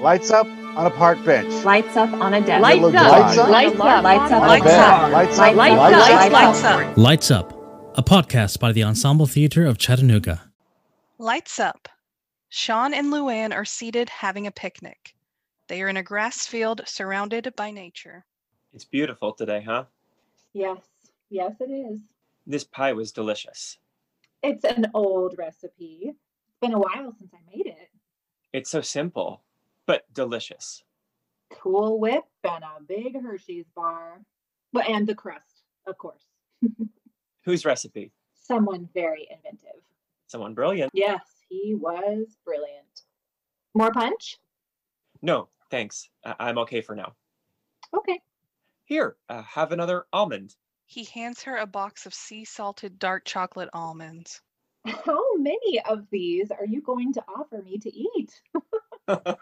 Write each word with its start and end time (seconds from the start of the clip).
Lights 0.00 0.30
up 0.30 0.46
on 0.46 0.86
a 0.86 0.90
park 0.90 1.24
bench. 1.24 1.52
Lights 1.64 1.96
up 1.96 2.12
on 2.12 2.34
a 2.34 2.40
desk. 2.40 2.62
Lights 2.62 2.82
Lights 2.82 2.94
up. 2.94 3.08
up. 3.08 3.48
Lights 3.48 3.78
up. 3.80 4.02
Lights 4.02 4.30
up. 4.30 4.42
On 4.42 4.48
a 4.48 4.52
Lights 4.52 4.70
up. 4.70 5.12
Lights 5.12 5.38
up. 5.38 5.38
Lights 5.38 5.38
Lights 5.38 5.38
up. 5.38 5.52
up. 5.92 6.32
Lights 6.32 6.32
Lights 6.32 6.64
up. 6.64 6.96
Lights 6.98 7.30
Up, 7.30 7.52
a 7.98 8.02
podcast 8.02 8.60
by 8.60 8.72
the 8.72 8.84
Ensemble 8.84 9.26
Theater 9.26 9.64
of 9.64 9.78
Chattanooga. 9.78 10.50
Lights 11.18 11.58
up. 11.58 11.88
Sean 12.50 12.92
and 12.92 13.12
Luann 13.12 13.54
are 13.54 13.64
seated 13.64 14.10
having 14.10 14.46
a 14.46 14.50
picnic. 14.50 15.14
They 15.68 15.80
are 15.82 15.88
in 15.88 15.96
a 15.96 16.02
grass 16.02 16.46
field 16.46 16.82
surrounded 16.84 17.52
by 17.56 17.70
nature. 17.70 18.24
It's 18.74 18.84
beautiful 18.84 19.32
today, 19.32 19.64
huh? 19.66 19.84
Yes, 20.52 20.78
yes, 21.30 21.52
it 21.60 21.70
is. 21.70 22.00
This 22.46 22.64
pie 22.64 22.92
was 22.92 23.12
delicious. 23.12 23.78
It's 24.42 24.64
an 24.64 24.88
old 24.94 25.36
recipe. 25.38 26.00
It's 26.12 26.58
been 26.60 26.74
a 26.74 26.78
while 26.78 27.14
since 27.18 27.32
I 27.32 27.38
made 27.56 27.66
it. 27.66 27.88
It's 28.52 28.70
so 28.70 28.80
simple, 28.82 29.42
but 29.86 30.02
delicious. 30.12 30.82
Cool 31.52 31.98
whip 32.00 32.24
and 32.44 32.64
a 32.64 32.82
big 32.86 33.20
Hershey's 33.22 33.66
bar. 33.74 34.20
But 34.72 34.88
and 34.88 35.06
the 35.06 35.14
crust, 35.14 35.62
of 35.86 35.96
course. 35.96 36.24
Whose 37.44 37.64
recipe? 37.64 38.12
Someone 38.34 38.88
very 38.94 39.28
inventive. 39.30 39.80
Someone 40.26 40.54
brilliant. 40.54 40.90
Yes, 40.92 41.20
he 41.48 41.74
was 41.74 42.36
brilliant. 42.44 43.02
More 43.74 43.92
punch? 43.92 44.38
No, 45.22 45.48
thanks. 45.70 46.10
I- 46.24 46.34
I'm 46.40 46.58
okay 46.58 46.80
for 46.80 46.96
now. 46.96 47.14
Okay. 47.94 48.20
Here, 48.84 49.16
uh, 49.28 49.42
have 49.42 49.72
another 49.72 50.06
almond. 50.12 50.56
He 50.86 51.04
hands 51.04 51.42
her 51.42 51.56
a 51.56 51.66
box 51.66 52.06
of 52.06 52.14
sea 52.14 52.44
salted 52.44 52.98
dark 52.98 53.24
chocolate 53.24 53.70
almonds. 53.72 54.40
How 54.86 55.36
many 55.36 55.80
of 55.88 56.06
these 56.10 56.50
are 56.50 56.66
you 56.66 56.80
going 56.82 57.12
to 57.14 57.24
offer 57.28 57.62
me 57.62 57.78
to 57.78 57.92
eat? 57.96 58.40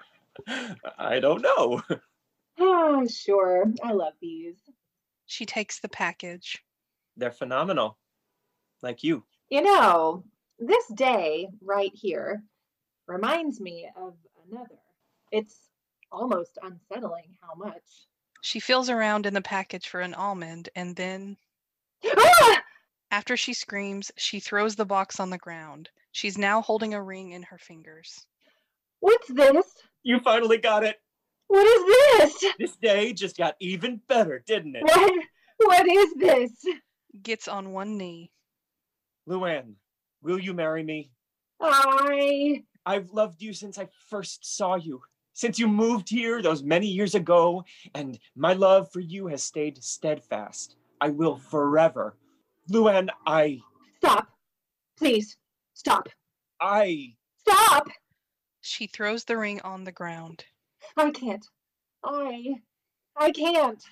I 0.99 1.21
don't 1.21 1.43
know. 1.43 1.83
Ah, 2.61 3.03
sure. 3.09 3.65
I 3.83 3.93
love 3.93 4.15
these. 4.21 4.57
She 5.27 5.45
takes 5.47 5.81
the 5.81 5.89
package. 5.89 6.63
They're 7.17 7.31
phenomenal. 7.31 7.99
Like 8.83 9.03
you. 9.03 9.25
You 9.49 9.63
know, 9.63 10.25
this 10.59 10.87
day 10.95 11.49
right 11.63 11.93
here 11.95 12.43
reminds 13.07 13.61
me 13.61 13.89
of 13.97 14.15
another. 14.51 14.79
It's 15.33 15.69
almost 16.13 16.59
unsettling 16.63 17.37
how 17.41 17.55
much. 17.55 18.07
She 18.43 18.61
feels 18.61 18.91
around 18.91 19.27
in 19.27 19.35
the 19.35 19.41
package 19.41 19.89
for 19.89 20.01
an 20.01 20.15
almond 20.15 20.69
and 20.77 20.95
then, 20.95 21.37
Ah! 22.17 22.63
after 23.11 23.37
she 23.37 23.55
screams, 23.55 24.13
she 24.17 24.39
throws 24.39 24.77
the 24.77 24.85
box 24.85 25.19
on 25.19 25.31
the 25.31 25.39
ground. 25.39 25.89
She's 26.13 26.39
now 26.39 26.61
holding 26.63 26.95
a 26.95 27.03
ring 27.03 27.31
in 27.31 27.43
her 27.43 27.59
fingers. 27.59 28.27
What's 29.01 29.29
this? 29.29 29.67
You 30.05 30.21
finally 30.21 30.59
got 30.59 30.85
it. 30.85 31.01
What 31.49 31.67
is 31.67 32.31
this? 32.41 32.53
This 32.59 32.77
day 32.77 33.13
just 33.13 33.37
got 33.37 33.55
even 33.59 34.01
better, 34.09 34.43
didn't 34.47 34.77
it? 34.77 34.83
What 34.85 35.13
what 35.59 35.89
is 35.89 36.15
this? 36.17 36.53
Gets 37.23 37.49
on 37.49 37.73
one 37.73 37.97
knee. 37.97 38.31
Luann, 39.29 39.75
will 40.23 40.39
you 40.39 40.53
marry 40.53 40.83
me? 40.83 41.11
I 41.61 42.63
I've 42.85 43.11
loved 43.11 43.41
you 43.41 43.53
since 43.55 43.79
I 43.79 43.89
first 44.11 44.57
saw 44.57 44.75
you. 44.75 45.01
Since 45.33 45.59
you 45.59 45.67
moved 45.67 46.09
here 46.09 46.43
those 46.43 46.63
many 46.63 46.87
years 46.87 47.15
ago, 47.15 47.65
and 47.95 48.19
my 48.37 48.53
love 48.53 48.93
for 48.93 49.01
you 49.01 49.27
has 49.29 49.43
stayed 49.43 49.83
steadfast. 49.83 50.77
I 51.01 51.09
will 51.09 51.37
forever. 51.37 52.17
Luann, 52.71 53.09
I, 53.27 53.61
stop. 53.99 54.29
Please 54.97 55.37
stop. 55.75 56.09
I, 56.61 57.15
Stop. 57.47 57.89
She 58.67 58.87
throws 58.87 59.25
the 59.25 59.37
ring 59.37 59.61
on 59.61 59.85
the 59.85 59.93
ground. 59.93 60.47
I 60.97 61.11
can't. 61.11 61.47
I 62.03 62.55
I 63.15 63.31
can't. 63.31 63.85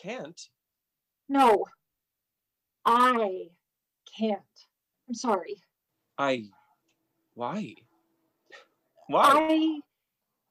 can't. 0.00 0.48
No. 1.28 1.66
I 2.86 3.48
can't. 4.16 4.40
I'm 5.08 5.14
sorry. 5.14 5.60
I, 6.18 6.44
why? 7.34 7.74
Why? 9.08 9.24
I 9.26 9.80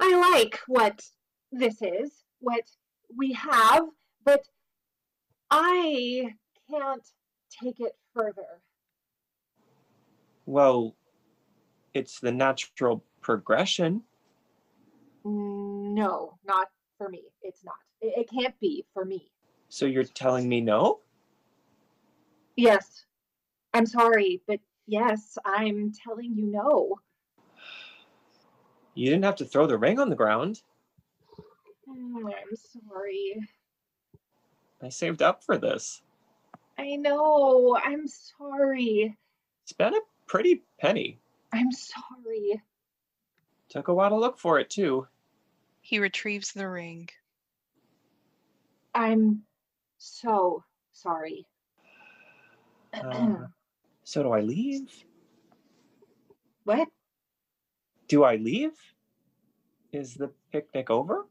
I 0.02 0.31
like 0.34 0.60
what 0.68 1.02
this 1.54 1.81
is, 1.81 2.26
what 2.40 2.70
we 3.16 3.31
have, 3.31 3.86
but 4.26 4.46
I 5.50 6.34
can't 6.70 7.08
take 7.50 7.80
it 7.80 7.96
further. 8.14 8.62
Well, 10.46 10.94
it's 11.94 12.20
the 12.20 12.34
natural 12.34 13.06
progression. 13.22 14.04
No, 15.24 16.38
not 16.46 16.68
for 16.98 17.09
me. 17.09 17.24
It's 17.42 17.64
not. 17.64 17.76
It, 18.02 18.14
it 18.18 18.30
can't 18.30 18.59
be 18.59 18.86
for 18.94 19.06
me. 19.06 19.32
So 19.70 19.86
you're 19.86 20.04
telling 20.04 20.50
me 20.50 20.62
no? 20.62 21.00
Yes. 22.56 23.06
I'm 23.74 23.86
sorry, 23.86 24.42
but 24.48 24.60
yes, 24.88 25.38
I'm 25.46 25.94
telling 25.94 26.36
you 26.36 26.46
no. 26.48 26.96
You 28.94 29.10
didn't 29.10 29.24
have 29.24 29.38
to 29.38 29.46
throw 29.46 29.68
the 29.68 29.78
ring 29.78 30.00
on 30.00 30.10
the 30.10 30.16
ground. 30.16 30.62
Mm, 31.88 32.26
I'm 32.26 32.56
sorry. 32.90 33.48
I 34.84 34.90
saved 34.90 35.22
up 35.22 35.44
for 35.44 35.58
this. 35.58 36.02
I 36.78 36.96
know. 36.96 37.78
I'm 37.81 38.08
sorry. 38.08 39.18
It's 39.64 39.74
been 39.74 39.94
a 39.94 40.00
pretty 40.28 40.64
penny. 40.80 41.20
I'm 41.54 41.72
sorry. 41.72 42.62
Took 43.72 43.88
a 43.88 43.94
while 43.94 44.09
to 44.09 44.18
look 44.18 44.38
for 44.38 44.59
it, 44.59 44.70
too. 44.70 45.08
He 45.80 45.98
retrieves 45.98 46.52
the 46.52 46.68
ring. 46.68 47.08
I'm 48.94 49.44
so 49.98 50.66
sorry. 50.92 51.48
Uh, 52.94 53.46
so 54.04 54.24
do 54.24 54.31
I 54.31 54.42
leave? 54.42 55.06
what? 56.66 56.90
Do 58.10 58.26
I 58.26 58.36
leave? 58.36 58.74
Is 59.94 60.16
the 60.16 60.34
picnic 60.52 60.90
over? 60.90 61.26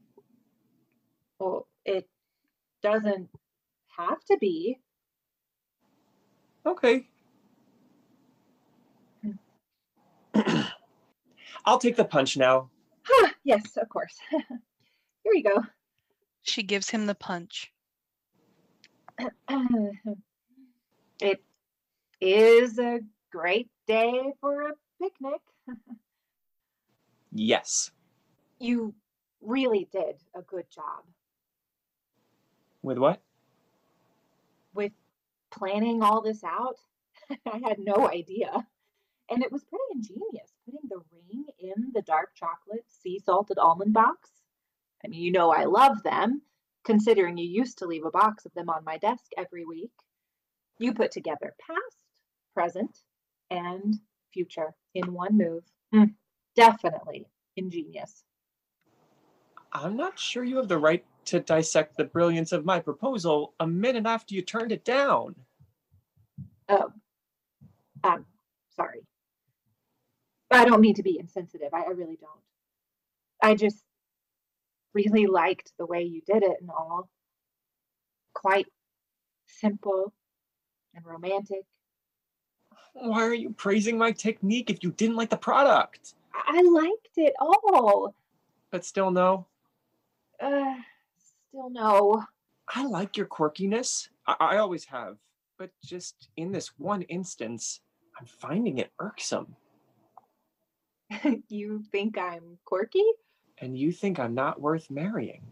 Well, 1.37 1.67
it 1.85 2.09
doesn't 2.81 3.29
have 3.95 4.23
to 4.25 4.37
be. 4.37 4.79
Okay. 6.65 7.07
I'll 11.65 11.77
take 11.77 11.95
the 11.95 12.05
punch 12.05 12.37
now. 12.37 12.69
Huh, 13.03 13.31
yes, 13.43 13.77
of 13.77 13.89
course. 13.89 14.17
Here 14.29 15.33
you 15.33 15.43
go. 15.43 15.63
She 16.43 16.63
gives 16.63 16.89
him 16.89 17.05
the 17.05 17.15
punch. 17.15 17.71
it 21.21 21.43
is 22.19 22.79
a 22.79 23.01
great 23.31 23.69
day 23.87 24.33
for 24.39 24.69
a 24.69 24.73
picnic. 24.99 25.41
Yes. 27.31 27.91
You 28.59 28.93
really 29.41 29.87
did 29.91 30.15
a 30.35 30.41
good 30.41 30.65
job 30.73 31.03
With 32.81 32.97
what? 32.97 33.21
with 34.73 34.93
planning 35.51 36.01
all 36.01 36.21
this 36.21 36.43
out. 36.43 36.77
I 37.29 37.61
had 37.67 37.77
no 37.79 38.07
idea. 38.09 38.65
And 39.29 39.43
it 39.43 39.51
was 39.51 39.63
pretty 39.65 39.83
ingenious 39.93 40.50
putting 40.65 40.87
the 40.89 41.01
ring 41.11 41.45
in 41.59 41.91
the 41.93 42.01
dark 42.01 42.29
chocolate 42.35 42.85
sea 42.87 43.19
salted 43.19 43.57
almond 43.57 43.93
box. 43.93 44.29
I 45.03 45.07
mean, 45.07 45.21
you 45.21 45.31
know 45.31 45.51
I 45.51 45.65
love 45.65 46.03
them, 46.03 46.41
considering 46.83 47.37
you 47.37 47.47
used 47.47 47.79
to 47.79 47.87
leave 47.87 48.05
a 48.05 48.11
box 48.11 48.45
of 48.45 48.53
them 48.53 48.69
on 48.69 48.83
my 48.83 48.97
desk 48.97 49.31
every 49.37 49.65
week. 49.65 49.91
You 50.77 50.93
put 50.93 51.11
together 51.11 51.53
past, 51.59 51.97
present, 52.53 52.97
and 53.49 53.95
future 54.33 54.73
in 54.93 55.13
one 55.13 55.37
move. 55.37 55.63
Mm, 55.93 56.13
definitely 56.55 57.27
ingenious. 57.55 58.23
I'm 59.73 59.95
not 59.95 60.19
sure 60.19 60.43
you 60.43 60.57
have 60.57 60.67
the 60.67 60.77
right 60.77 61.05
to 61.25 61.39
dissect 61.39 61.97
the 61.97 62.03
brilliance 62.03 62.51
of 62.51 62.65
my 62.65 62.79
proposal 62.79 63.53
a 63.59 63.67
minute 63.67 64.05
after 64.05 64.35
you 64.35 64.41
turned 64.41 64.71
it 64.71 64.83
down. 64.83 65.35
Oh, 66.67 66.91
I'm 68.03 68.25
sorry. 68.75 69.01
I 70.51 70.65
don't 70.65 70.81
mean 70.81 70.95
to 70.95 71.03
be 71.03 71.17
insensitive. 71.19 71.73
I, 71.73 71.83
I 71.83 71.89
really 71.91 72.17
don't. 72.19 72.41
I 73.41 73.55
just 73.55 73.83
really 74.93 75.27
liked 75.27 75.71
the 75.77 75.85
way 75.85 76.03
you 76.03 76.21
did 76.21 76.43
it 76.43 76.57
and 76.59 76.69
all. 76.69 77.09
Quite 78.33 78.67
simple 79.45 80.13
and 80.95 81.05
romantic. 81.05 81.63
Why 82.93 83.23
are 83.23 83.33
you 83.33 83.51
praising 83.51 83.97
my 83.97 84.11
technique 84.11 84.69
if 84.69 84.83
you 84.83 84.91
didn't 84.91 85.15
like 85.15 85.29
the 85.29 85.37
product? 85.37 86.15
I, 86.33 86.59
I 86.59 86.61
liked 86.61 87.17
it 87.17 87.33
all. 87.39 88.13
But 88.71 88.85
still, 88.85 89.11
no. 89.11 89.47
Uh, 90.41 90.75
still 91.49 91.69
no. 91.69 92.23
I 92.73 92.85
like 92.85 93.17
your 93.17 93.27
quirkiness. 93.27 94.09
I, 94.27 94.35
I 94.39 94.57
always 94.57 94.85
have. 94.85 95.17
But 95.57 95.71
just 95.83 96.29
in 96.37 96.51
this 96.51 96.71
one 96.77 97.03
instance, 97.03 97.81
I'm 98.19 98.25
finding 98.25 98.79
it 98.79 98.91
irksome. 98.99 99.55
you 101.49 101.83
think 101.91 102.17
I'm 102.17 102.57
quirky? 102.65 103.03
And 103.57 103.77
you 103.77 103.91
think 103.91 104.19
I'm 104.19 104.33
not 104.33 104.59
worth 104.61 104.89
marrying? 104.89 105.43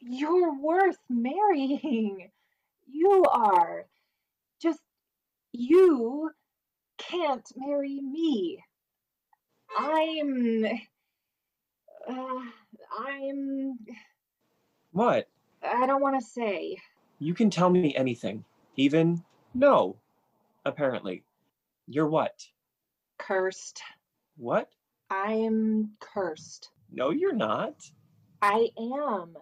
You're 0.00 0.54
worth 0.60 0.98
marrying. 1.08 2.30
You 2.86 3.24
are. 3.30 3.86
Just 4.60 4.80
you 5.52 6.30
can't 6.98 7.46
marry 7.56 8.00
me. 8.00 8.62
I'm. 9.76 10.64
Uh, 12.08 12.40
I'm. 12.98 13.78
What? 14.92 15.28
I 15.62 15.86
don't 15.86 16.02
want 16.02 16.20
to 16.20 16.26
say. 16.26 16.76
You 17.18 17.34
can 17.34 17.50
tell 17.50 17.70
me 17.70 17.94
anything, 17.96 18.44
even 18.76 19.24
no, 19.54 19.96
apparently. 20.64 21.24
You're 21.88 22.08
what? 22.08 22.46
Cursed. 23.18 23.82
What? 24.36 24.68
I'm 25.10 25.92
cursed. 26.00 26.70
No, 26.90 27.10
you're 27.10 27.34
not. 27.34 27.74
I 28.42 28.68
am. 28.78 29.34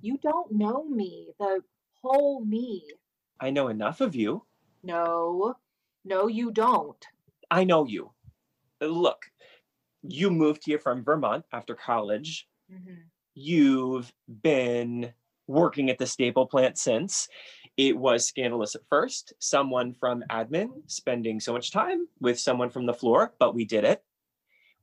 You 0.00 0.18
don't 0.18 0.52
know 0.52 0.84
me, 0.84 1.28
the 1.38 1.60
whole 2.02 2.44
me. 2.44 2.84
I 3.40 3.50
know 3.50 3.68
enough 3.68 4.00
of 4.00 4.14
you. 4.14 4.44
No, 4.82 5.54
no, 6.04 6.26
you 6.26 6.50
don't. 6.50 7.02
I 7.50 7.64
know 7.64 7.86
you. 7.86 8.12
Look, 8.80 9.22
you 10.02 10.30
moved 10.30 10.62
here 10.64 10.78
from 10.78 11.04
Vermont 11.04 11.44
after 11.52 11.74
college. 11.74 12.46
Mhm. 12.70 13.04
You've 13.34 14.12
been 14.42 15.14
working 15.46 15.90
at 15.90 15.98
the 15.98 16.06
staple 16.06 16.46
plant 16.46 16.78
since. 16.78 17.28
It 17.76 17.96
was 17.96 18.26
scandalous 18.26 18.74
at 18.74 18.86
first. 18.88 19.32
Someone 19.38 19.94
from 19.94 20.22
admin 20.30 20.88
spending 20.90 21.40
so 21.40 21.52
much 21.52 21.70
time 21.70 22.08
with 22.20 22.38
someone 22.38 22.70
from 22.70 22.86
the 22.86 22.94
floor, 22.94 23.34
but 23.38 23.54
we 23.54 23.64
did 23.64 23.84
it. 23.84 24.04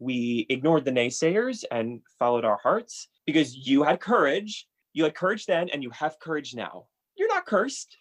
We 0.01 0.47
ignored 0.49 0.83
the 0.83 0.91
naysayers 0.91 1.63
and 1.69 2.01
followed 2.17 2.43
our 2.43 2.57
hearts 2.57 3.07
because 3.27 3.55
you 3.55 3.83
had 3.83 3.99
courage. 3.99 4.67
You 4.93 5.03
had 5.03 5.13
courage 5.13 5.45
then, 5.45 5.69
and 5.69 5.83
you 5.83 5.91
have 5.91 6.19
courage 6.19 6.55
now. 6.55 6.87
You're 7.15 7.27
not 7.27 7.45
cursed. 7.45 7.97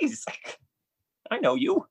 Please. 0.00 0.24
I 1.30 1.38
know 1.38 1.54
you. 1.54 1.86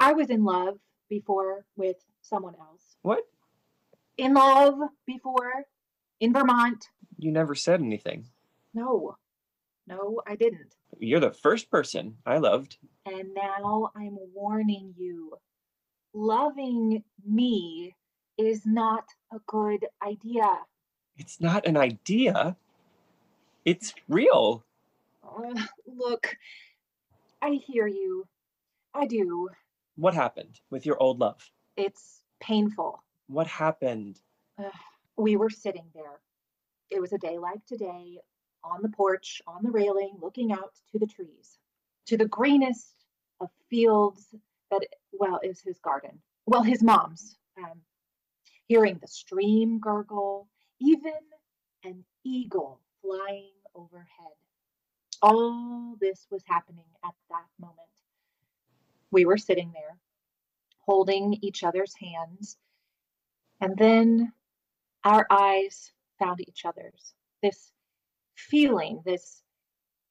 I 0.00 0.14
was 0.14 0.30
in 0.30 0.42
love 0.42 0.78
before 1.08 1.64
with 1.76 1.98
someone 2.22 2.56
else. 2.60 2.96
What? 3.02 3.20
In 4.18 4.34
love 4.34 4.80
before 5.06 5.64
in 6.18 6.32
Vermont. 6.32 6.88
You 7.18 7.30
never 7.30 7.54
said 7.54 7.80
anything. 7.80 8.26
No, 8.74 9.16
no, 9.86 10.22
I 10.26 10.34
didn't. 10.34 10.74
You're 10.98 11.20
the 11.20 11.30
first 11.30 11.70
person 11.70 12.16
I 12.26 12.38
loved. 12.38 12.78
And 13.06 13.32
now 13.32 13.92
I'm 13.94 14.18
warning 14.34 14.92
you 14.98 15.34
loving 16.12 17.04
me 17.24 17.94
is 18.40 18.64
not 18.64 19.04
a 19.32 19.38
good 19.46 19.86
idea. 20.02 20.48
It's 21.18 21.40
not 21.40 21.66
an 21.66 21.76
idea, 21.76 22.56
it's 23.64 23.94
real. 24.08 24.64
Ugh, 25.22 25.58
look, 25.86 26.36
I 27.42 27.50
hear 27.50 27.86
you. 27.86 28.26
I 28.94 29.06
do. 29.06 29.48
What 29.96 30.14
happened 30.14 30.60
with 30.70 30.86
your 30.86 31.00
old 31.00 31.20
love? 31.20 31.50
It's 31.76 32.22
painful. 32.40 33.02
What 33.28 33.46
happened? 33.46 34.18
Ugh, 34.58 34.72
we 35.16 35.36
were 35.36 35.50
sitting 35.50 35.84
there. 35.94 36.20
It 36.90 37.00
was 37.00 37.12
a 37.12 37.18
day 37.18 37.38
like 37.38 37.64
today, 37.66 38.18
on 38.64 38.80
the 38.82 38.88
porch, 38.88 39.42
on 39.46 39.62
the 39.62 39.70
railing, 39.70 40.14
looking 40.20 40.52
out 40.52 40.72
to 40.92 40.98
the 40.98 41.06
trees, 41.06 41.58
to 42.06 42.16
the 42.16 42.26
greenest 42.26 42.94
of 43.40 43.50
fields 43.68 44.34
that, 44.70 44.86
well, 45.12 45.38
is 45.42 45.60
his 45.60 45.78
garden. 45.78 46.20
Well, 46.46 46.62
his 46.62 46.82
mom's. 46.82 47.36
Um, 47.58 47.82
hearing 48.70 49.00
the 49.02 49.08
stream 49.08 49.80
gurgle, 49.80 50.46
even 50.78 51.10
an 51.82 52.04
eagle 52.24 52.80
flying 53.02 53.50
overhead. 53.74 54.36
All 55.20 55.96
this 56.00 56.28
was 56.30 56.44
happening 56.46 56.84
at 57.04 57.14
that 57.30 57.46
moment. 57.58 57.80
We 59.10 59.24
were 59.24 59.38
sitting 59.38 59.72
there, 59.74 59.98
holding 60.86 61.36
each 61.42 61.64
other's 61.64 61.96
hands, 61.96 62.58
and 63.60 63.76
then 63.76 64.32
our 65.02 65.26
eyes 65.30 65.90
found 66.20 66.40
each 66.40 66.64
other's. 66.64 67.14
This 67.42 67.72
feeling, 68.36 69.02
this 69.04 69.42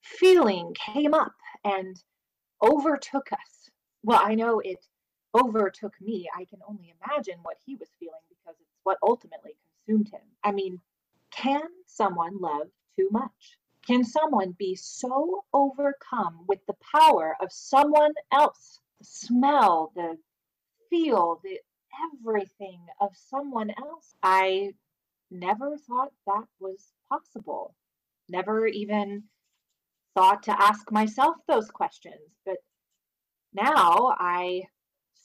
feeling 0.02 0.74
came 0.74 1.14
up 1.14 1.36
and 1.64 1.96
overtook 2.62 3.32
us. 3.32 3.70
Well, 4.04 4.20
I 4.22 4.36
know 4.36 4.60
it 4.60 4.86
overtook 5.36 5.94
me. 6.02 6.30
I 6.36 6.46
can 6.46 6.60
only 6.68 6.94
imagine 7.02 7.40
what 7.44 7.58
he 7.66 7.76
was 7.76 7.90
feeling 8.00 8.22
because 8.30 8.56
it's 8.60 8.80
what 8.84 8.98
ultimately 9.04 9.56
consumed 9.86 10.10
him. 10.12 10.22
I 10.44 10.52
mean, 10.52 10.80
can 11.32 11.62
someone 11.86 12.40
love 12.40 12.68
too 12.98 13.10
much? 13.12 13.58
Can 13.86 14.04
someone 14.04 14.56
be 14.58 14.76
so 14.76 15.44
overcome 15.54 16.46
with 16.48 16.60
the 16.68 16.76
power 16.96 17.36
of 17.42 17.52
someone 17.52 18.14
else? 18.32 18.80
The 19.00 19.06
smell, 19.06 19.92
the 19.96 20.18
feel, 20.90 21.40
the 21.44 21.60
everything 22.14 22.86
of 23.00 23.12
someone 23.16 23.72
else? 23.72 24.16
I 24.22 24.74
never 25.32 25.78
thought 25.78 26.12
that 26.28 26.46
was 26.60 26.94
possible. 27.08 27.76
Never 28.30 28.68
even 28.68 29.24
thought 30.16 30.44
to 30.44 30.62
ask 30.62 30.92
myself 30.92 31.38
those 31.48 31.70
questions. 31.72 32.36
But 32.46 32.58
now 33.54 34.16
I 34.20 34.64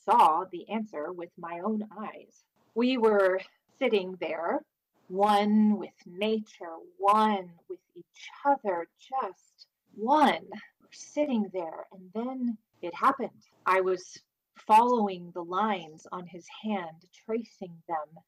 saw 0.05 0.45
the 0.51 0.69
answer 0.69 1.13
with 1.13 1.31
my 1.39 1.61
own 1.61 1.87
eyes. 1.99 2.45
We 2.75 2.99
were 2.99 3.41
sitting 3.79 4.17
there, 4.21 4.65
one 5.09 5.79
with 5.79 5.95
nature, 6.07 6.77
one 6.99 7.51
with 7.69 7.81
each 7.97 8.31
other, 8.45 8.89
just 8.99 9.67
one. 9.95 10.47
We're 10.81 10.89
sitting 10.93 11.51
there, 11.53 11.87
and 11.93 12.11
then 12.15 12.59
it 12.83 12.95
happened. 12.95 13.31
I 13.67 13.81
was 13.81 14.19
following 14.67 15.31
the 15.35 15.45
lines 15.45 16.07
on 16.13 16.27
his 16.27 16.47
hand, 16.63 17.05
tracing 17.27 17.75
them, 17.89 18.23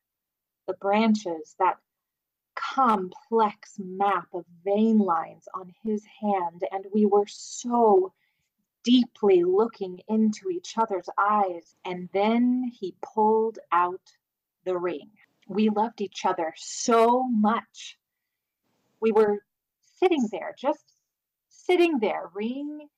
the 0.67 0.75
branches, 0.75 1.55
that 1.59 1.79
complex 2.55 3.77
map 3.79 4.27
of 4.35 4.45
vein 4.65 4.99
lines 4.99 5.47
on 5.55 5.73
his 5.83 6.03
hand, 6.21 6.63
and 6.73 6.85
we 6.93 7.07
were 7.07 7.27
so 7.27 8.13
deeply 8.87 9.43
looking 9.43 10.01
into 10.09 10.49
each 10.49 10.79
other's 10.79 11.09
eyes. 11.19 11.75
And 11.85 12.09
then 12.15 12.71
he 12.73 12.95
pulled 13.03 13.59
out 13.73 14.01
the 14.65 14.79
ring. 14.79 15.11
We 15.49 15.69
loved 15.69 16.01
each 16.01 16.25
other 16.25 16.55
so 16.57 17.25
much. 17.25 17.99
We 19.01 19.11
were 19.11 19.41
sitting 19.99 20.29
there, 20.31 20.55
just 20.57 20.85
sitting 21.49 21.99
there, 21.99 22.31
ring 22.33 22.89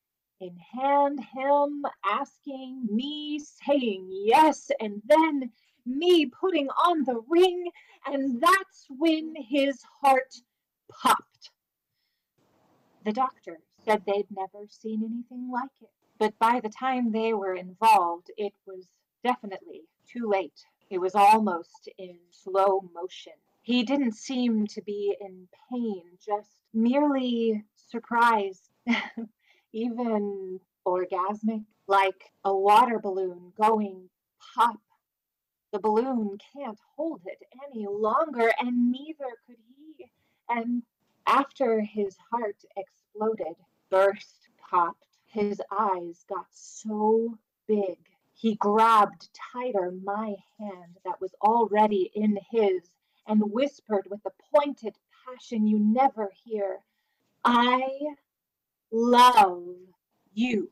in 0.40 0.57
hand, 0.78 1.21
him 1.35 1.85
asking, 2.04 2.87
me 2.90 3.40
saying 3.64 4.09
yes, 4.11 4.71
and 4.80 5.02
then 5.07 5.50
me 5.85 6.26
putting 6.26 6.68
on 6.68 7.04
the 7.04 7.21
ring, 7.28 7.71
and 8.07 8.40
that's 8.40 8.87
when 8.90 9.35
his 9.37 9.83
heart 10.00 10.35
popped. 10.90 11.50
The 13.04 13.12
doctor 13.12 13.59
said 13.88 14.02
they'd 14.07 14.26
never 14.30 14.66
seen 14.68 15.02
anything 15.02 15.50
like 15.50 15.71
it, 15.80 15.88
but 16.18 16.38
by 16.38 16.61
the 16.61 16.68
time 16.68 17.11
they 17.11 17.33
were 17.33 17.54
involved, 17.54 18.30
it 18.37 18.52
was 18.66 18.87
definitely 19.25 19.83
too 20.07 20.28
late. 20.28 20.64
It 20.90 20.99
was 20.99 21.14
almost 21.14 21.88
in 21.97 22.18
slow 22.30 22.83
motion. 22.95 23.33
He 23.62 23.83
didn't 23.83 24.12
seem 24.12 24.66
to 24.68 24.83
be 24.83 25.16
in 25.21 25.49
pain, 25.71 26.02
just 26.25 26.50
merely 26.75 27.64
surprised, 27.76 28.68
even 29.73 30.61
orgasmic, 30.87 31.64
like 31.87 32.30
a 32.45 32.54
water 32.54 32.99
balloon 32.99 33.52
going 33.57 34.09
pop 34.54 34.80
the 35.73 35.78
balloon 35.78 36.38
can't 36.54 36.78
hold 36.97 37.21
it 37.26 37.38
any 37.66 37.87
longer, 37.87 38.50
and 38.59 38.90
neither 38.90 39.37
could 39.47 39.57
he. 39.76 40.07
And 40.49 40.83
after 41.26 41.80
his 41.80 42.16
heart 42.30 42.57
exploded, 42.75 43.54
burst, 43.90 44.49
popped, 44.71 45.04
his 45.26 45.61
eyes 45.71 46.25
got 46.28 46.47
so 46.50 47.38
big. 47.66 47.99
He 48.35 48.54
grabbed 48.54 49.28
tighter 49.52 49.92
my 50.04 50.37
hand 50.59 50.99
that 51.04 51.21
was 51.21 51.35
already 51.42 52.11
in 52.14 52.38
his 52.50 52.90
and 53.26 53.52
whispered 53.52 54.07
with 54.11 54.23
the 54.23 54.33
pointed 54.54 54.95
passion 55.26 55.66
you 55.66 55.78
never 55.78 56.30
hear 56.45 56.80
I 57.45 58.14
love 58.90 59.76
you 60.35 60.71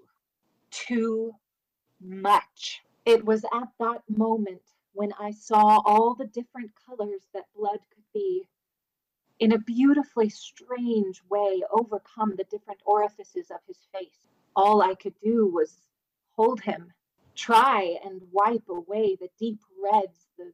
too 0.70 1.35
much. 2.00 2.82
It 3.04 3.25
was 3.25 3.44
at 3.44 3.68
that 3.78 4.02
moment 4.08 4.62
when 4.92 5.12
I 5.18 5.30
saw 5.30 5.80
all 5.85 6.14
the 6.14 6.26
different 6.26 6.73
colors 6.87 7.23
that 7.35 7.44
blood 7.56 7.78
could 7.94 8.04
be, 8.12 8.49
in 9.38 9.52
a 9.52 9.58
beautifully 9.58 10.28
strange 10.28 11.22
way, 11.28 11.62
overcome 11.70 12.34
the 12.36 12.44
different 12.44 12.80
orifices 12.84 13.50
of 13.50 13.58
his 13.66 13.78
face. 13.92 14.26
All 14.54 14.82
I 14.82 14.94
could 14.94 15.14
do 15.22 15.46
was 15.46 15.76
hold 16.36 16.60
him, 16.60 16.92
try 17.34 17.98
and 18.04 18.22
wipe 18.32 18.68
away 18.68 19.16
the 19.16 19.28
deep 19.38 19.60
reds, 19.82 20.26
the 20.38 20.52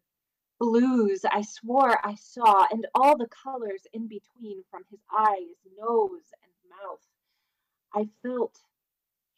blues 0.59 1.25
I 1.31 1.43
swore 1.43 1.99
I 2.05 2.15
saw, 2.15 2.67
and 2.71 2.87
all 2.95 3.17
the 3.17 3.29
colors 3.29 3.87
in 3.93 4.09
between 4.09 4.65
from 4.71 4.83
his 4.91 5.01
eyes, 5.17 5.57
nose, 5.79 6.33
and 6.43 6.53
mouth. 6.71 7.07
I 7.95 8.09
felt 8.23 8.59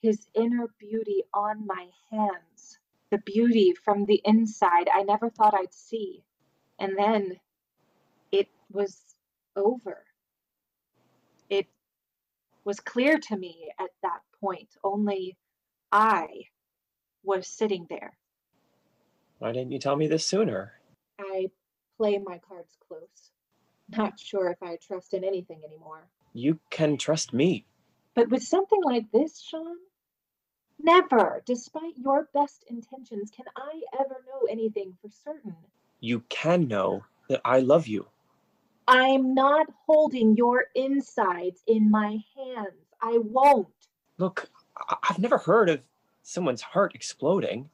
his 0.00 0.26
inner 0.34 0.68
beauty 0.78 1.22
on 1.32 1.66
my 1.66 1.88
hands, 2.10 2.78
the 3.10 3.18
beauty 3.18 3.72
from 3.72 4.04
the 4.06 4.20
inside 4.24 4.88
I 4.92 5.02
never 5.02 5.28
thought 5.30 5.54
I'd 5.54 5.74
see. 5.74 6.24
And 6.78 6.98
then 6.98 7.40
it 8.32 8.48
was 8.70 9.13
over. 9.56 10.04
It 11.50 11.66
was 12.64 12.80
clear 12.80 13.18
to 13.18 13.37
me 13.37 13.70
at 13.78 13.90
that 14.02 14.20
point, 14.40 14.68
only 14.82 15.37
I 15.92 16.26
was 17.23 17.46
sitting 17.46 17.87
there. 17.88 18.16
Why 19.38 19.52
didn't 19.52 19.73
you 19.73 19.78
tell 19.78 19.96
me 19.96 20.06
this 20.06 20.25
sooner? 20.26 20.73
I 21.18 21.50
play 21.96 22.18
my 22.18 22.38
cards 22.38 22.76
close. 22.87 23.30
Not 23.90 24.18
sure 24.18 24.49
if 24.49 24.62
I 24.62 24.76
trust 24.76 25.14
in 25.14 25.25
anything 25.25 25.61
anymore. 25.64 26.08
You 26.32 26.58
can 26.70 26.96
trust 26.96 27.32
me. 27.32 27.66
But 28.14 28.30
with 28.30 28.42
something 28.42 28.80
like 28.82 29.11
this, 29.12 29.40
Sean, 29.40 29.76
never, 30.78 31.42
despite 31.46 31.96
your 31.96 32.28
best 32.32 32.64
intentions, 32.68 33.30
can 33.30 33.46
I 33.56 33.82
ever 34.00 34.25
know 34.26 34.46
anything 34.50 34.96
for 35.02 35.11
certain. 35.11 35.56
You 36.00 36.20
can 36.28 36.68
know 36.68 37.04
that 37.28 37.40
I 37.44 37.61
love 37.61 37.87
you. 37.87 38.06
I'm 38.87 39.35
not 39.35 39.67
holding 39.87 40.37
your 40.37 40.67
insides 40.75 41.62
in 41.67 41.91
my 41.91 42.19
hands. 42.37 42.95
I 43.00 43.19
won't. 43.19 43.69
Look, 44.19 44.50
I- 44.76 44.97
I've 45.11 45.19
never 45.19 45.38
heard 45.38 45.69
of 45.71 45.83
someone's 46.23 46.62
heart 46.62 46.95
exploding. 46.95 47.71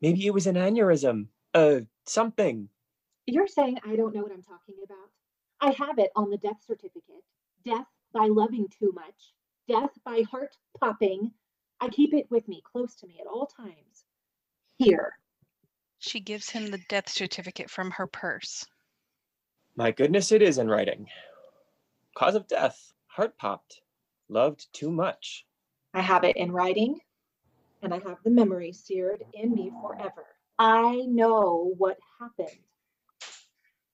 Maybe 0.00 0.26
it 0.26 0.34
was 0.34 0.46
an 0.46 0.56
aneurysm. 0.56 1.28
Uh, 1.54 1.80
something. 2.04 2.68
You're 3.26 3.46
saying 3.46 3.78
I 3.84 3.96
don't 3.96 4.14
know 4.14 4.22
what 4.22 4.32
I'm 4.32 4.42
talking 4.42 4.76
about? 4.84 5.10
I 5.60 5.70
have 5.72 5.98
it 5.98 6.10
on 6.16 6.30
the 6.30 6.38
death 6.38 6.62
certificate. 6.66 7.22
Death 7.64 7.86
by 8.12 8.26
loving 8.26 8.68
too 8.68 8.92
much. 8.94 9.32
Death 9.68 9.90
by 10.04 10.22
heart 10.30 10.56
popping. 10.78 11.32
I 11.80 11.88
keep 11.88 12.14
it 12.14 12.30
with 12.30 12.48
me, 12.48 12.62
close 12.72 12.94
to 12.96 13.06
me 13.06 13.18
at 13.20 13.26
all 13.26 13.46
times. 13.46 14.04
Here. 14.78 15.18
She 15.98 16.18
gives 16.20 16.50
him 16.50 16.70
the 16.70 16.80
death 16.88 17.08
certificate 17.08 17.70
from 17.70 17.92
her 17.92 18.06
purse. 18.06 18.64
My 19.74 19.90
goodness, 19.90 20.32
it 20.32 20.42
is 20.42 20.58
in 20.58 20.68
writing. 20.68 21.08
Cause 22.14 22.34
of 22.34 22.46
death. 22.46 22.92
Heart 23.06 23.38
popped. 23.38 23.80
Loved 24.28 24.66
too 24.72 24.90
much. 24.90 25.46
I 25.94 26.00
have 26.00 26.24
it 26.24 26.36
in 26.36 26.52
writing, 26.52 27.00
and 27.82 27.92
I 27.92 27.98
have 27.98 28.18
the 28.24 28.30
memory 28.30 28.72
seared 28.72 29.24
in 29.34 29.54
me 29.54 29.70
forever. 29.82 30.24
I 30.58 31.02
know 31.06 31.74
what 31.78 31.98
happened. 32.20 32.58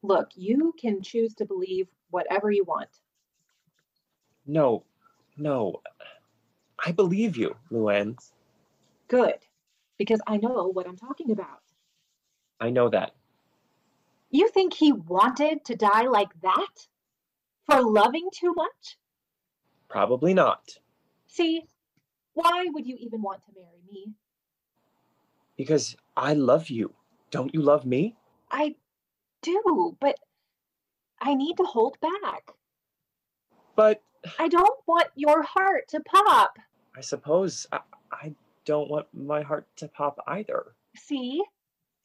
Look, 0.03 0.29
you 0.35 0.75
can 0.81 1.03
choose 1.03 1.35
to 1.35 1.45
believe 1.45 1.89
whatever 2.11 2.51
you 2.51 2.65
want. 2.65 2.89
No, 4.47 4.85
no. 5.37 5.81
I 6.85 6.93
believe 6.93 7.37
you, 7.37 7.57
Luann. 7.73 8.17
Good, 9.09 9.39
because 9.97 10.21
I 10.27 10.37
know 10.37 10.71
what 10.73 10.87
I'm 10.87 10.97
talking 10.97 11.31
about. 11.31 11.63
I 12.61 12.71
know 12.71 12.89
that. 12.91 13.15
You 14.31 14.49
think 14.49 14.75
he 14.75 14.93
wanted 14.93 15.65
to 15.67 15.77
die 15.77 16.03
like 16.03 16.39
that? 16.43 16.87
For 17.65 17.83
loving 17.83 18.29
too 18.33 18.53
much? 18.55 18.99
Probably 19.89 20.35
not. 20.35 20.79
See, 21.27 21.65
why 22.35 22.67
would 22.69 22.87
you 22.87 22.97
even 22.99 23.23
want 23.23 23.43
to 23.45 23.53
marry 23.55 23.83
me? 23.91 24.15
Because 25.57 25.97
I 26.17 26.35
love 26.35 26.71
you. 26.71 26.95
Don't 27.31 27.53
you 27.53 27.63
love 27.63 27.85
me? 27.85 28.17
I 28.51 28.75
do, 29.43 29.97
but 30.01 30.17
I 31.21 31.35
need 31.35 31.57
to 31.57 31.65
hold 31.65 31.99
back. 32.01 32.53
But 33.77 34.03
I 34.39 34.49
don't 34.49 34.79
want 34.87 35.09
your 35.15 35.43
heart 35.43 35.89
to 35.89 36.01
pop. 36.01 36.59
I 36.97 37.01
suppose 37.01 37.67
I, 37.73 37.81
I 38.13 38.35
don't 38.65 38.91
want 38.91 39.07
my 39.13 39.43
heart 39.43 39.67
to 39.77 39.89
pop 39.89 40.19
either. 40.27 40.75
See, 40.97 41.43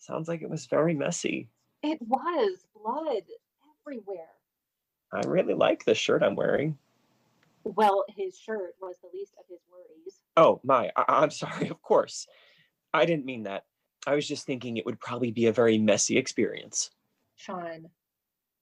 Sounds 0.04 0.28
like 0.28 0.42
it 0.42 0.50
was 0.50 0.66
very 0.66 0.94
messy. 0.94 1.48
It 1.84 2.00
was 2.02 2.66
blood 2.74 3.24
everywhere. 3.86 4.30
I 5.12 5.22
really 5.28 5.54
like 5.54 5.86
the 5.86 5.94
shirt 5.94 6.24
I'm 6.24 6.36
wearing. 6.36 6.78
Well, 7.64 8.06
his 8.16 8.38
shirt 8.38 8.76
was 8.82 8.96
the 9.02 9.10
least 9.14 9.34
of 9.40 9.46
his 9.48 9.60
worries. 9.72 10.20
Oh, 10.36 10.60
my. 10.64 10.92
I- 10.96 11.22
I'm 11.22 11.30
sorry, 11.30 11.68
of 11.70 11.82
course. 11.82 12.28
I 12.94 13.06
didn't 13.06 13.26
mean 13.26 13.44
that. 13.44 13.66
I 14.08 14.16
was 14.16 14.28
just 14.28 14.46
thinking 14.46 14.78
it 14.78 14.86
would 14.86 15.00
probably 15.00 15.32
be 15.32 15.46
a 15.46 15.54
very 15.54 15.78
messy 15.78 16.18
experience. 16.18 16.90
Sean, 17.36 17.90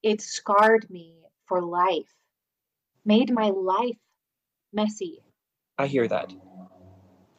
it 0.03 0.21
scarred 0.21 0.89
me 0.89 1.15
for 1.45 1.61
life, 1.61 2.13
made 3.05 3.31
my 3.31 3.49
life 3.49 3.97
messy. 4.73 5.23
I 5.77 5.87
hear 5.87 6.07
that. 6.07 6.33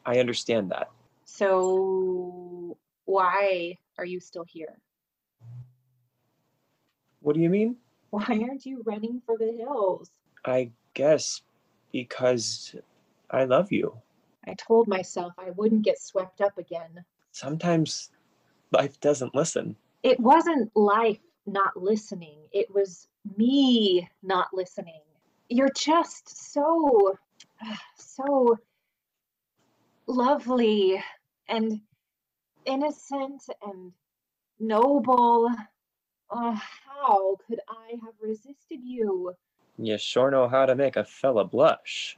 I 0.04 0.18
understand 0.18 0.72
that. 0.72 0.90
So, 1.24 2.76
why 3.04 3.78
are 3.98 4.04
you 4.04 4.18
still 4.20 4.44
here? 4.44 4.78
What 7.22 7.34
do 7.34 7.40
you 7.40 7.50
mean? 7.50 7.76
Why 8.10 8.24
aren't 8.28 8.66
you 8.66 8.82
running 8.84 9.22
for 9.24 9.38
the 9.38 9.52
hills? 9.52 10.10
I 10.44 10.70
guess 10.94 11.42
because 11.92 12.74
I 13.30 13.44
love 13.44 13.70
you. 13.70 13.96
I 14.46 14.54
told 14.54 14.88
myself 14.88 15.32
I 15.38 15.50
wouldn't 15.50 15.84
get 15.84 16.00
swept 16.00 16.40
up 16.40 16.58
again. 16.58 17.04
Sometimes 17.30 18.10
life 18.72 19.00
doesn't 19.00 19.34
listen. 19.34 19.76
It 20.02 20.18
wasn't 20.18 20.70
life 20.76 21.20
not 21.46 21.76
listening, 21.76 22.38
it 22.52 22.72
was 22.74 23.08
me 23.36 24.08
not 24.22 24.48
listening. 24.52 25.00
You're 25.48 25.72
just 25.76 26.52
so, 26.52 27.16
so 27.96 28.58
lovely 30.06 31.02
and 31.48 31.80
innocent 32.64 33.42
and 33.64 33.92
noble. 34.58 35.50
Oh, 36.34 36.58
how 36.86 37.36
could 37.46 37.60
I 37.68 37.90
have 38.02 38.14
resisted 38.18 38.80
you? 38.82 39.34
You 39.76 39.98
sure 39.98 40.30
know 40.30 40.48
how 40.48 40.64
to 40.64 40.74
make 40.74 40.96
a 40.96 41.04
fella 41.04 41.44
blush. 41.44 42.16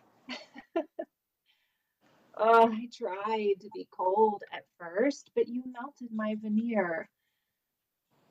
Oh, 2.36 2.68
I 2.72 2.88
tried 2.96 3.60
to 3.60 3.68
be 3.74 3.88
cold 3.90 4.44
at 4.52 4.66
first, 4.78 5.32
but 5.34 5.48
you 5.48 5.64
melted 5.66 6.12
my 6.14 6.36
veneer. 6.40 7.08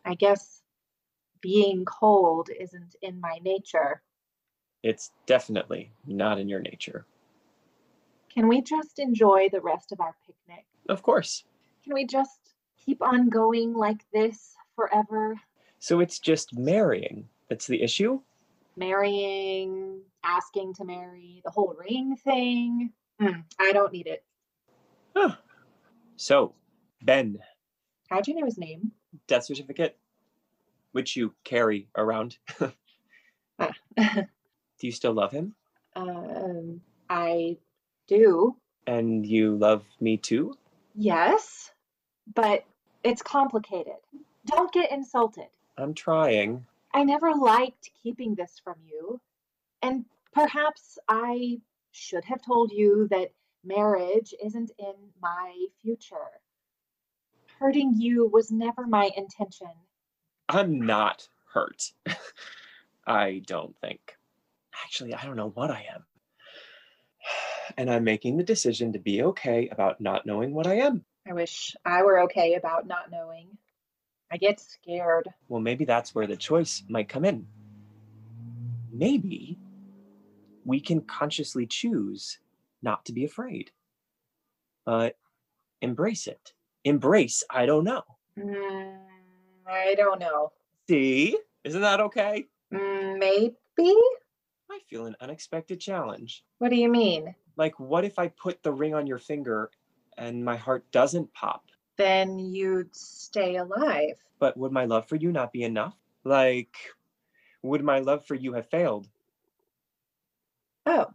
I 0.05 0.15
guess 0.15 0.61
being 1.41 1.83
cold 1.83 2.49
isn't 2.57 2.95
in 3.01 3.19
my 3.19 3.39
nature. 3.43 4.01
It's 4.83 5.11
definitely 5.25 5.91
not 6.07 6.39
in 6.39 6.47
your 6.47 6.61
nature. 6.61 7.05
Can 8.33 8.47
we 8.47 8.61
just 8.61 8.99
enjoy 8.99 9.49
the 9.51 9.61
rest 9.61 9.91
of 9.91 9.99
our 9.99 10.15
picnic? 10.25 10.65
Of 10.87 11.03
course. 11.03 11.43
Can 11.83 11.93
we 11.93 12.05
just 12.05 12.53
keep 12.77 13.01
on 13.01 13.27
going 13.27 13.73
like 13.73 14.05
this 14.13 14.55
forever? 14.75 15.35
So 15.83 15.99
it's 15.99 16.17
just 16.17 16.57
marrying 16.57 17.27
that's 17.49 17.67
the 17.67 17.81
issue? 17.83 18.21
Marrying, 18.77 19.99
asking 20.23 20.75
to 20.75 20.85
marry, 20.85 21.41
the 21.43 21.51
whole 21.51 21.75
ring 21.77 22.15
thing. 22.15 22.93
Mm, 23.21 23.43
I 23.59 23.73
don't 23.73 23.91
need 23.91 24.07
it. 24.07 24.23
Huh. 25.13 25.35
So, 26.15 26.53
Ben, 27.01 27.37
How'd 28.09 28.29
you 28.29 28.35
know 28.35 28.45
his 28.45 28.57
name? 28.57 28.93
death 29.27 29.43
certificate, 29.43 29.97
which 30.93 31.17
you 31.17 31.33
carry 31.43 31.89
around. 31.97 32.37
Ah. 33.59 33.73
Do 33.97 34.87
you 34.87 34.91
still 34.93 35.11
love 35.13 35.33
him? 35.33 35.53
um, 35.97 36.79
I 37.09 37.57
do. 38.07 38.55
And 38.87 39.25
you 39.25 39.57
love 39.57 39.83
me 39.99 40.15
too? 40.15 40.57
Yes, 40.95 41.71
but 42.33 42.63
it's 43.03 43.21
complicated. 43.21 43.99
Don't 44.45 44.71
get 44.71 44.89
insulted. 44.89 45.49
I'm 45.77 45.93
trying. 45.93 46.65
I 46.93 47.03
never 47.03 47.33
liked 47.33 47.89
keeping 48.01 48.35
this 48.35 48.59
from 48.63 48.75
you. 48.85 49.19
And 49.81 50.05
perhaps 50.31 50.99
I 51.07 51.59
should 51.91 52.25
have 52.25 52.41
told 52.41 52.71
you 52.71 53.07
that 53.09 53.31
marriage 53.63 54.33
isn't 54.43 54.71
in 54.77 54.93
my 55.21 55.65
future. 55.81 56.15
Hurting 57.59 57.93
you 57.97 58.27
was 58.27 58.51
never 58.51 58.85
my 58.85 59.09
intention. 59.15 59.71
I'm 60.49 60.81
not 60.81 61.27
hurt. 61.53 61.93
I 63.07 63.41
don't 63.45 63.75
think. 63.79 64.17
Actually, 64.83 65.13
I 65.13 65.25
don't 65.25 65.37
know 65.37 65.49
what 65.49 65.71
I 65.71 65.85
am. 65.93 66.05
And 67.77 67.89
I'm 67.89 68.03
making 68.03 68.35
the 68.37 68.43
decision 68.43 68.91
to 68.93 68.99
be 68.99 69.23
okay 69.23 69.69
about 69.69 70.01
not 70.01 70.25
knowing 70.25 70.53
what 70.53 70.67
I 70.67 70.75
am. 70.79 71.05
I 71.27 71.31
wish 71.31 71.75
I 71.85 72.03
were 72.03 72.23
okay 72.23 72.55
about 72.55 72.85
not 72.85 73.09
knowing. 73.09 73.57
I 74.33 74.37
get 74.37 74.59
scared. 74.59 75.29
Well, 75.47 75.61
maybe 75.61 75.85
that's 75.85 76.15
where 76.15 76.25
the 76.25 76.35
choice 76.35 76.81
might 76.89 77.07
come 77.07 77.23
in. 77.23 77.45
Maybe 78.91 79.59
we 80.65 80.79
can 80.79 81.01
consciously 81.01 81.67
choose 81.67 82.39
not 82.81 83.05
to 83.05 83.13
be 83.13 83.25
afraid, 83.25 83.69
but 84.85 85.17
embrace 85.83 86.25
it. 86.25 86.53
Embrace, 86.83 87.43
I 87.51 87.67
don't 87.67 87.83
know. 87.83 88.01
Mm, 88.35 88.97
I 89.67 89.93
don't 89.93 90.19
know. 90.19 90.51
See? 90.89 91.37
Isn't 91.63 91.81
that 91.81 91.99
okay? 92.01 92.47
Mm, 92.73 93.19
Maybe? 93.19 93.95
I 94.71 94.79
feel 94.89 95.05
an 95.05 95.15
unexpected 95.21 95.79
challenge. 95.79 96.43
What 96.57 96.69
do 96.69 96.75
you 96.75 96.89
mean? 96.89 97.35
Like, 97.55 97.79
what 97.79 98.03
if 98.03 98.17
I 98.17 98.29
put 98.29 98.63
the 98.63 98.71
ring 98.71 98.95
on 98.95 99.05
your 99.05 99.19
finger 99.19 99.69
and 100.17 100.43
my 100.43 100.55
heart 100.55 100.91
doesn't 100.91 101.31
pop? 101.35 101.65
Then 101.97 102.39
you'd 102.39 102.95
stay 102.95 103.57
alive. 103.57 104.17
But 104.39 104.57
would 104.57 104.71
my 104.71 104.85
love 104.85 105.07
for 105.07 105.15
you 105.15 105.31
not 105.31 105.51
be 105.51 105.63
enough? 105.63 105.95
Like, 106.23 106.75
would 107.61 107.83
my 107.83 107.99
love 107.99 108.25
for 108.25 108.35
you 108.35 108.53
have 108.53 108.69
failed? 108.69 109.07
Oh. 110.85 111.07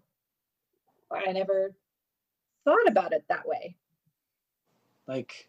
I 1.11 1.33
never 1.33 1.75
thought 2.65 2.87
about 2.87 3.13
it 3.13 3.25
that 3.29 3.47
way. 3.47 3.77
Like, 5.07 5.49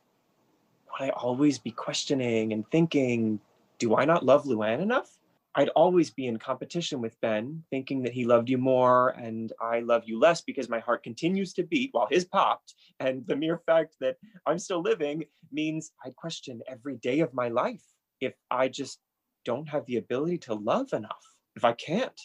would 0.91 1.05
I 1.05 1.09
always 1.09 1.59
be 1.59 1.71
questioning 1.71 2.53
and 2.53 2.69
thinking, 2.71 3.39
do 3.77 3.95
I 3.95 4.05
not 4.05 4.25
love 4.25 4.45
Luann 4.45 4.81
enough? 4.81 5.18
I'd 5.59 5.67
always 5.75 6.09
be 6.09 6.27
in 6.27 6.39
competition 6.39 7.01
with 7.01 7.19
Ben, 7.19 7.65
thinking 7.69 8.01
that 8.03 8.13
he 8.13 8.23
loved 8.23 8.49
you 8.49 8.57
more 8.57 9.09
and 9.09 9.51
I 9.59 9.81
love 9.81 10.03
you 10.05 10.17
less 10.17 10.39
because 10.39 10.69
my 10.69 10.79
heart 10.79 11.03
continues 11.03 11.51
to 11.55 11.63
beat 11.63 11.89
while 11.91 12.07
his 12.09 12.23
popped. 12.23 12.75
And 13.01 13.27
the 13.27 13.35
mere 13.35 13.57
fact 13.65 13.97
that 13.99 14.15
I'm 14.45 14.57
still 14.57 14.81
living 14.81 15.25
means 15.51 15.91
I'd 16.05 16.15
question 16.15 16.61
every 16.65 16.95
day 16.95 17.19
of 17.19 17.33
my 17.33 17.49
life 17.49 17.83
if 18.21 18.35
I 18.49 18.69
just 18.69 18.99
don't 19.43 19.67
have 19.67 19.85
the 19.85 19.97
ability 19.97 20.37
to 20.37 20.53
love 20.53 20.93
enough, 20.93 21.35
if 21.57 21.65
I 21.65 21.73
can't 21.73 22.21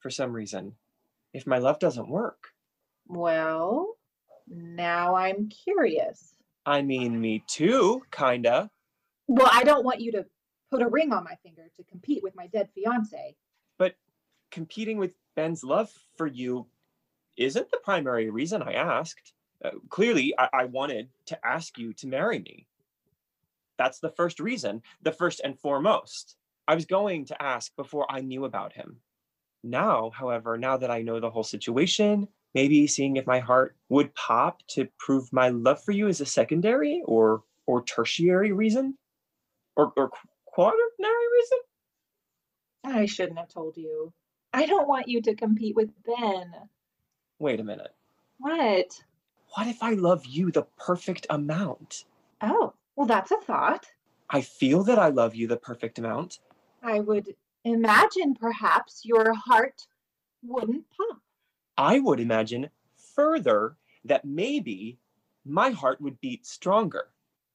for 0.00 0.10
some 0.10 0.32
reason, 0.32 0.72
if 1.32 1.46
my 1.46 1.58
love 1.58 1.78
doesn't 1.78 2.08
work. 2.08 2.48
Well, 3.06 3.94
now 4.48 5.14
I'm 5.14 5.50
curious. 5.50 6.34
I 6.66 6.82
mean, 6.82 7.20
me 7.20 7.44
too, 7.46 8.02
kinda. 8.10 8.72
Well, 9.28 9.50
I 9.52 9.62
don't 9.62 9.84
want 9.84 10.00
you 10.00 10.10
to 10.12 10.26
put 10.76 10.86
a 10.86 10.88
ring 10.88 11.12
on 11.12 11.24
my 11.24 11.34
finger 11.42 11.70
to 11.76 11.82
compete 11.84 12.22
with 12.22 12.36
my 12.36 12.46
dead 12.48 12.68
fiance. 12.74 13.34
But 13.78 13.94
competing 14.50 14.98
with 14.98 15.14
Ben's 15.34 15.64
love 15.64 15.90
for 16.16 16.26
you 16.26 16.66
isn't 17.36 17.70
the 17.70 17.78
primary 17.78 18.28
reason 18.30 18.62
I 18.62 18.74
asked. 18.74 19.32
Uh, 19.64 19.70
clearly, 19.88 20.34
I-, 20.38 20.50
I 20.52 20.64
wanted 20.66 21.08
to 21.26 21.46
ask 21.46 21.78
you 21.78 21.94
to 21.94 22.06
marry 22.06 22.40
me. 22.40 22.66
That's 23.78 24.00
the 24.00 24.10
first 24.10 24.38
reason, 24.38 24.82
the 25.02 25.12
first 25.12 25.40
and 25.44 25.58
foremost. 25.58 26.36
I 26.68 26.74
was 26.74 26.84
going 26.84 27.24
to 27.26 27.42
ask 27.42 27.74
before 27.76 28.06
I 28.10 28.20
knew 28.20 28.44
about 28.44 28.72
him. 28.72 28.96
Now, 29.62 30.10
however, 30.10 30.58
now 30.58 30.76
that 30.76 30.90
I 30.90 31.02
know 31.02 31.20
the 31.20 31.30
whole 31.30 31.44
situation, 31.44 32.28
maybe 32.54 32.86
seeing 32.86 33.16
if 33.16 33.26
my 33.26 33.38
heart 33.38 33.76
would 33.88 34.14
pop 34.14 34.60
to 34.68 34.88
prove 34.98 35.32
my 35.32 35.48
love 35.48 35.82
for 35.82 35.92
you 35.92 36.08
is 36.08 36.20
a 36.20 36.26
secondary 36.26 37.02
or 37.06 37.42
or 37.66 37.82
tertiary 37.82 38.52
reason 38.52 38.96
or, 39.76 39.92
or 39.96 40.10
quaternary 40.56 41.26
reason 41.34 41.58
I 42.84 43.04
shouldn't 43.04 43.38
have 43.38 43.48
told 43.48 43.76
you. 43.76 44.12
I 44.54 44.64
don't 44.64 44.88
want 44.88 45.06
you 45.06 45.20
to 45.22 45.34
compete 45.34 45.76
with 45.76 45.90
Ben. 46.06 46.50
wait 47.38 47.60
a 47.60 47.64
minute 47.64 47.94
What? 48.38 49.02
what 49.54 49.66
if 49.66 49.82
i 49.82 49.92
love 49.92 50.24
you 50.24 50.50
the 50.50 50.62
perfect 50.78 51.26
amount 51.28 52.04
Oh, 52.40 52.72
well, 52.96 53.06
that's 53.06 53.30
a 53.32 53.36
thought. 53.36 53.84
i 54.30 54.40
feel 54.40 54.82
that 54.84 54.98
i 54.98 55.08
love 55.10 55.34
you 55.34 55.46
the 55.46 55.58
perfect 55.58 55.98
amount 55.98 56.38
I 56.82 57.00
would 57.00 57.34
imagine 57.64 58.34
perhaps 58.34 59.02
your 59.04 59.34
heart 59.34 59.82
wouldn't 60.42 60.84
pop. 60.96 61.18
i 61.76 61.98
would 61.98 62.20
imagine 62.20 62.70
further 63.14 63.76
that 64.06 64.24
maybe 64.24 64.98
my 65.44 65.68
heart 65.70 66.00
would 66.00 66.18
beat 66.22 66.46
stronger 66.46 67.08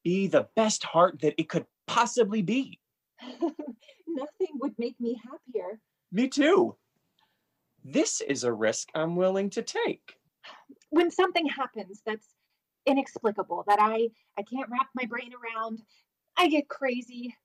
be 0.03 0.27
the 0.27 0.47
best 0.55 0.83
heart 0.83 1.19
that 1.21 1.33
it 1.39 1.49
could 1.49 1.65
possibly 1.87 2.43
be 2.43 2.77
Nothing 4.07 4.47
would 4.59 4.73
make 4.77 4.99
me 4.99 5.19
happier. 5.23 5.79
me 6.11 6.27
too 6.27 6.75
this 7.83 8.21
is 8.21 8.43
a 8.43 8.53
risk 8.53 8.89
i'm 8.95 9.15
willing 9.15 9.49
to 9.49 9.61
take 9.61 10.17
When 10.89 11.09
something 11.11 11.47
happens 11.47 12.01
that's 12.05 12.27
inexplicable, 12.85 13.63
that 13.67 13.79
I, 13.79 14.09
I 14.37 14.43
can't 14.43 14.69
wrap 14.69 14.87
my 14.95 15.05
brain 15.05 15.31
around, 15.33 15.81
I 16.37 16.47
get 16.47 16.67
crazy. 16.69 17.35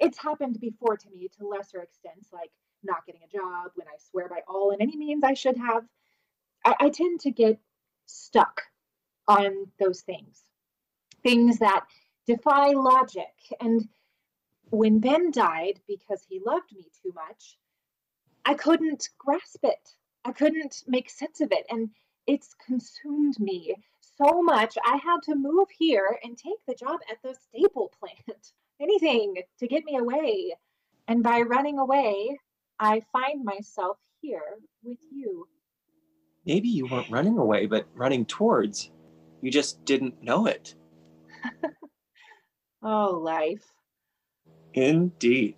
It's 0.00 0.18
happened 0.18 0.58
before 0.60 0.96
to 0.96 1.10
me 1.10 1.28
to 1.38 1.46
lesser 1.48 1.80
extents, 1.82 2.30
like 2.32 2.50
not 2.82 3.06
getting 3.06 3.22
a 3.22 3.36
job 3.36 3.72
when 3.74 3.88
I 3.88 3.96
swear 4.10 4.28
by 4.28 4.40
all 4.48 4.70
and 4.70 4.80
any 4.82 4.96
means 4.96 5.24
I 5.24 5.34
should 5.34 5.56
have. 5.56 5.84
I, 6.64 6.74
I 6.80 6.90
tend 6.90 7.20
to 7.20 7.30
get 7.30 7.58
stuck 8.06 8.62
on 9.28 9.66
those 9.80 10.02
things, 10.02 10.42
things 11.22 11.58
that 11.58 11.84
defy 12.26 12.68
logic. 12.70 13.34
And 13.60 13.88
when 14.70 14.98
Ben 15.00 15.30
died 15.30 15.80
because 15.88 16.24
he 16.28 16.40
loved 16.44 16.72
me 16.74 16.86
too 17.02 17.12
much, 17.14 17.58
I 18.44 18.54
couldn't 18.54 19.08
grasp 19.18 19.64
it. 19.64 19.94
I 20.24 20.32
couldn't 20.32 20.82
make 20.86 21.10
sense 21.10 21.40
of 21.40 21.52
it. 21.52 21.66
And 21.70 21.90
it's 22.26 22.54
consumed 22.54 23.38
me 23.38 23.74
so 24.00 24.42
much. 24.42 24.76
I 24.84 24.96
had 24.96 25.22
to 25.24 25.34
move 25.34 25.68
here 25.70 26.18
and 26.24 26.36
take 26.36 26.64
the 26.66 26.74
job 26.74 27.00
at 27.10 27.22
the 27.22 27.34
staple 27.34 27.92
plant. 28.00 28.52
Anything 28.80 29.36
to 29.58 29.66
get 29.66 29.84
me 29.84 29.96
away. 29.96 30.54
And 31.08 31.22
by 31.22 31.40
running 31.40 31.78
away, 31.78 32.38
I 32.78 33.02
find 33.12 33.44
myself 33.44 33.98
here 34.20 34.58
with 34.82 34.98
you. 35.10 35.46
maybe 36.44 36.68
you 36.68 36.86
weren't 36.86 37.10
running 37.10 37.38
away 37.38 37.66
but 37.66 37.86
running 37.94 38.24
towards 38.24 38.90
you 39.42 39.50
just 39.50 39.84
didn't 39.84 40.22
know 40.22 40.46
it 40.46 40.74
Oh, 42.82 43.20
life. 43.22 43.64
Indeed 44.76 45.56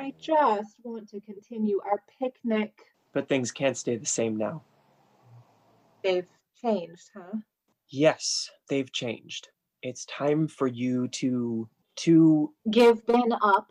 I 0.00 0.12
just 0.18 0.76
want 0.82 1.08
to 1.10 1.20
continue 1.20 1.78
our 1.84 2.02
picnic. 2.18 2.72
but 3.12 3.28
things 3.28 3.52
can't 3.52 3.76
stay 3.76 3.96
the 3.96 4.06
same 4.06 4.36
now 4.36 4.64
They've 6.02 6.26
changed, 6.60 7.10
huh? 7.14 7.38
yes 7.88 8.50
they've 8.68 8.90
changed 8.90 9.48
it's 9.82 10.06
time 10.06 10.48
for 10.48 10.66
you 10.66 11.08
to 11.08 11.68
to 11.96 12.52
Give 12.70 13.04
Ben 13.06 13.32
up. 13.42 13.70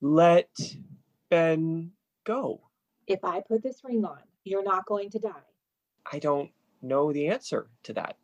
let 0.00 0.48
ben 1.28 1.92
go 2.24 2.62
If 3.06 3.22
I 3.24 3.40
put 3.42 3.62
this 3.62 3.82
ring 3.84 4.04
on, 4.06 4.20
you're 4.44 4.64
not 4.64 4.86
going 4.86 5.10
to 5.10 5.18
die. 5.18 5.46
i 6.10 6.18
don't 6.18 6.50
know 6.80 7.12
the 7.12 7.28
answer 7.28 7.68
to 7.84 7.92
that 7.92 8.16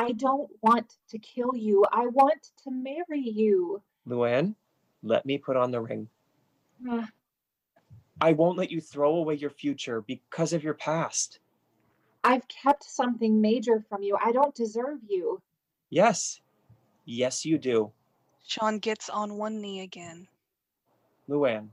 I 0.00 0.12
don't 0.12 0.48
want 0.62 0.94
to 1.08 1.18
kill 1.18 1.56
you. 1.56 1.84
I 1.92 2.06
want 2.06 2.50
to 2.62 2.70
marry 2.70 3.18
you. 3.20 3.82
luann 4.06 4.54
let 5.02 5.24
me 5.26 5.38
put 5.38 5.56
on 5.56 5.70
the 5.70 5.80
ring 5.80 6.08
Uh, 6.90 7.06
i 8.20 8.32
won't 8.32 8.58
let 8.58 8.70
you 8.70 8.80
throw 8.80 9.16
away 9.16 9.34
your 9.34 9.50
future 9.50 10.00
because 10.02 10.52
of 10.52 10.62
your 10.62 10.74
past 10.74 11.40
I've 12.24 12.46
kept 12.48 12.82
something 12.82 13.40
major 13.40 13.80
from 13.88 14.02
you. 14.02 14.18
I 14.22 14.32
don't 14.32 14.54
deserve 14.54 14.98
you. 15.08 15.40
yes 15.88 16.40
yes 17.04 17.44
you 17.44 17.58
do 17.58 17.92
Sean 18.44 18.78
gets 18.78 19.08
on 19.08 19.36
one 19.38 19.60
knee 19.60 19.80
again. 19.82 20.26
luann 21.28 21.68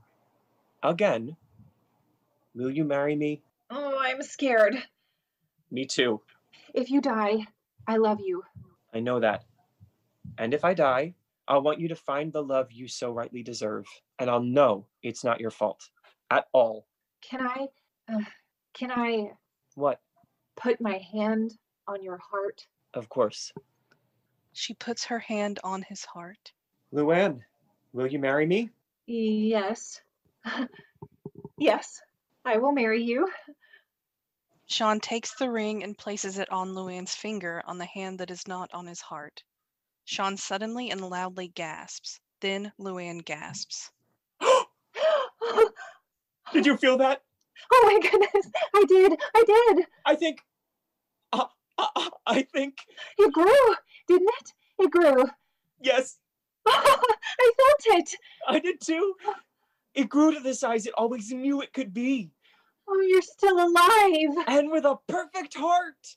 again 0.82 1.36
will 2.54 2.70
you 2.70 2.84
marry 2.84 3.16
me 3.16 3.42
Oh, 3.70 3.98
I'm 3.98 4.22
scared. 4.22 4.76
me 5.72 5.84
too 5.84 6.20
If 6.74 6.90
you 6.90 7.00
die, 7.00 7.46
I 7.88 7.96
love 7.96 8.20
you. 8.20 8.44
I 8.94 9.00
know 9.00 9.18
that. 9.20 9.44
And 10.38 10.54
if 10.54 10.64
I 10.64 10.72
die, 10.74 11.14
I'll 11.48 11.62
want 11.62 11.80
you 11.80 11.88
to 11.88 11.96
find 11.96 12.32
the 12.32 12.42
love 12.42 12.72
you 12.72 12.88
so 12.88 13.12
rightly 13.12 13.42
deserve. 13.42 13.86
And 14.18 14.28
I'll 14.28 14.42
know 14.42 14.86
it's 15.02 15.22
not 15.24 15.40
your 15.40 15.50
fault 15.50 15.88
at 16.30 16.46
all. 16.52 16.86
Can 17.22 17.40
I, 17.46 17.66
uh, 18.12 18.20
can 18.74 18.90
I 18.90 19.32
What? 19.74 20.00
put 20.56 20.80
my 20.80 20.98
hand 21.12 21.56
on 21.86 22.02
your 22.02 22.18
heart? 22.18 22.66
Of 22.94 23.08
course. 23.08 23.52
She 24.52 24.74
puts 24.74 25.04
her 25.04 25.18
hand 25.18 25.60
on 25.62 25.82
his 25.82 26.04
heart. 26.04 26.52
Luann, 26.92 27.40
will 27.92 28.06
you 28.06 28.18
marry 28.18 28.46
me? 28.46 28.70
Yes. 29.06 30.00
yes, 31.58 32.00
I 32.44 32.56
will 32.56 32.72
marry 32.72 33.02
you. 33.02 33.28
Sean 34.66 34.98
takes 34.98 35.34
the 35.36 35.50
ring 35.50 35.84
and 35.84 35.96
places 35.96 36.38
it 36.38 36.50
on 36.50 36.74
Luann's 36.74 37.14
finger 37.14 37.62
on 37.66 37.78
the 37.78 37.84
hand 37.84 38.18
that 38.18 38.30
is 38.30 38.48
not 38.48 38.72
on 38.72 38.86
his 38.86 39.00
heart. 39.00 39.44
Sean 40.06 40.36
suddenly 40.36 40.90
and 40.90 41.00
loudly 41.00 41.48
gasps. 41.48 42.20
Then 42.40 42.72
Luann 42.80 43.24
gasps. 43.24 43.90
Did 46.52 46.64
you 46.64 46.76
feel 46.76 46.96
that? 46.98 47.22
Oh 47.72 47.82
my 47.84 48.08
goodness, 48.08 48.50
I 48.74 48.84
did, 48.86 49.18
I 49.34 49.44
did. 49.44 49.86
I 50.04 50.14
think. 50.14 50.40
Uh, 51.32 51.46
uh, 51.76 52.10
I 52.26 52.42
think. 52.42 52.78
It 53.18 53.32
grew, 53.32 53.74
didn't 54.06 54.30
it? 54.40 54.52
It 54.78 54.90
grew. 54.92 55.24
Yes, 55.80 56.18
I 56.66 57.52
felt 57.56 57.98
it. 57.98 58.14
I 58.46 58.60
did 58.60 58.80
too. 58.80 59.14
It 59.94 60.08
grew 60.08 60.32
to 60.32 60.40
the 60.40 60.54
size 60.54 60.86
it 60.86 60.94
always 60.96 61.32
knew 61.32 61.62
it 61.62 61.72
could 61.72 61.92
be. 61.92 62.30
Oh, 62.88 63.00
you're 63.00 63.22
still 63.22 63.58
alive. 63.58 64.44
And 64.46 64.70
with 64.70 64.84
a 64.84 64.98
perfect 65.08 65.54
heart. 65.56 66.16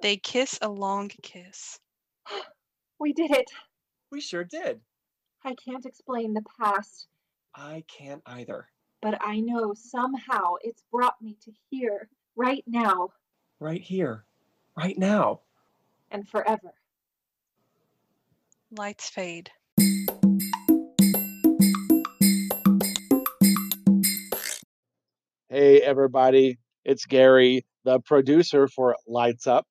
They 0.00 0.16
kiss 0.16 0.58
a 0.62 0.68
long 0.68 1.10
kiss. 1.22 1.80
We 3.00 3.12
did 3.12 3.30
it. 3.30 3.50
We 4.12 4.20
sure 4.20 4.44
did. 4.44 4.80
I 5.44 5.54
can't 5.54 5.86
explain 5.86 6.34
the 6.34 6.42
past, 6.60 7.06
I 7.54 7.82
can't 7.88 8.22
either. 8.26 8.68
but 9.00 9.16
I 9.22 9.40
know 9.40 9.72
somehow 9.74 10.54
it's 10.60 10.84
brought 10.92 11.20
me 11.22 11.36
to 11.44 11.52
here, 11.70 12.08
right 12.36 12.62
now, 12.66 13.08
Right 13.58 13.80
here, 13.80 14.24
right 14.76 14.98
now. 14.98 15.40
and 16.10 16.28
forever. 16.28 16.74
Lights 18.70 19.08
fade. 19.08 19.50
Hey, 25.48 25.80
everybody. 25.80 26.58
It's 26.84 27.04
Gary, 27.06 27.64
the 27.84 28.00
producer 28.00 28.68
for 28.68 28.96
Lights 29.06 29.46
Up, 29.46 29.66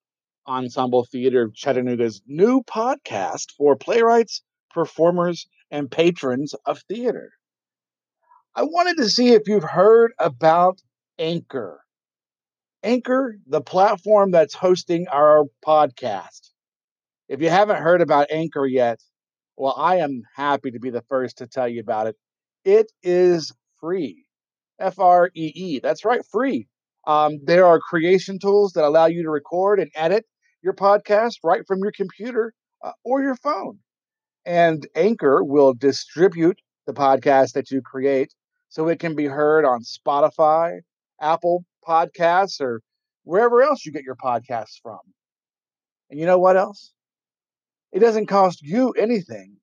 Ensemble 0.50 1.06
Theater 1.06 1.44
of 1.44 1.54
Chattanooga's 1.54 2.22
new 2.26 2.64
podcast 2.64 3.52
for 3.56 3.76
playwrights, 3.76 4.42
performers, 4.72 5.48
and 5.70 5.92
patrons 5.92 6.56
of 6.66 6.82
theater. 6.90 7.32
I 8.56 8.64
wanted 8.64 8.98
to 8.98 9.10
see 9.10 9.30
if 9.30 9.48
you've 9.48 9.64
heard 9.64 10.12
about 10.18 10.82
Anchor. 11.20 11.82
Anchor, 12.82 13.38
the 13.46 13.62
platform 13.62 14.32
that's 14.32 14.56
hosting 14.56 15.08
our 15.10 15.46
podcast. 15.66 16.50
If 17.28 17.42
you 17.42 17.50
haven't 17.50 17.84
heard 17.84 18.02
about 18.02 18.32
Anchor 18.32 18.66
yet, 18.66 19.00
well, 19.56 19.76
I 19.78 19.98
am 19.98 20.24
happy 20.36 20.72
to 20.72 20.80
be 20.80 20.90
the 20.90 21.04
first 21.10 21.38
to 21.38 21.48
tell 21.48 21.68
you 21.68 21.82
about 21.82 22.08
it. 22.08 22.16
It 22.66 22.92
is 23.04 23.54
free. 23.80 24.26
F 24.80 24.98
R 24.98 25.30
E 25.36 25.52
E. 25.54 25.80
That's 25.80 26.06
right, 26.06 26.26
free. 26.32 26.68
Um, 27.06 27.40
there 27.44 27.66
are 27.66 27.80
creation 27.80 28.40
tools 28.40 28.74
that 28.74 28.84
allow 28.84 29.06
you 29.06 29.24
to 29.24 29.30
record 29.30 29.80
and 29.80 29.92
edit 29.94 30.26
your 30.62 30.74
podcast 30.74 31.36
right 31.44 31.66
from 31.68 31.80
your 31.80 31.92
computer 31.92 32.54
uh, 32.84 32.92
or 33.04 33.22
your 33.22 33.36
phone. 33.36 33.80
And 34.46 34.88
Anchor 34.96 35.44
will 35.44 35.74
distribute 35.74 36.60
the 36.88 36.94
podcast 36.94 37.54
that 37.54 37.72
you 37.72 37.82
create 37.82 38.34
so 38.70 38.88
it 38.88 39.00
can 39.00 39.16
be 39.16 39.26
heard 39.26 39.66
on 39.66 39.82
Spotify, 39.84 40.82
Apple 41.22 41.66
Podcasts, 41.88 42.62
or 42.62 42.82
wherever 43.24 43.62
else 43.64 43.86
you 43.86 43.92
get 43.92 44.04
your 44.04 44.16
podcasts 44.16 44.80
from. 44.82 45.00
And 46.10 46.20
you 46.20 46.26
know 46.26 46.40
what 46.40 46.58
else? 46.58 46.94
It 47.92 48.00
doesn't 48.00 48.28
cost 48.28 48.62
you 48.64 48.92
anything, 48.92 49.58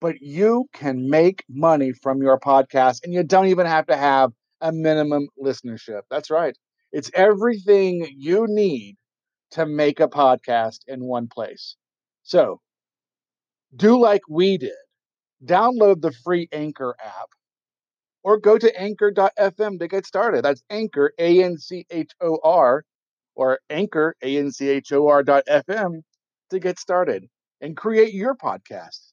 but 0.00 0.20
you 0.20 0.68
can 0.72 1.08
make 1.10 1.44
money 1.48 1.92
from 1.92 2.22
your 2.22 2.38
podcast 2.38 3.02
and 3.04 3.12
you 3.12 3.22
don't 3.24 3.46
even 3.46 3.66
have 3.66 3.86
to 3.86 3.96
have 3.96 4.32
a 4.60 4.72
minimum 4.72 5.28
listenership. 5.42 6.02
That's 6.10 6.30
right. 6.30 6.56
It's 6.92 7.10
everything 7.14 8.08
you 8.16 8.46
need 8.48 8.96
to 9.52 9.66
make 9.66 10.00
a 10.00 10.08
podcast 10.08 10.80
in 10.86 11.04
one 11.04 11.28
place. 11.28 11.76
So 12.22 12.60
do 13.76 13.98
like 14.00 14.22
we 14.28 14.58
did 14.58 14.72
download 15.44 16.00
the 16.00 16.12
free 16.12 16.48
Anchor 16.52 16.96
app 17.04 17.28
or 18.22 18.38
go 18.38 18.58
to 18.58 18.80
anchor.fm 18.80 19.78
to 19.78 19.88
get 19.88 20.06
started. 20.06 20.44
That's 20.44 20.62
Anchor, 20.70 21.12
A 21.18 21.42
N 21.42 21.58
C 21.58 21.86
H 21.90 22.10
O 22.20 22.38
R, 22.42 22.84
or 23.34 23.60
Anchor, 23.70 24.16
A 24.22 24.38
N 24.38 24.50
C 24.50 24.68
H 24.68 24.92
O 24.92 25.08
R 25.08 25.22
dot 25.22 25.44
FM 25.48 26.02
to 26.50 26.58
get 26.58 26.78
started 26.78 27.26
and 27.60 27.76
create 27.76 28.14
your 28.14 28.34
podcast. 28.34 29.12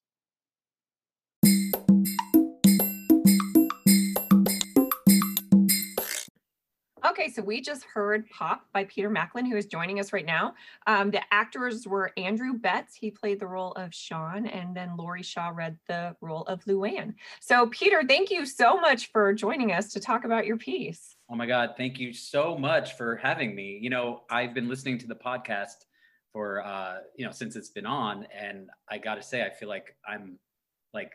Okay, 7.05 7.29
so 7.29 7.43
we 7.43 7.61
just 7.61 7.83
heard 7.83 8.27
Pop 8.31 8.65
by 8.73 8.85
Peter 8.85 9.11
Macklin, 9.11 9.45
who 9.45 9.55
is 9.55 9.67
joining 9.67 9.99
us 9.99 10.11
right 10.11 10.25
now. 10.25 10.55
Um, 10.87 11.11
the 11.11 11.21
actors 11.31 11.87
were 11.87 12.11
Andrew 12.17 12.53
Betts, 12.53 12.95
he 12.95 13.11
played 13.11 13.39
the 13.39 13.45
role 13.45 13.73
of 13.73 13.93
Sean, 13.93 14.47
and 14.47 14.75
then 14.75 14.97
Laurie 14.97 15.21
Shaw 15.21 15.49
read 15.53 15.77
the 15.87 16.15
role 16.21 16.41
of 16.43 16.65
Luann. 16.65 17.13
So, 17.41 17.67
Peter, 17.67 18.01
thank 18.07 18.31
you 18.31 18.43
so 18.43 18.79
much 18.79 19.11
for 19.11 19.33
joining 19.33 19.71
us 19.71 19.93
to 19.93 19.99
talk 19.99 20.25
about 20.25 20.47
your 20.47 20.57
piece. 20.57 21.15
Oh 21.29 21.35
my 21.35 21.45
God, 21.45 21.75
thank 21.77 21.99
you 21.99 22.11
so 22.11 22.57
much 22.57 22.97
for 22.97 23.17
having 23.17 23.53
me. 23.53 23.77
You 23.79 23.91
know, 23.91 24.23
I've 24.31 24.55
been 24.55 24.67
listening 24.67 24.97
to 24.99 25.07
the 25.07 25.15
podcast 25.15 25.85
for 26.33 26.65
uh, 26.65 26.97
you 27.15 27.23
know, 27.23 27.31
since 27.31 27.55
it's 27.55 27.69
been 27.69 27.85
on, 27.85 28.25
and 28.35 28.71
I 28.89 28.97
gotta 28.97 29.21
say, 29.21 29.43
I 29.43 29.51
feel 29.51 29.69
like 29.69 29.95
I'm 30.07 30.39
like 30.91 31.11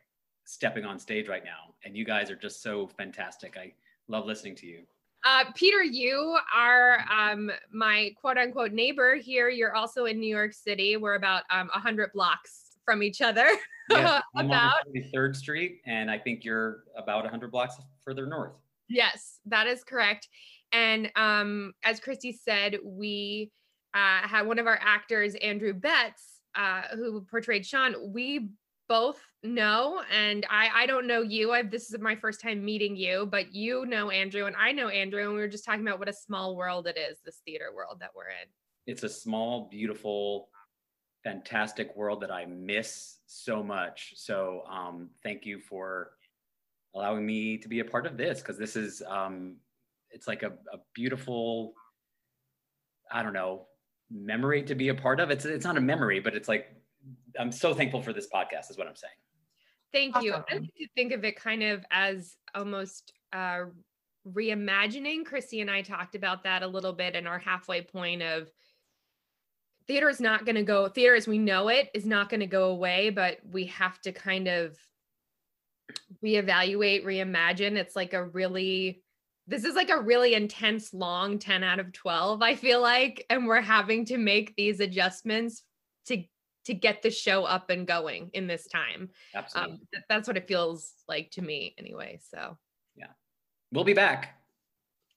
stepping 0.47 0.85
on 0.85 1.01
stage 1.01 1.27
right 1.27 1.45
now. 1.45 1.75
And 1.85 1.97
you 1.97 2.05
guys 2.05 2.31
are 2.31 2.37
just 2.37 2.63
so 2.63 2.87
fantastic. 2.97 3.57
I 3.57 3.73
love 4.07 4.27
listening 4.27 4.55
to 4.57 4.67
you. 4.67 4.85
Uh, 5.25 5.45
Peter, 5.55 5.83
you 5.83 6.37
are 6.55 7.05
um, 7.11 7.51
my 7.71 8.11
quote 8.21 8.39
unquote 8.39 8.73
neighbor 8.73 9.17
here. 9.17 9.49
You're 9.49 9.75
also 9.75 10.07
in 10.07 10.19
New 10.19 10.35
York 10.35 10.55
City. 10.55 10.97
We're 10.97 11.15
about 11.15 11.43
um, 11.51 11.69
100 11.69 12.13
blocks 12.13 12.77
from 12.85 13.03
each 13.03 13.21
other. 13.21 13.47
Yes, 13.91 14.23
I'm 14.37 14.47
about 14.47 14.75
on 14.87 14.93
33rd 14.95 15.35
Street, 15.35 15.81
and 15.85 16.13
I 16.13 16.17
think 16.17 16.45
you're 16.45 16.85
about 16.97 17.25
100 17.25 17.51
blocks 17.51 17.75
further 18.05 18.25
north. 18.25 18.53
yes, 18.89 19.41
that 19.47 19.67
is 19.67 19.83
correct. 19.83 20.29
And 20.71 21.11
um, 21.17 21.73
as 21.83 21.99
Christy 21.99 22.31
said, 22.31 22.77
we 22.85 23.51
uh, 23.93 24.29
had 24.29 24.47
one 24.47 24.61
of 24.61 24.69
our 24.69 24.79
actors, 24.81 25.35
Andrew 25.35 25.73
Betts, 25.73 26.41
uh, 26.55 26.83
who 26.95 27.23
portrayed 27.23 27.67
Sean. 27.67 28.13
We 28.13 28.51
both 28.91 29.21
know, 29.45 30.03
and 30.13 30.45
I 30.51 30.69
I 30.75 30.87
don't 30.87 31.07
know 31.07 31.23
you. 31.23 31.53
I 31.53 31.63
this 31.63 31.91
is 31.91 32.01
my 32.01 32.17
first 32.17 32.41
time 32.41 32.63
meeting 32.63 32.97
you, 32.97 33.27
but 33.31 33.55
you 33.55 33.87
know 33.87 34.11
Andrew, 34.11 34.47
and 34.47 34.57
I 34.57 34.73
know 34.73 34.89
Andrew, 34.89 35.23
and 35.23 35.33
we 35.33 35.39
were 35.39 35.49
just 35.49 35.65
talking 35.65 35.87
about 35.87 36.01
what 36.01 36.09
a 36.09 36.13
small 36.13 36.57
world 36.57 36.89
it 36.89 36.99
is, 36.99 37.21
this 37.25 37.41
theater 37.47 37.71
world 37.75 37.99
that 38.01 38.11
we're 38.15 38.29
in. 38.29 38.49
It's 38.87 39.05
a 39.05 39.09
small, 39.09 39.69
beautiful, 39.71 40.49
fantastic 41.23 41.97
world 41.97 42.21
that 42.23 42.33
I 42.33 42.47
miss 42.47 43.19
so 43.27 43.63
much. 43.63 44.15
So 44.17 44.65
um, 44.69 45.11
thank 45.23 45.47
you 45.47 45.61
for 45.61 46.11
allowing 46.93 47.25
me 47.25 47.59
to 47.59 47.69
be 47.69 47.79
a 47.79 47.85
part 47.85 48.07
of 48.07 48.17
this 48.17 48.41
because 48.41 48.59
this 48.59 48.75
is 48.75 49.03
um, 49.07 49.55
it's 50.11 50.27
like 50.27 50.43
a, 50.43 50.49
a 50.73 50.79
beautiful, 50.95 51.75
I 53.13 53.23
don't 53.23 53.35
know, 53.35 53.67
memory 54.11 54.65
to 54.65 54.75
be 54.75 54.89
a 54.89 54.95
part 54.95 55.21
of. 55.21 55.31
It's 55.31 55.45
it's 55.45 55.65
not 55.65 55.77
a 55.77 55.81
memory, 55.81 56.19
but 56.19 56.35
it's 56.35 56.49
like 56.49 56.75
I'm 57.39 57.53
so 57.53 57.75
thankful 57.75 58.03
for 58.03 58.13
this 58.13 58.29
podcast. 58.33 58.71
Is 58.71 58.79
what 58.79 58.87
I'm 58.87 58.97
saying. 58.97 59.15
Thank 59.93 60.23
you. 60.23 60.35
I 60.35 60.55
like 60.55 60.75
to 60.77 60.87
think 60.95 61.13
of 61.13 61.25
it 61.25 61.37
kind 61.37 61.63
of 61.63 61.85
as 61.91 62.37
almost 62.55 63.13
uh, 63.33 63.65
reimagining. 64.27 65.25
Chrissy 65.25 65.61
and 65.61 65.71
I 65.71 65.83
talked 65.83 66.15
about 66.15 66.45
that 66.45 66.63
a 66.63 66.67
little 66.67 66.93
bit 66.93 67.15
in 67.15 67.27
our 67.27 67.39
halfway 67.39 67.83
point 67.83 68.23
of 68.23 68.49
theater 69.87 70.09
is 70.09 70.21
not 70.21 70.45
going 70.45 70.57
to 70.57 70.63
go, 70.63 70.89
theater 70.89 71.17
as 71.17 71.27
we 71.27 71.39
know 71.39 71.69
it 71.69 71.91
is 71.95 72.07
not 72.07 72.29
going 72.29 72.41
to 72.41 72.47
go 72.47 72.71
away, 72.71 73.11
but 73.11 73.39
we 73.51 73.67
have 73.67 74.01
to 74.03 74.13
kind 74.13 74.47
of 74.47 74.77
reevaluate, 76.25 77.05
reimagine. 77.05 77.77
It's 77.77 77.97
like 77.97 78.13
a 78.13 78.25
really, 78.25 79.03
this 79.49 79.65
is 79.65 79.75
like 79.75 79.91
a 79.91 80.01
really 80.01 80.35
intense, 80.35 80.95
long 80.95 81.41
10 81.41 81.65
out 81.65 81.81
of 81.81 81.93
12, 81.93 82.43
I 82.43 82.55
feel 82.55 82.81
like. 82.81 83.27
And 83.29 83.47
we're 83.47 83.61
having 83.61 84.05
to 84.07 84.19
make 84.19 84.55
these 84.55 84.79
adjustments 84.79 85.65
to 86.07 86.23
to 86.65 86.75
get 86.75 87.03
the 87.03 87.11
show 87.11 87.45
up 87.45 87.71
and 87.71 87.87
going 87.87 88.31
in 88.35 88.47
this 88.47 88.67
time 88.69 89.09
Absolutely. 89.35 89.73
um, 89.75 89.81
th- 89.93 90.05
that's 90.09 90.29
what 90.29 90.37
it 90.37 90.47
feels 90.49 90.93
like 91.09 91.31
to 91.31 91.43
me 91.43 91.75
anyway 91.79 92.19
so 92.21 92.57
yeah, 92.97 93.07
we'll 93.73 93.85
be 93.85 93.95
back. 93.95 94.35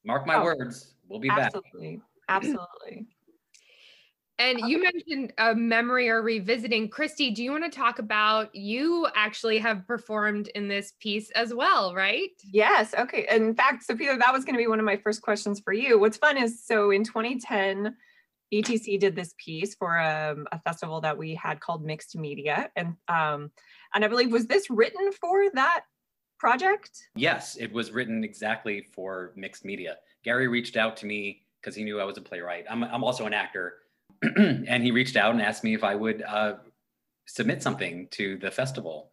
Mark 0.06 0.25
my 0.27 0.36
Oh, 0.36 0.43
words. 0.43 0.93
We'll 1.08 1.19
be 1.19 1.29
back. 1.29 1.53
Absolutely. 1.56 2.01
Absolutely. 2.29 3.08
and 4.39 4.60
you 4.62 4.82
mentioned 4.82 5.34
a 5.38 5.53
memory 5.53 6.10
or 6.10 6.21
revisiting 6.21 6.89
christy 6.89 7.29
do 7.32 7.43
you 7.43 7.51
want 7.51 7.63
to 7.63 7.69
talk 7.69 7.99
about 7.99 8.53
you 8.56 9.08
actually 9.15 9.60
have 9.60 9.86
performed 9.86 10.47
in 10.56 10.67
this 10.67 10.93
piece 10.99 11.29
as 11.32 11.53
well 11.53 11.93
right 11.93 12.32
Yes. 12.51 12.93
Okay. 12.97 13.27
In 13.29 13.53
fact, 13.56 13.84
so 13.84 13.95
Peter, 13.95 14.17
that 14.17 14.34
was 14.34 14.43
going 14.45 14.56
to 14.56 14.60
be 14.62 14.67
one 14.67 14.79
of 14.79 14.86
my 14.86 14.97
first 14.97 15.21
questions 15.21 15.60
for 15.60 15.73
you. 15.73 15.99
What's 15.99 16.17
fun 16.17 16.38
is 16.38 16.63
so 16.65 16.91
in 16.91 17.03
2010, 17.03 17.95
ETC 18.54 19.00
did 19.00 19.16
this 19.16 19.34
piece 19.44 19.76
for 19.76 20.00
um, 20.00 20.48
a 20.52 20.60
festival 20.60 21.02
that 21.02 21.18
we 21.18 21.34
had 21.34 21.60
called 21.60 21.84
Mixed 21.84 22.16
Media, 22.16 22.70
and 22.76 22.96
um, 23.08 23.52
and 23.94 24.06
I 24.06 24.08
believe 24.08 24.32
was 24.32 24.46
this 24.46 24.70
written 24.70 25.12
for 25.12 25.50
that 25.54 25.86
project? 26.44 27.08
Yes, 27.16 27.56
it 27.56 27.72
was 27.72 27.92
written 27.92 28.24
exactly 28.24 28.86
for 28.94 29.32
mixed 29.36 29.63
media. 29.63 29.98
Gary 30.24 30.50
reached 30.50 30.76
out 30.76 30.98
to 30.98 31.06
me 31.06 31.44
because 31.62 31.74
he 31.74 31.86
knew 31.86 32.02
I 32.02 32.04
was 32.04 32.18
a 32.18 32.22
playwright. 32.22 32.66
I'm, 32.70 32.84
I'm 32.84 33.04
also 33.04 33.26
an 33.26 33.34
actor. 33.34 33.76
and 34.36 34.84
he 34.84 34.92
reached 34.92 35.16
out 35.16 35.32
and 35.32 35.42
asked 35.42 35.63
me 35.63 35.74
if 35.74 35.86
I 35.86 35.96
would 35.96 36.22
uh, 36.24 36.56
submit 37.28 37.63
something 37.63 38.10
to 38.12 38.38
the 38.38 38.52
festival. 38.52 39.10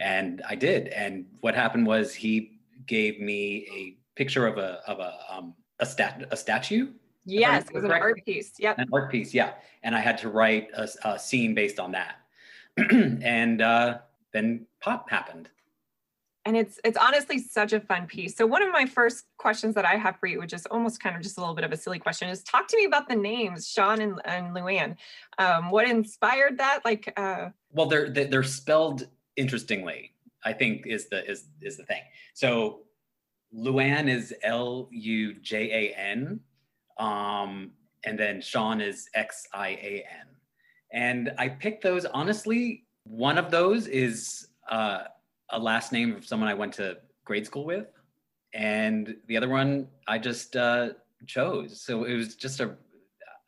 And 0.00 0.42
I 0.48 0.56
did. 0.56 0.88
And 0.88 1.26
what 1.40 1.54
happened 1.54 1.86
was 1.86 2.12
he 2.12 2.58
gave 2.86 3.20
me 3.20 3.66
a 3.72 4.18
picture 4.18 4.48
of 4.48 4.58
a, 4.58 4.80
of 4.86 4.98
a, 4.98 5.18
um, 5.30 5.54
a, 5.78 5.86
stat, 5.86 6.24
a 6.32 6.36
statue, 6.36 6.88
Yes, 7.24 7.66
it 7.68 7.74
was 7.74 7.84
an 7.84 7.92
art 7.92 8.24
piece. 8.24 8.52
Yep. 8.58 8.78
an 8.78 8.88
art 8.92 9.10
piece. 9.10 9.32
Yeah. 9.32 9.52
And 9.82 9.94
I 9.94 10.00
had 10.00 10.18
to 10.18 10.28
write 10.28 10.68
a, 10.74 10.88
a 11.04 11.18
scene 11.18 11.54
based 11.54 11.78
on 11.78 11.92
that. 11.92 12.16
and 12.90 13.60
uh, 13.62 13.98
then 14.32 14.66
pop 14.80 15.08
happened. 15.10 15.50
and 16.44 16.56
it's 16.56 16.80
it's 16.84 16.96
honestly 16.96 17.38
such 17.38 17.72
a 17.72 17.80
fun 17.80 18.06
piece 18.06 18.34
so 18.36 18.44
one 18.46 18.62
of 18.62 18.72
my 18.72 18.84
first 18.84 19.26
questions 19.36 19.74
that 19.76 19.84
i 19.84 19.94
have 19.94 20.16
for 20.18 20.26
you 20.26 20.40
which 20.40 20.52
is 20.52 20.66
almost 20.66 21.00
kind 21.00 21.14
of 21.14 21.22
just 21.22 21.36
a 21.38 21.40
little 21.40 21.54
bit 21.54 21.64
of 21.64 21.70
a 21.70 21.76
silly 21.76 22.00
question 22.00 22.28
is 22.28 22.42
talk 22.42 22.66
to 22.66 22.76
me 22.76 22.84
about 22.84 23.08
the 23.08 23.14
names 23.14 23.68
sean 23.68 24.00
and, 24.00 24.20
and 24.24 24.56
luann 24.56 24.96
um, 25.38 25.70
what 25.70 25.86
inspired 25.88 26.58
that 26.58 26.80
like 26.84 27.12
uh 27.16 27.50
Well, 27.72 27.86
they're 27.86 28.08
they're 28.10 28.26
they're 28.26 28.42
spelled 28.42 29.06
interestingly. 29.36 30.14
I 30.44 30.52
think 30.52 30.86
is 30.86 31.08
the 31.08 31.28
is 31.30 31.46
is 31.60 31.76
the 31.76 31.84
thing. 31.84 32.02
So 32.34 32.80
Luann 33.54 34.08
is 34.08 34.34
L 34.42 34.88
U 34.90 35.34
J 35.34 35.70
A 35.70 35.94
N, 35.96 36.40
um, 37.02 37.72
and 38.04 38.18
then 38.18 38.40
Sean 38.40 38.80
is 38.80 39.08
X 39.14 39.46
I 39.52 39.68
A 39.68 40.04
N. 40.08 40.26
And 40.92 41.32
I 41.38 41.48
picked 41.48 41.82
those 41.82 42.04
honestly. 42.06 42.84
One 43.04 43.36
of 43.36 43.50
those 43.50 43.88
is 43.88 44.46
uh, 44.70 45.04
a 45.50 45.58
last 45.58 45.90
name 45.90 46.14
of 46.14 46.24
someone 46.24 46.48
I 46.48 46.54
went 46.54 46.72
to 46.74 46.98
grade 47.24 47.44
school 47.44 47.64
with, 47.64 47.88
and 48.54 49.16
the 49.26 49.36
other 49.36 49.48
one 49.48 49.88
I 50.06 50.18
just 50.18 50.54
uh, 50.54 50.90
chose. 51.26 51.82
So 51.82 52.04
it 52.04 52.14
was 52.14 52.36
just 52.36 52.60
a. 52.60 52.76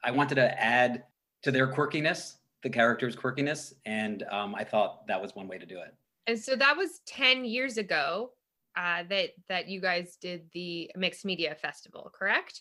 I 0.02 0.10
wanted 0.10 0.34
to 0.36 0.60
add 0.60 1.04
to 1.42 1.52
their 1.52 1.72
quirkiness, 1.72 2.36
the 2.64 2.70
character's 2.70 3.14
quirkiness, 3.14 3.74
and 3.86 4.24
um, 4.30 4.54
I 4.54 4.64
thought 4.64 5.06
that 5.06 5.22
was 5.22 5.36
one 5.36 5.46
way 5.46 5.58
to 5.58 5.66
do 5.66 5.78
it. 5.78 5.94
And 6.26 6.38
so 6.38 6.56
that 6.56 6.76
was 6.76 7.00
10 7.06 7.44
years 7.44 7.76
ago 7.76 8.30
uh, 8.76 9.04
that 9.08 9.30
that 9.48 9.68
you 9.68 9.80
guys 9.80 10.16
did 10.20 10.46
the 10.52 10.90
mixed 10.96 11.24
media 11.24 11.54
festival, 11.54 12.10
correct? 12.12 12.60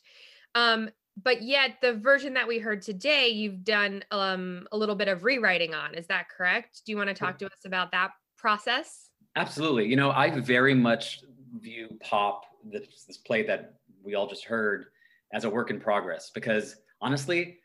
Um, 0.55 0.89
but 1.21 1.43
yet 1.43 1.77
the 1.81 1.93
version 1.93 2.33
that 2.33 2.47
we 2.47 2.59
heard 2.59 2.81
today, 2.81 3.27
you've 3.27 3.63
done 3.63 4.03
um, 4.11 4.67
a 4.71 4.77
little 4.77 4.95
bit 4.95 5.07
of 5.07 5.23
rewriting 5.23 5.73
on. 5.73 5.93
Is 5.93 6.07
that 6.07 6.27
correct? 6.29 6.81
Do 6.85 6.91
you 6.91 6.97
want 6.97 7.09
to 7.09 7.13
talk 7.13 7.37
to 7.39 7.45
us 7.45 7.65
about 7.65 7.91
that 7.91 8.11
process? 8.37 9.09
Absolutely. 9.35 9.87
You 9.87 9.95
know, 9.95 10.11
I 10.11 10.29
very 10.39 10.73
much 10.73 11.23
view 11.59 11.87
Pop, 12.01 12.45
this, 12.63 13.05
this 13.07 13.17
play 13.17 13.43
that 13.43 13.75
we 14.03 14.15
all 14.15 14.27
just 14.27 14.43
heard, 14.45 14.85
as 15.33 15.43
a 15.43 15.49
work 15.49 15.71
in 15.71 15.79
progress 15.79 16.31
because 16.33 16.77
honestly, 17.01 17.59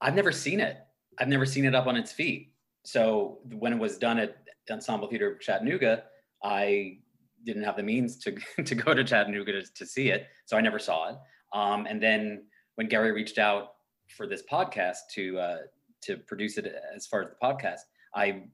I've 0.00 0.14
never 0.14 0.32
seen 0.32 0.60
it. 0.60 0.78
I've 1.18 1.28
never 1.28 1.46
seen 1.46 1.64
it 1.64 1.74
up 1.74 1.86
on 1.86 1.96
its 1.96 2.12
feet. 2.12 2.52
So 2.84 3.38
when 3.52 3.72
it 3.72 3.78
was 3.78 3.96
done 3.96 4.18
at 4.18 4.38
Ensemble 4.70 5.08
Theater 5.08 5.38
Chattanooga, 5.40 6.04
I 6.42 6.98
didn't 7.44 7.62
have 7.62 7.76
the 7.76 7.82
means 7.82 8.18
to, 8.18 8.36
to 8.64 8.74
go 8.74 8.92
to 8.92 9.04
Chattanooga 9.04 9.52
to, 9.52 9.74
to 9.74 9.86
see 9.86 10.10
it. 10.10 10.26
So 10.46 10.56
I 10.56 10.60
never 10.60 10.78
saw 10.78 11.10
it. 11.10 11.16
Um, 11.52 11.86
and 11.86 12.02
then 12.02 12.44
when 12.76 12.88
Gary 12.88 13.12
reached 13.12 13.38
out 13.38 13.74
for 14.16 14.26
this 14.26 14.42
podcast 14.50 14.98
to 15.12 15.38
uh, 15.38 15.58
to 16.02 16.16
produce 16.16 16.58
it 16.58 16.74
as 16.94 17.06
far 17.06 17.22
as 17.22 17.28
the 17.28 17.36
podcast, 17.42 17.80
I 18.14 18.44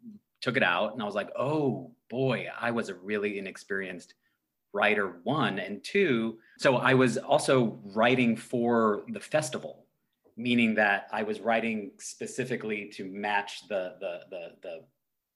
took 0.41 0.57
it 0.57 0.63
out 0.63 0.93
and 0.93 1.03
I 1.03 1.07
was 1.07 1.15
like, 1.15 1.31
oh 1.37 1.91
boy, 2.11 2.47
I 2.59 2.71
was 2.71 2.89
a 2.89 2.95
really 2.95 3.39
inexperienced 3.39 4.15
writer, 4.73 5.21
one. 5.25 5.59
And 5.59 5.83
two, 5.83 6.39
so 6.59 6.77
I 6.77 6.95
was 6.95 7.17
also 7.17 7.81
writing 7.85 8.37
for 8.37 9.05
the 9.09 9.21
festival, 9.21 9.87
meaning 10.37 10.75
that 10.75 11.09
I 11.13 11.23
was 11.23 11.41
writing 11.41 11.93
specifically 11.99 12.91
to 12.95 13.05
match 13.05 13.67
the 13.69 13.95
the 14.01 14.21
the, 14.31 14.49
the 14.63 14.85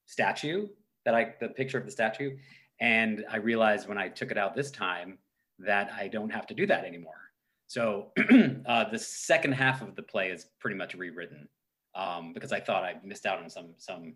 statue 0.05 0.67
that 1.05 1.15
I 1.15 1.33
the 1.39 1.49
picture 1.49 1.77
of 1.77 1.85
the 1.85 1.91
statue. 1.91 2.37
And 2.79 3.25
I 3.29 3.37
realized 3.37 3.87
when 3.87 3.97
I 3.97 4.09
took 4.09 4.31
it 4.31 4.37
out 4.37 4.55
this 4.55 4.71
time 4.71 5.17
that 5.59 5.91
I 5.93 6.07
don't 6.07 6.29
have 6.29 6.47
to 6.47 6.53
do 6.53 6.65
that 6.67 6.85
anymore. 6.85 7.22
So 7.67 8.11
uh, 8.65 8.89
the 8.89 8.99
second 8.99 9.53
half 9.53 9.81
of 9.81 9.95
the 9.95 10.03
play 10.03 10.29
is 10.29 10.47
pretty 10.59 10.75
much 10.75 10.93
rewritten 10.93 11.47
um, 11.95 12.33
because 12.33 12.51
I 12.51 12.59
thought 12.59 12.83
I 12.83 12.95
missed 13.03 13.25
out 13.25 13.41
on 13.41 13.49
some 13.49 13.73
some 13.77 14.15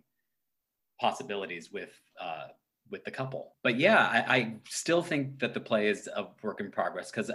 possibilities 1.00 1.70
with 1.72 1.92
uh, 2.20 2.48
with 2.90 3.04
the 3.04 3.10
couple. 3.10 3.54
But 3.62 3.76
yeah, 3.76 4.06
I, 4.06 4.36
I, 4.36 4.54
still 4.68 5.02
think 5.02 5.38
that 5.40 5.52
the 5.54 5.60
play 5.60 5.88
is 5.88 6.08
a 6.14 6.26
work 6.42 6.60
in 6.60 6.70
progress 6.70 7.10
because 7.10 7.30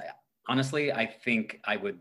honestly, 0.47 0.91
I 0.91 1.05
think 1.05 1.59
I 1.65 1.77
would 1.77 1.99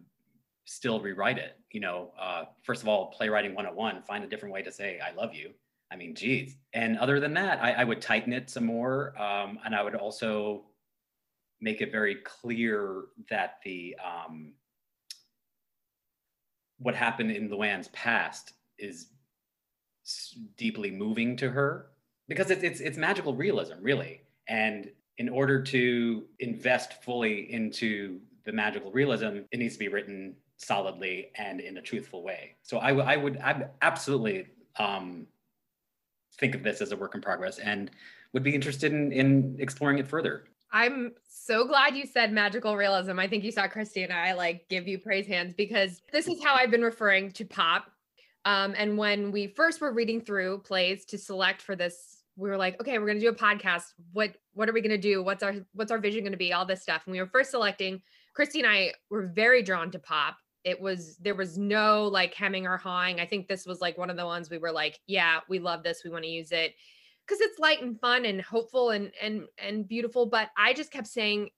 still 0.65 1.01
rewrite 1.01 1.39
it. 1.39 1.59
You 1.71 1.81
know, 1.81 2.13
uh, 2.19 2.45
first 2.63 2.83
of 2.83 2.89
all, 2.89 3.11
playwriting 3.11 3.55
101, 3.55 4.03
find 4.03 4.25
a 4.25 4.27
different 4.27 4.55
way 4.55 4.63
to 4.63 4.73
say 4.73 5.01
I 5.01 5.15
love 5.15 5.35
you. 5.35 5.51
I 5.91 5.97
mean, 5.97 6.15
geez. 6.15 6.57
And 6.73 6.99
other 6.99 7.21
than 7.21 7.35
that, 7.35 7.63
I, 7.63 7.73
I 7.73 7.85
would 7.85 8.01
tighten 8.01 8.33
it 8.33 8.49
some 8.49 8.65
more. 8.65 9.15
Um, 9.21 9.59
and 9.65 9.75
I 9.75 9.83
would 9.83 9.95
also 9.95 10.65
make 11.63 11.81
it 11.81 11.91
very 11.91 12.17
clear 12.17 13.05
that 13.31 13.59
the 13.65 13.97
um, 14.05 14.53
what 16.79 16.95
happened 16.95 17.31
in 17.31 17.49
Luann's 17.49 17.89
past 17.89 18.53
is 18.79 19.07
deeply 20.57 20.91
moving 20.91 21.37
to 21.37 21.49
her 21.49 21.87
because 22.29 22.51
it's, 22.51 22.63
it's 22.65 22.81
it's 22.81 22.99
magical 22.99 23.35
realism 23.35 23.75
really 23.81 24.23
and 24.49 24.91
in 25.19 25.29
order 25.29 25.63
to 25.63 26.25
invest 26.41 27.05
fully 27.05 27.53
into 27.53 28.19
the 28.45 28.53
magical 28.53 28.91
realism 28.91 29.43
it 29.53 29.59
needs 29.59 29.75
to 29.75 29.79
be 29.79 29.87
written 29.87 30.35
solidly 30.57 31.31
and 31.37 31.61
in 31.61 31.77
a 31.77 31.83
truthful 31.83 32.25
way 32.25 32.57
so 32.65 32.79
i, 32.79 32.93
I 32.93 33.17
would 33.17 33.39
I 33.39 33.67
absolutely 33.81 34.49
um, 34.77 35.29
think 36.39 36.55
of 36.55 36.63
this 36.63 36.81
as 36.81 36.93
a 36.93 36.97
work 36.97 37.15
in 37.15 37.21
progress 37.21 37.59
and 37.59 37.91
would 38.33 38.43
be 38.43 38.55
interested 38.55 38.93
in, 38.93 39.13
in 39.13 39.57
exploring 39.59 39.99
it 39.99 40.09
further. 40.09 40.45
I'm 40.73 41.13
so 41.29 41.67
glad 41.67 41.97
you 41.97 42.07
said 42.07 42.33
magical 42.33 42.77
realism. 42.77 43.19
I 43.19 43.29
think 43.29 43.45
you 43.45 43.53
saw 43.53 43.69
Christy 43.69 44.03
and 44.03 44.13
I 44.13 44.33
like 44.33 44.69
give 44.69 44.89
you 44.89 44.99
praise 44.99 45.27
hands 45.27 45.53
because 45.55 46.01
this 46.11 46.27
is 46.27 46.43
how 46.43 46.55
I've 46.55 46.71
been 46.71 46.83
referring 46.83 47.31
to 47.33 47.45
pop. 47.45 47.91
Um, 48.45 48.75
and 48.77 48.97
when 48.97 49.31
we 49.31 49.49
first 49.49 49.81
were 49.81 49.93
reading 49.93 50.21
through 50.21 50.61
plays 50.61 51.05
to 51.07 51.19
select 51.19 51.61
for 51.61 51.77
this, 51.77 52.23
we 52.37 52.49
were 52.49 52.57
like, 52.57 52.81
okay, 52.81 52.99
we're 52.99 53.07
gonna 53.07 53.21
do 53.21 53.29
a 53.29 53.35
podcast. 53.35 53.93
What 54.13 54.35
what 54.55 54.69
are 54.69 54.73
we 54.73 54.81
gonna 54.81 54.97
do? 54.97 55.23
What's 55.23 55.43
our 55.43 55.55
what's 55.75 55.93
our 55.93 55.99
vision 55.99 56.25
gonna 56.25 56.37
be? 56.37 56.53
All 56.53 56.65
this 56.65 56.83
stuff. 56.83 57.03
And 57.05 57.13
we 57.13 57.21
were 57.21 57.27
first 57.27 57.51
selecting. 57.51 58.01
Christy 58.35 58.61
and 58.61 58.69
I 58.69 58.95
were 59.11 59.27
very 59.27 59.63
drawn 59.63 59.91
to 59.91 59.99
pop 59.99 60.39
it 60.65 60.81
was 60.81 61.17
there 61.17 61.35
was 61.35 61.59
no 61.59 62.07
like 62.07 62.35
hemming 62.35 62.67
or 62.67 62.77
hawing. 62.77 63.21
I 63.21 63.27
think 63.27 63.49
this 63.49 63.67
was 63.67 63.81
like 63.81 63.99
one 63.99 64.11
of 64.11 64.17
the 64.17 64.25
ones 64.25 64.49
we 64.49 64.59
were 64.59 64.73
like, 64.73 65.01
yeah, 65.07 65.41
we 65.49 65.59
love 65.59 65.83
this. 65.83 66.03
We 66.05 66.11
want 66.11 66.25
to 66.25 66.31
use 66.31 66.53
it 66.53 66.75
because 67.33 67.47
it's 67.47 67.59
light 67.59 67.83
and 67.83 67.99
fun 67.99 68.25
and 68.25 68.41
hopeful 68.41 68.91
and 68.91 69.13
and 69.21 69.45
and 69.59 69.89
beautiful. 69.89 70.27
But 70.27 70.51
I 70.57 70.75
just 70.75 70.91
kept 70.91 71.07
saying 71.07 71.51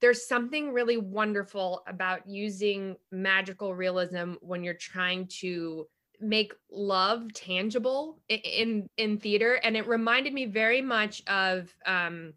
there's 0.00 0.26
something 0.26 0.72
really 0.72 0.96
wonderful 0.96 1.82
about 1.86 2.28
using 2.28 2.96
magical 3.10 3.74
realism 3.74 4.34
when 4.40 4.64
you're 4.64 4.74
trying 4.74 5.28
to 5.40 5.86
make 6.20 6.52
love 6.70 7.32
tangible 7.32 8.20
in 8.28 8.88
in 8.96 9.18
theater 9.18 9.54
and 9.54 9.76
it 9.76 9.88
reminded 9.88 10.32
me 10.32 10.46
very 10.46 10.80
much 10.80 11.20
of 11.26 11.74
um 11.84 12.32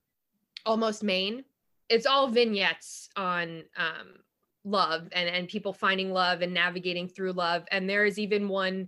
almost 0.66 1.04
maine 1.04 1.44
it's 1.88 2.08
all 2.08 2.28
vignettes 2.28 3.10
on 3.16 3.62
um 3.78 4.16
love 4.64 5.08
and 5.12 5.30
and 5.30 5.48
people 5.48 5.72
finding 5.72 6.12
love 6.12 6.42
and 6.42 6.52
navigating 6.52 7.08
through 7.08 7.32
love 7.34 7.64
and 7.70 7.88
there 7.88 8.06
is 8.06 8.18
even 8.18 8.50
one 8.50 8.88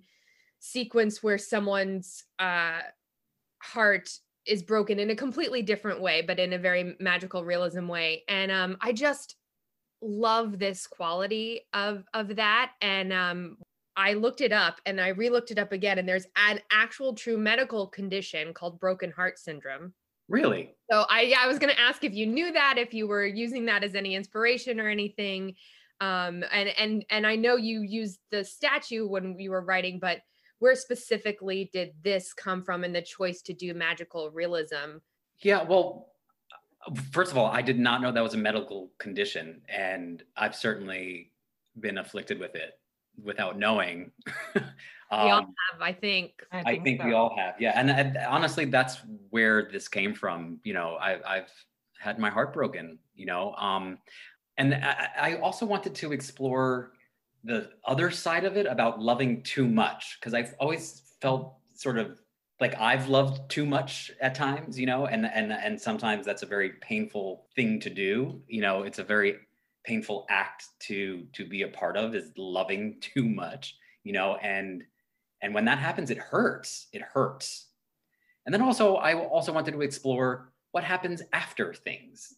sequence 0.58 1.22
where 1.22 1.38
someone's 1.38 2.24
uh 2.40 2.80
heart 3.60 4.10
is 4.46 4.64
broken 4.64 5.00
in 5.00 5.10
a 5.10 5.16
completely 5.16 5.62
different 5.62 6.02
way 6.02 6.22
but 6.22 6.40
in 6.40 6.54
a 6.54 6.58
very 6.58 6.96
magical 7.00 7.44
realism 7.44 7.88
way 7.88 8.24
and 8.28 8.52
um 8.52 8.78
i 8.82 8.92
just 8.92 9.36
love 10.02 10.60
this 10.60 10.88
quality 10.88 11.62
of 11.74 12.04
of 12.14 12.36
that 12.36 12.72
and 12.82 13.12
um 13.12 13.58
I 13.98 14.14
looked 14.14 14.42
it 14.42 14.54
up 14.54 14.80
and 14.86 15.02
I 15.02 15.08
re-looked 15.08 15.50
it 15.50 15.58
up 15.58 15.72
again 15.72 15.98
and 15.98 16.08
there's 16.08 16.28
an 16.36 16.62
actual 16.72 17.16
true 17.16 17.36
medical 17.36 17.88
condition 17.88 18.54
called 18.54 18.80
broken 18.80 19.10
heart 19.10 19.40
syndrome. 19.40 19.92
Really? 20.30 20.76
So 20.92 21.06
I 21.10 21.22
yeah, 21.22 21.40
I 21.42 21.48
was 21.48 21.58
going 21.58 21.74
to 21.74 21.80
ask 21.80 22.04
if 22.04 22.14
you 22.14 22.28
knew 22.28 22.52
that, 22.54 22.78
if 22.78 22.94
you 22.94 23.08
were 23.08 23.26
using 23.26 23.66
that 23.66 23.84
as 23.84 23.96
any 23.96 24.14
inspiration 24.14 24.80
or 24.80 24.88
anything. 24.88 25.56
Um, 26.00 26.44
and 26.52 26.70
and 26.78 27.06
and 27.10 27.26
I 27.26 27.36
know 27.38 27.56
you 27.56 27.82
used 27.82 28.20
the 28.30 28.44
statue 28.44 29.08
when 29.08 29.40
you 29.40 29.50
were 29.50 29.62
writing, 29.62 30.00
but 30.00 30.20
where 30.60 30.76
specifically 30.76 31.70
did 31.74 31.94
this 32.04 32.34
come 32.34 32.64
from 32.64 32.84
and 32.84 32.96
the 32.96 33.02
choice 33.02 33.42
to 33.44 33.54
do 33.54 33.74
magical 33.74 34.32
realism? 34.32 34.98
Yeah, 35.40 35.64
well, 35.64 36.10
first 37.12 37.32
of 37.32 37.38
all, 37.38 37.48
I 37.48 37.62
did 37.62 37.80
not 37.80 38.02
know 38.02 38.12
that 38.12 38.24
was 38.24 38.34
a 38.34 38.38
medical 38.38 38.92
condition, 38.98 39.62
and 39.70 40.24
I've 40.36 40.56
certainly 40.56 41.32
been 41.80 41.98
afflicted 41.98 42.40
with 42.40 42.56
it 42.56 42.80
without 43.24 43.58
knowing. 43.58 44.12
um, 44.56 44.64
we 45.12 45.18
all 45.18 45.40
um, 45.40 45.54
have, 45.72 45.82
I 45.82 45.94
think. 45.94 46.44
I 46.52 46.64
think, 46.64 46.80
I 46.80 46.84
think 46.84 47.02
so. 47.02 47.08
we 47.08 47.14
all 47.14 47.36
have, 47.38 47.56
yeah. 47.60 47.74
And, 47.76 47.90
and, 47.90 48.18
honestly, 48.18 48.66
that's 48.66 48.98
where 49.30 49.70
this 49.72 49.88
came 49.88 50.14
from. 50.14 50.60
You 50.64 50.74
know, 50.74 50.98
I, 51.00 51.38
I've 51.38 51.52
had 52.00 52.20
my 52.20 52.30
heart 52.30 52.54
broken. 52.54 53.00
You 53.16 53.26
know, 53.26 53.54
um, 53.56 53.98
and 54.58 54.74
I, 54.76 55.10
I 55.20 55.36
also 55.38 55.66
wanted 55.66 55.96
to 55.96 56.14
explore 56.14 56.94
the 57.48 57.70
other 57.86 58.12
side 58.12 58.44
of 58.44 58.58
it 58.58 58.66
about 58.66 59.02
loving 59.02 59.42
too 59.42 59.68
much 59.68 60.18
because 60.20 60.34
I've 60.34 60.54
always 60.60 61.02
felt 61.22 61.56
sort 61.74 61.98
of 61.98 62.20
like 62.60 62.76
I've 62.80 63.08
loved 63.08 63.50
too 63.50 63.66
much 63.66 64.12
at 64.20 64.36
times, 64.36 64.78
you 64.78 64.86
know, 64.86 65.08
and 65.08 65.26
and 65.26 65.54
and 65.54 65.80
sometimes 65.80 66.26
that's 66.26 66.44
a 66.44 66.48
very 66.48 66.72
painful 66.82 67.48
thing 67.56 67.80
to 67.80 67.90
do. 67.90 68.42
You 68.48 68.62
know, 68.62 68.84
it's 68.84 69.00
a 69.00 69.04
very 69.04 69.38
painful 69.86 70.26
act 70.30 70.66
to 70.82 71.26
to 71.34 71.46
be 71.46 71.62
a 71.62 71.70
part 71.70 71.96
of 71.96 72.14
is 72.14 72.32
loving 72.38 72.98
too 73.02 73.24
much, 73.24 73.78
you 74.04 74.12
know, 74.12 74.36
and 74.36 74.84
and 75.42 75.54
when 75.54 75.66
that 75.66 75.80
happens, 75.80 76.12
it 76.12 76.18
hurts. 76.18 76.88
It 76.92 77.02
hurts. 77.02 77.68
And 78.46 78.54
then 78.54 78.62
also, 78.62 78.96
I 78.96 79.14
also 79.14 79.54
wanted 79.54 79.72
to 79.72 79.82
explore 79.82 80.52
what 80.72 80.84
happens 80.84 81.22
after 81.32 81.74
things 81.74 82.34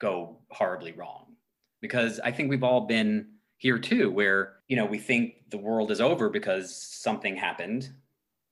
go 0.00 0.38
horribly 0.50 0.92
wrong, 0.92 1.34
because 1.80 2.20
I 2.20 2.30
think 2.30 2.48
we've 2.48 2.62
all 2.62 2.86
been 2.86 3.31
here 3.62 3.78
too, 3.78 4.10
where 4.10 4.54
you 4.66 4.74
know 4.74 4.84
we 4.84 4.98
think 4.98 5.48
the 5.50 5.56
world 5.56 5.92
is 5.92 6.00
over 6.00 6.28
because 6.28 6.74
something 6.74 7.36
happened. 7.36 7.90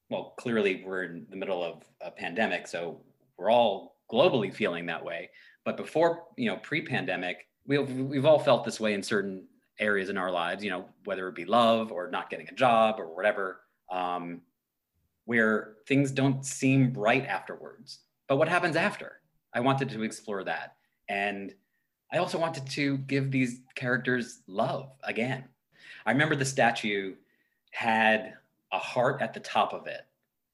Well, 0.09 0.35
clearly 0.38 0.85
we're 0.87 1.03
in 1.03 1.27
the 1.29 1.37
middle 1.37 1.64
of 1.64 1.83
a 2.01 2.12
pandemic, 2.12 2.68
so 2.68 3.01
we're 3.37 3.51
all 3.51 3.96
globally 4.09 4.55
feeling 4.55 4.87
that 4.87 5.05
way. 5.05 5.31
But 5.64 5.77
before, 5.77 6.27
you 6.37 6.49
know, 6.49 6.59
pre-pandemic, 6.59 7.49
we've 7.66 7.90
we've 7.92 8.25
all 8.25 8.38
felt 8.38 8.64
this 8.64 8.79
way 8.79 8.94
in 8.94 9.03
certain 9.03 9.49
areas 9.81 10.11
in 10.11 10.16
our 10.16 10.31
lives. 10.31 10.62
You 10.62 10.70
know, 10.70 10.85
whether 11.05 11.27
it 11.27 11.35
be 11.35 11.44
love 11.44 11.90
or 11.90 12.09
not 12.09 12.31
getting 12.31 12.49
a 12.49 12.55
job 12.55 13.01
or 13.01 13.12
whatever, 13.12 13.62
um, 13.90 14.42
where 15.25 15.75
things 15.88 16.12
don't 16.12 16.46
seem 16.46 16.92
right 16.92 17.27
afterwards. 17.27 17.99
But 18.29 18.37
what 18.37 18.49
happens 18.49 18.77
after? 18.77 19.23
I 19.53 19.59
wanted 19.59 19.88
to 19.88 20.05
explore 20.05 20.44
that, 20.44 20.77
and 21.09 21.53
I 22.12 22.18
also 22.18 22.38
wanted 22.38 22.66
to 22.70 22.99
give 22.99 23.31
these 23.31 23.61
characters 23.75 24.40
love 24.46 24.90
again. 25.05 25.44
I 26.07 26.12
remember 26.12 26.35
the 26.35 26.44
statue 26.44 27.14
had 27.70 28.35
a 28.73 28.79
heart 28.79 29.23
at 29.23 29.35
the 29.35 29.40
top 29.40 29.73
of 29.73 29.87
it, 29.87 30.03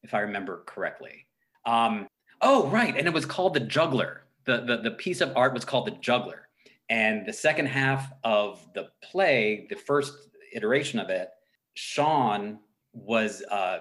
if 0.02 0.14
I 0.14 0.20
remember 0.20 0.62
correctly. 0.66 1.26
Um, 1.64 2.08
oh, 2.40 2.68
right. 2.68 2.96
And 2.96 3.06
it 3.06 3.12
was 3.12 3.26
called 3.26 3.54
the 3.54 3.60
juggler. 3.60 4.22
The, 4.44 4.62
the, 4.66 4.76
the 4.78 4.90
piece 4.92 5.20
of 5.20 5.36
art 5.36 5.54
was 5.54 5.64
called 5.64 5.86
the 5.86 5.96
juggler. 6.00 6.48
And 6.88 7.26
the 7.26 7.32
second 7.32 7.66
half 7.66 8.12
of 8.22 8.66
the 8.74 8.88
play, 9.02 9.66
the 9.70 9.76
first 9.76 10.12
iteration 10.52 11.00
of 11.00 11.10
it, 11.10 11.30
Sean 11.74 12.58
was 12.92 13.42
uh, 13.50 13.80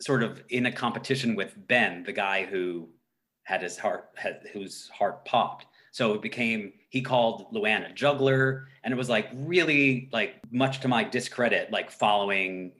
sort 0.00 0.22
of 0.22 0.42
in 0.48 0.66
a 0.66 0.72
competition 0.72 1.34
with 1.34 1.54
Ben, 1.68 2.02
the 2.04 2.12
guy 2.12 2.44
who 2.44 2.88
had 3.44 3.62
his 3.62 3.78
heart, 3.78 4.10
had, 4.16 4.40
whose 4.52 4.88
heart 4.88 5.24
popped. 5.24 5.66
So 5.92 6.14
it 6.14 6.22
became 6.22 6.72
he 6.90 7.02
called 7.02 7.52
Luann 7.52 7.90
a 7.90 7.92
juggler, 7.92 8.68
and 8.82 8.92
it 8.92 8.96
was 8.96 9.08
like 9.08 9.28
really 9.34 10.08
like 10.12 10.36
much 10.50 10.80
to 10.80 10.88
my 10.88 11.04
discredit, 11.04 11.70
like 11.70 11.90
following 11.90 12.72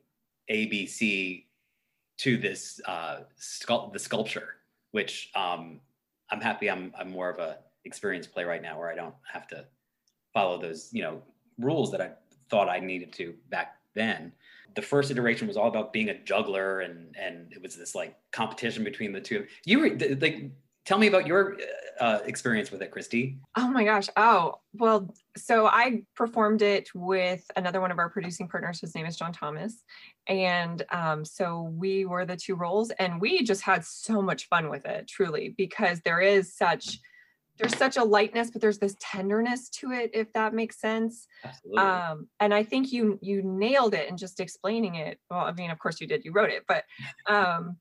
ABC 0.51 1.45
to 2.19 2.37
this 2.37 2.81
uh, 2.87 3.21
sculpt 3.39 3.93
the 3.93 3.99
sculpture, 3.99 4.57
which 4.93 5.31
um, 5.35 5.81
I'm 6.31 6.41
happy 6.41 6.71
I'm 6.71 6.93
I'm 6.99 7.11
more 7.11 7.31
of 7.31 7.39
a 7.39 7.59
experienced 7.85 8.33
playwright 8.33 8.63
now, 8.63 8.79
where 8.79 8.91
I 8.91 8.95
don't 8.95 9.15
have 9.33 9.47
to 9.49 9.65
follow 10.35 10.61
those 10.61 10.91
you 10.93 11.03
know 11.03 11.23
rules 11.59 11.91
that 11.93 12.01
I 12.01 12.11
thought 12.51 12.69
I 12.69 12.81
needed 12.81 13.13
to 13.15 13.35
back 13.51 13.77
then. 13.95 14.33
The 14.75 14.83
first 14.83 15.11
iteration 15.11 15.49
was 15.49 15.57
all 15.57 15.69
about 15.69 15.93
being 15.93 16.11
a 16.11 16.19
juggler, 16.23 16.81
and 16.81 17.17
and 17.17 17.53
it 17.53 17.63
was 17.63 17.77
this 17.77 17.95
like 17.95 18.17
competition 18.33 18.85
between 18.85 19.13
the 19.13 19.21
two. 19.21 19.47
You 19.65 19.81
were 19.81 19.91
like, 20.21 20.51
tell 20.89 20.99
me 20.99 21.07
about 21.07 21.27
your 21.27 21.59
uh, 22.01 22.21
experience 22.25 22.71
with 22.71 22.81
it, 22.81 22.91
Christy. 22.91 23.37
Oh 23.57 23.69
my 23.69 23.85
gosh. 23.85 24.09
Oh, 24.17 24.55
well, 24.73 25.15
so 25.37 25.67
I 25.67 26.05
performed 26.17 26.63
it 26.63 26.89
with 26.95 27.45
another 27.57 27.83
one 27.83 27.91
of 27.91 27.99
our 27.99 28.09
producing 28.09 28.49
partners. 28.49 28.81
His 28.81 28.95
name 28.95 29.05
is 29.05 29.17
John 29.17 29.33
Thomas. 29.33 29.85
And 30.29 30.83
um, 30.91 31.27
so 31.27 31.75
we 31.75 32.07
were 32.07 32.25
the 32.25 32.37
two 32.37 32.55
roles, 32.55 32.91
and 32.93 33.21
we 33.21 33.43
just 33.43 33.61
had 33.61 33.85
so 33.85 34.23
much 34.23 34.49
fun 34.49 34.71
with 34.71 34.87
it, 34.87 35.07
truly, 35.07 35.55
because 35.59 36.01
there 36.01 36.23
is 36.23 36.57
such 36.57 36.99
there's 37.59 37.77
such 37.77 37.97
a 37.97 38.05
lightness 38.05 38.53
but 38.53 38.61
there's 38.61 38.79
this 38.79 38.95
tenderness 39.01 39.69
to 39.69 39.91
it 39.91 40.13
if 40.15 40.33
that 40.33 40.55
makes 40.55 40.81
sense 40.81 41.27
Absolutely. 41.45 41.83
um 41.83 42.29
and 42.39 42.55
i 42.55 42.63
think 42.63 42.93
you 42.93 43.19
you 43.21 43.43
nailed 43.43 43.95
it 43.95 44.09
in 44.09 44.17
just 44.17 44.39
explaining 44.39 44.95
it 44.95 45.19
well 45.29 45.41
i 45.41 45.51
mean 45.51 45.73
of 45.73 45.79
course 45.81 46.01
you 46.01 46.07
did 46.07 46.25
you 46.25 46.31
wrote 46.31 46.51
it 46.51 46.63
but 46.69 46.85
um 47.29 47.77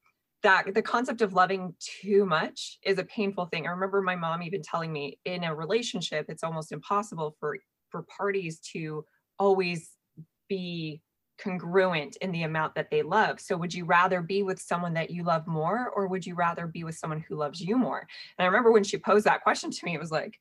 that 0.47 0.73
the 0.73 0.81
concept 0.81 1.21
of 1.21 1.33
loving 1.33 1.75
too 1.79 2.25
much 2.25 2.79
is 2.83 2.97
a 2.97 3.03
painful 3.03 3.45
thing 3.47 3.67
i 3.67 3.69
remember 3.69 4.01
my 4.01 4.15
mom 4.15 4.41
even 4.41 4.61
telling 4.61 4.93
me 4.93 5.19
in 5.25 5.43
a 5.43 5.53
relationship 5.53 6.25
it's 6.29 6.43
almost 6.43 6.71
impossible 6.71 7.35
for 7.37 7.57
for 7.89 8.05
parties 8.17 8.59
to 8.59 9.03
always 9.39 9.91
be 10.47 11.01
congruent 11.37 12.17
in 12.21 12.31
the 12.31 12.43
amount 12.43 12.73
that 12.75 12.89
they 12.89 13.03
love. 13.03 13.39
So 13.39 13.55
would 13.57 13.73
you 13.73 13.85
rather 13.85 14.21
be 14.21 14.41
with 14.41 14.59
someone 14.59 14.93
that 14.95 15.11
you 15.11 15.23
love 15.23 15.45
more 15.45 15.91
or 15.95 16.07
would 16.07 16.25
you 16.25 16.33
rather 16.35 16.65
be 16.65 16.83
with 16.83 16.95
someone 16.95 17.23
who 17.27 17.35
loves 17.35 17.61
you 17.61 17.77
more? 17.77 17.99
And 17.99 18.43
I 18.43 18.45
remember 18.45 18.71
when 18.71 18.83
she 18.83 18.97
posed 18.97 19.25
that 19.25 19.43
question 19.43 19.69
to 19.69 19.85
me 19.85 19.93
it 19.93 19.99
was 19.99 20.11
like 20.11 20.39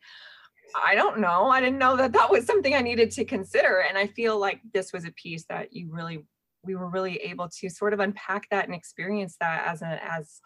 I 0.74 0.96
don't 0.96 1.20
know. 1.20 1.48
I 1.48 1.60
didn't 1.60 1.78
know 1.78 1.96
that 1.96 2.12
that 2.12 2.30
was 2.30 2.44
something 2.44 2.74
I 2.74 2.80
needed 2.80 3.12
to 3.12 3.24
consider 3.24 3.84
and 3.88 3.96
I 3.96 4.08
feel 4.08 4.38
like 4.38 4.60
this 4.74 4.92
was 4.92 5.04
a 5.04 5.12
piece 5.12 5.44
that 5.44 5.72
you 5.72 5.88
really 5.90 6.24
we 6.66 6.74
were 6.74 6.88
really 6.88 7.16
able 7.16 7.48
to 7.60 7.68
sort 7.70 7.92
of 7.92 8.00
unpack 8.00 8.48
that 8.50 8.66
and 8.66 8.74
experience 8.74 9.36
that 9.40 9.66
as 9.66 9.82
a 9.82 10.00
as 10.02 10.40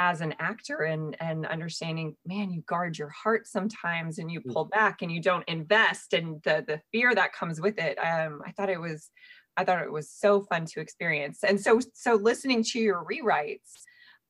as 0.00 0.20
an 0.20 0.32
actor 0.38 0.82
and 0.82 1.16
and 1.20 1.44
understanding 1.46 2.16
man 2.24 2.50
you 2.50 2.62
guard 2.62 2.96
your 2.96 3.08
heart 3.08 3.46
sometimes 3.46 4.18
and 4.18 4.30
you 4.30 4.40
pull 4.40 4.64
back 4.64 5.02
and 5.02 5.10
you 5.10 5.20
don't 5.20 5.48
invest 5.48 6.12
and 6.12 6.40
the 6.44 6.64
the 6.66 6.80
fear 6.92 7.14
that 7.14 7.32
comes 7.32 7.60
with 7.60 7.78
it 7.78 7.98
um 7.98 8.40
i 8.46 8.52
thought 8.52 8.70
it 8.70 8.80
was 8.80 9.10
I 9.58 9.64
thought 9.64 9.82
it 9.82 9.92
was 9.92 10.08
so 10.08 10.42
fun 10.42 10.66
to 10.66 10.80
experience. 10.80 11.40
And 11.42 11.60
so 11.60 11.80
so 11.92 12.14
listening 12.14 12.62
to 12.62 12.78
your 12.78 13.04
rewrites 13.04 13.72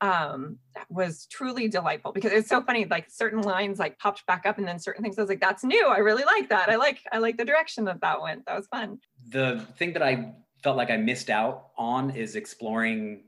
um 0.00 0.58
was 0.88 1.26
truly 1.26 1.68
delightful 1.68 2.12
because 2.12 2.30
it's 2.30 2.48
so 2.48 2.62
funny 2.62 2.84
like 2.84 3.10
certain 3.10 3.42
lines 3.42 3.80
like 3.80 3.98
popped 3.98 4.24
back 4.26 4.46
up 4.46 4.56
and 4.56 4.66
then 4.66 4.78
certain 4.78 5.02
things 5.02 5.18
I 5.18 5.22
was 5.22 5.28
like 5.28 5.40
that's 5.40 5.64
new. 5.64 5.86
I 5.86 5.98
really 5.98 6.24
like 6.24 6.48
that. 6.48 6.70
I 6.70 6.76
like 6.76 7.00
I 7.12 7.18
like 7.18 7.36
the 7.36 7.44
direction 7.44 7.84
that 7.84 8.00
that 8.00 8.22
went. 8.22 8.46
That 8.46 8.56
was 8.56 8.66
fun. 8.68 8.98
The 9.28 9.66
thing 9.76 9.92
that 9.92 10.02
I 10.02 10.34
felt 10.62 10.76
like 10.76 10.90
I 10.90 10.96
missed 10.96 11.30
out 11.30 11.68
on 11.76 12.10
is 12.10 12.36
exploring 12.36 13.24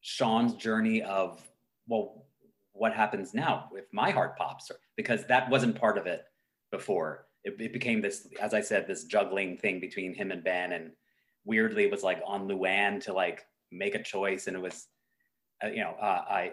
Sean's 0.00 0.54
journey 0.54 1.02
of 1.02 1.40
well 1.88 2.26
what 2.72 2.92
happens 2.92 3.34
now 3.34 3.68
if 3.74 3.84
my 3.92 4.10
heart 4.10 4.36
pops 4.36 4.70
because 4.96 5.24
that 5.26 5.50
wasn't 5.50 5.78
part 5.78 5.98
of 5.98 6.06
it 6.06 6.24
before. 6.70 7.26
It, 7.44 7.56
it 7.60 7.72
became 7.72 8.00
this 8.00 8.28
as 8.40 8.54
I 8.54 8.60
said 8.60 8.86
this 8.86 9.04
juggling 9.04 9.56
thing 9.58 9.80
between 9.80 10.14
him 10.14 10.30
and 10.30 10.44
Ben 10.44 10.72
and 10.72 10.92
weirdly 11.44 11.88
was 11.88 12.02
like 12.02 12.20
on 12.24 12.48
Luann 12.48 13.02
to 13.04 13.12
like 13.12 13.44
make 13.70 13.94
a 13.94 14.02
choice, 14.02 14.46
and 14.46 14.56
it 14.56 14.60
was, 14.60 14.86
uh, 15.64 15.68
you 15.68 15.80
know, 15.80 15.96
uh, 16.00 16.24
I, 16.28 16.52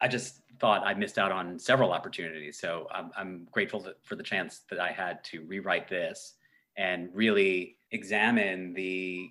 I 0.00 0.08
just 0.08 0.40
thought 0.60 0.86
I 0.86 0.94
missed 0.94 1.18
out 1.18 1.32
on 1.32 1.58
several 1.58 1.92
opportunities. 1.92 2.58
So 2.58 2.86
I'm, 2.92 3.10
I'm 3.16 3.48
grateful 3.50 3.86
for 4.02 4.16
the 4.16 4.22
chance 4.22 4.62
that 4.70 4.78
I 4.78 4.92
had 4.92 5.22
to 5.24 5.44
rewrite 5.44 5.88
this 5.88 6.34
and 6.78 7.10
really 7.12 7.76
examine 7.90 8.72
the, 8.72 9.30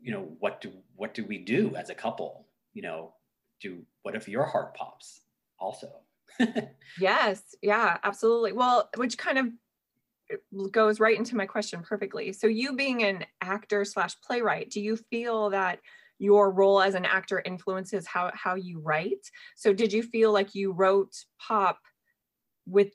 you 0.00 0.12
know, 0.12 0.28
what 0.38 0.60
do 0.60 0.70
what 0.94 1.14
do 1.14 1.24
we 1.24 1.38
do 1.38 1.74
as 1.74 1.90
a 1.90 1.94
couple? 1.94 2.46
You 2.74 2.82
know, 2.82 3.14
do 3.60 3.84
what 4.02 4.14
if 4.14 4.28
your 4.28 4.44
heart 4.44 4.74
pops 4.74 5.22
also? 5.58 5.90
yes, 7.00 7.42
yeah, 7.62 7.96
absolutely. 8.04 8.52
Well, 8.52 8.90
which 8.96 9.16
kind 9.16 9.38
of 9.38 9.46
uh, 10.32 10.66
goes 10.70 11.00
right 11.00 11.16
into 11.16 11.36
my 11.36 11.46
question 11.46 11.82
perfectly. 11.82 12.32
So 12.32 12.46
you 12.46 12.76
being 12.76 13.02
an 13.02 13.24
actor 13.40 13.84
slash 13.84 14.14
playwright, 14.20 14.70
do 14.70 14.80
you 14.80 14.96
feel 14.96 15.50
that 15.50 15.80
your 16.18 16.50
role 16.50 16.80
as 16.80 16.94
an 16.94 17.04
actor 17.04 17.42
influences 17.44 18.06
how 18.06 18.30
how 18.34 18.56
you 18.56 18.80
write? 18.80 19.30
So 19.56 19.72
did 19.72 19.92
you 19.92 20.02
feel 20.02 20.32
like 20.32 20.54
you 20.54 20.72
wrote 20.72 21.14
pop 21.40 21.78
with 22.66 22.92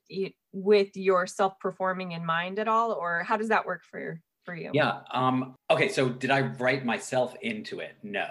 with 0.51 0.95
your 0.95 1.27
self 1.27 1.59
performing 1.59 2.13
in 2.13 2.25
mind 2.25 2.59
at 2.59 2.67
all, 2.67 2.91
or 2.91 3.23
how 3.23 3.38
does 3.38 3.49
that 3.49 3.65
work 3.65 3.83
for 3.83 4.21
for 4.45 4.55
you? 4.55 4.71
Yeah. 4.73 5.01
Um, 5.12 5.55
okay. 5.69 5.89
So 5.89 6.09
did 6.09 6.31
I 6.31 6.41
write 6.41 6.85
myself 6.85 7.35
into 7.41 7.79
it? 7.79 7.95
No. 8.03 8.27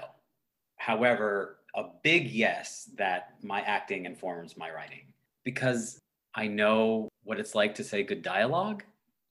However, 0.76 1.58
a 1.74 1.84
big 2.02 2.30
yes 2.30 2.90
that 2.96 3.34
my 3.42 3.60
acting 3.62 4.06
informs 4.06 4.56
my 4.56 4.70
writing 4.70 5.12
because 5.44 6.00
I 6.34 6.46
know 6.46 7.08
what 7.24 7.38
it's 7.38 7.54
like 7.54 7.74
to 7.76 7.84
say 7.84 8.02
good 8.02 8.22
dialogue. 8.22 8.84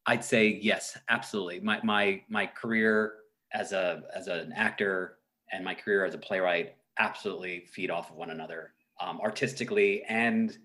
I'd 0.05 0.23
say 0.23 0.59
yes, 0.61 0.97
absolutely. 1.09 1.59
My 1.59 1.79
my 1.83 2.21
my 2.29 2.45
career 2.45 3.15
as 3.53 3.71
a 3.71 4.03
as 4.15 4.27
an 4.27 4.53
actor 4.53 5.17
and 5.51 5.63
my 5.63 5.73
career 5.73 6.05
as 6.05 6.13
a 6.13 6.17
playwright 6.17 6.75
absolutely 6.99 7.65
feed 7.65 7.91
off 7.91 8.09
of 8.09 8.15
one 8.15 8.29
another 8.29 8.73
um, 8.99 9.19
artistically 9.21 10.03
and 10.03 10.57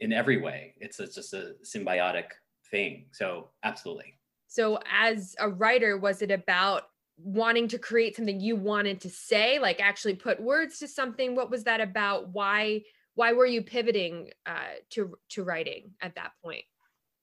in 0.00 0.12
every 0.12 0.40
way. 0.40 0.74
It's, 0.80 1.00
it's 1.00 1.14
just 1.14 1.32
a 1.34 1.54
symbiotic 1.64 2.26
thing. 2.70 3.06
So 3.12 3.50
absolutely. 3.62 4.14
So 4.48 4.78
as 4.90 5.34
a 5.38 5.48
writer, 5.48 5.98
was 5.98 6.22
it 6.22 6.30
about 6.30 6.82
wanting 7.16 7.68
to 7.68 7.78
create 7.78 8.16
something 8.16 8.40
you 8.40 8.56
wanted 8.56 9.00
to 9.00 9.10
say, 9.10 9.58
like 9.58 9.80
actually 9.80 10.14
put 10.14 10.40
words 10.40 10.78
to 10.80 10.88
something? 10.88 11.34
What 11.34 11.50
was 11.50 11.64
that 11.64 11.80
about? 11.80 12.28
Why 12.30 12.82
why 13.16 13.32
were 13.32 13.46
you 13.46 13.62
pivoting 13.62 14.30
uh, 14.44 14.74
to 14.90 15.16
to 15.30 15.44
writing 15.44 15.92
at 16.00 16.14
that 16.16 16.32
point? 16.42 16.64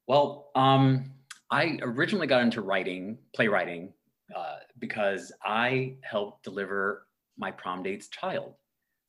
Well, 0.07 0.49
um, 0.55 1.11
I 1.49 1.77
originally 1.81 2.27
got 2.27 2.41
into 2.41 2.61
writing, 2.61 3.17
playwriting, 3.35 3.93
uh, 4.35 4.57
because 4.79 5.31
I 5.43 5.95
helped 6.01 6.43
deliver 6.43 7.07
my 7.37 7.51
prom 7.51 7.83
date's 7.83 8.07
child. 8.07 8.53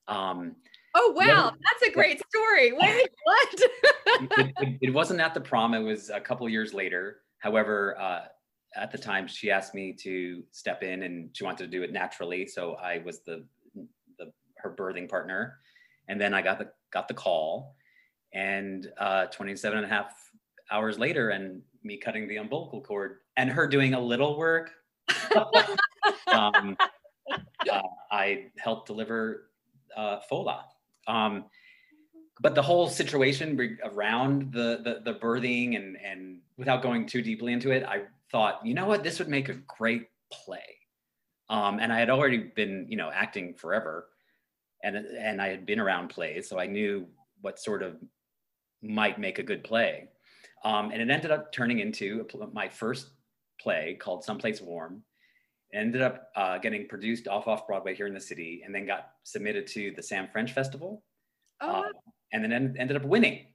Um, 0.09 0.57
oh 0.95 1.13
wow, 1.17 1.51
that's 1.51 1.91
a 1.91 1.93
great 1.93 2.21
story. 2.29 2.73
Wait, 2.73 3.09
what? 3.25 3.55
it, 3.55 4.53
it, 4.61 4.79
it, 4.83 4.95
wasn't 4.95 5.21
at 5.21 5.35
the 5.35 5.41
prom; 5.41 5.75
it 5.75 5.81
was 5.81 6.11
a 6.11 6.21
couple 6.21 6.49
years 6.49 6.75
later. 6.75 7.19
However, 7.39 7.99
uh, 7.99 8.23
at 8.77 8.91
the 8.91 8.99
time, 8.99 9.27
she 9.27 9.51
asked 9.51 9.75
me 9.75 9.93
to 10.01 10.43
step 10.51 10.83
in, 10.83 11.03
and 11.03 11.31
she 11.33 11.45
wanted 11.45 11.65
to 11.65 11.71
do 11.71 11.83
it 11.83 11.93
naturally. 11.93 12.47
So 12.47 12.75
I 12.75 12.99
was 13.05 13.21
the, 13.21 13.45
the 14.19 14.33
her 14.59 14.75
birthing 14.75 15.09
partner, 15.09 15.59
and 16.09 16.21
then 16.21 16.35
I 16.35 16.43
got 16.43 16.59
the 16.59 16.71
got 16.93 17.09
the 17.09 17.15
call, 17.15 17.77
and 18.33 18.91
uh, 18.99 19.27
27 19.27 19.79
and 19.79 19.87
a 19.87 19.89
half 19.89 20.15
hours 20.71 20.99
later, 20.99 21.31
and 21.31 21.63
me 21.83 21.97
cutting 21.97 22.29
the 22.29 22.37
umbilical 22.37 22.81
cord 22.81 23.19
and 23.37 23.51
her 23.51 23.67
doing 23.67 23.95
a 23.95 24.01
little 24.01 24.39
work. 24.39 24.71
um, 26.33 26.77
uh, 27.71 27.83
I 28.11 28.47
helped 28.59 28.87
deliver 28.87 29.51
uh, 29.97 30.21
Fola. 30.31 30.65
Um, 31.07 31.45
but 32.41 32.55
the 32.55 32.63
whole 32.63 32.89
situation 32.89 33.79
around 33.85 34.53
the, 34.53 34.81
the 34.83 35.13
the 35.13 35.19
birthing 35.19 35.77
and 35.77 35.97
and 35.97 36.39
without 36.57 36.83
going 36.83 37.07
too 37.07 37.23
deeply 37.23 37.53
into 37.53 37.71
it, 37.71 37.85
I 37.85 38.03
thought, 38.31 38.65
you 38.65 38.75
know 38.75 38.87
what, 38.87 39.05
this 39.05 39.19
would 39.19 39.29
make 39.29 39.49
a 39.49 39.55
great 39.55 40.09
play. 40.33 40.65
Um, 41.49 41.79
and 41.79 41.93
I 41.93 41.99
had 41.99 42.11
already 42.11 42.39
been, 42.39 42.87
you 42.89 42.97
know, 42.97 43.11
acting 43.13 43.55
forever, 43.55 44.09
and 44.83 44.97
and 44.97 45.41
I 45.41 45.49
had 45.49 45.67
been 45.67 45.79
around 45.79 46.09
plays, 46.09 46.49
so 46.49 46.59
I 46.59 46.67
knew 46.67 47.07
what 47.43 47.61
sort 47.61 47.83
of 47.83 47.97
might 48.83 49.19
make 49.21 49.39
a 49.39 49.43
good 49.43 49.63
play. 49.63 50.09
Um, 50.65 50.91
and 50.91 51.03
it 51.03 51.11
ended 51.11 51.31
up 51.31 51.53
turning 51.53 51.81
into 51.81 52.27
a 52.43 52.47
my 52.49 52.69
first 52.69 53.09
play 53.61 53.97
called 54.01 54.25
Someplace 54.25 54.61
Warm. 54.61 55.03
Ended 55.75 56.03
up 56.03 56.29
uh, 56.37 56.59
getting 56.59 56.87
produced 56.87 57.29
off 57.29 57.49
off 57.49 57.67
Broadway 57.67 57.95
here 57.95 58.07
in 58.07 58.15
the 58.15 58.21
city, 58.21 58.63
and 58.65 58.75
then 58.75 58.87
got 58.87 59.13
submitted 59.25 59.67
to 59.69 59.93
the 59.97 60.03
Sam 60.03 60.29
French 60.31 60.53
Festival, 60.53 61.03
Oh, 61.61 61.83
uh, 61.85 61.89
and 62.33 62.45
then 62.45 62.53
en- 62.53 62.77
ended 62.79 62.97
up 62.97 63.05
winning. 63.05 63.47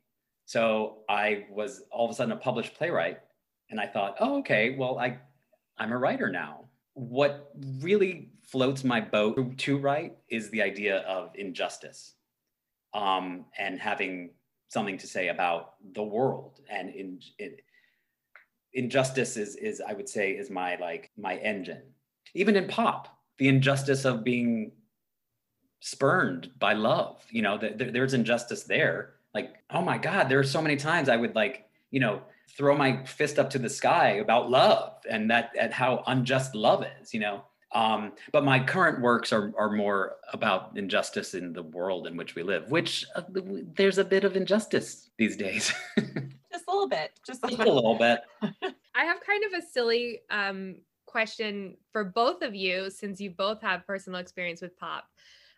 So 0.45 0.99
I 1.09 1.45
was 1.51 1.83
all 1.91 2.05
of 2.05 2.11
a 2.11 2.13
sudden 2.15 2.31
a 2.31 2.37
published 2.37 2.73
playwright, 2.75 3.19
and 3.69 3.79
I 3.79 3.85
thought, 3.85 4.15
oh, 4.19 4.39
okay, 4.39 4.75
well, 4.77 4.97
I 4.97 5.19
I'm 5.77 5.91
a 5.91 5.97
writer 5.97 6.29
now. 6.29 6.65
What 6.93 7.51
really 7.81 8.31
floats 8.41 8.83
my 8.83 8.99
boat 8.99 9.57
to 9.57 9.77
write 9.77 10.17
is 10.29 10.49
the 10.49 10.61
idea 10.61 10.99
of 10.99 11.31
injustice, 11.35 12.15
um, 12.93 13.45
and 13.59 13.79
having 13.79 14.31
something 14.69 14.97
to 14.97 15.07
say 15.07 15.29
about 15.29 15.75
the 15.93 16.03
world 16.03 16.59
and 16.69 16.89
in, 16.89 17.19
in 17.39 17.55
injustice 18.73 19.37
is 19.37 19.55
is 19.55 19.81
i 19.87 19.93
would 19.93 20.09
say 20.09 20.31
is 20.31 20.49
my 20.49 20.75
like 20.75 21.09
my 21.17 21.37
engine 21.37 21.83
even 22.37 22.55
in 22.55 22.67
pop 22.67 23.07
the 23.37 23.47
injustice 23.47 24.05
of 24.05 24.23
being 24.23 24.71
spurned 25.79 26.49
by 26.57 26.73
love 26.73 27.23
you 27.29 27.41
know 27.41 27.57
th- 27.57 27.77
th- 27.77 27.93
there's 27.93 28.13
injustice 28.13 28.63
there. 28.63 29.13
Like 29.33 29.57
oh 29.69 29.81
my 29.81 29.97
god 29.97 30.29
there 30.29 30.39
are 30.39 30.43
so 30.43 30.61
many 30.61 30.77
times 30.77 31.09
i 31.09 31.15
would 31.15 31.35
like 31.35 31.65
you 31.91 31.99
know 31.99 32.21
throw 32.57 32.75
my 32.75 33.03
fist 33.05 33.37
up 33.37 33.49
to 33.51 33.59
the 33.59 33.69
sky 33.69 34.13
about 34.13 34.49
love 34.49 34.93
and 35.07 35.29
that 35.29 35.51
at 35.59 35.71
how 35.71 36.03
unjust 36.07 36.55
love 36.55 36.85
is 37.01 37.13
you 37.13 37.19
know? 37.19 37.43
Um, 37.73 38.13
but 38.31 38.45
my 38.45 38.63
current 38.63 39.01
works 39.01 39.33
are, 39.33 39.51
are 39.57 39.69
more 39.69 40.15
about 40.31 40.77
injustice 40.77 41.33
in 41.33 41.51
the 41.51 41.63
world 41.63 42.07
in 42.07 42.15
which 42.15 42.33
we 42.33 42.41
live 42.41 42.71
which 42.71 43.05
uh, 43.15 43.21
there's 43.75 43.97
a 43.97 44.05
bit 44.05 44.23
of 44.23 44.35
injustice 44.35 45.09
these 45.17 45.35
days. 45.35 45.73
Just 46.51 46.65
a 46.67 46.71
little 46.71 46.87
bit. 46.87 47.11
Just 47.25 47.43
a 47.43 47.49
just 47.49 47.61
a 47.61 47.71
little 47.71 47.97
bit. 47.97 48.21
I 48.95 49.03
have 49.03 49.19
kind 49.21 49.43
of 49.43 49.61
a 49.61 49.61
silly 49.61 50.21
um, 50.31 50.77
question 51.17 51.75
for 51.91 52.03
both 52.03 52.43
of 52.43 52.53
you 52.53 52.91
since 52.91 53.19
you 53.19 53.31
both 53.31 53.59
have 53.59 53.87
personal 53.87 54.19
experience 54.19 54.61
with 54.61 54.77
pop. 54.77 55.05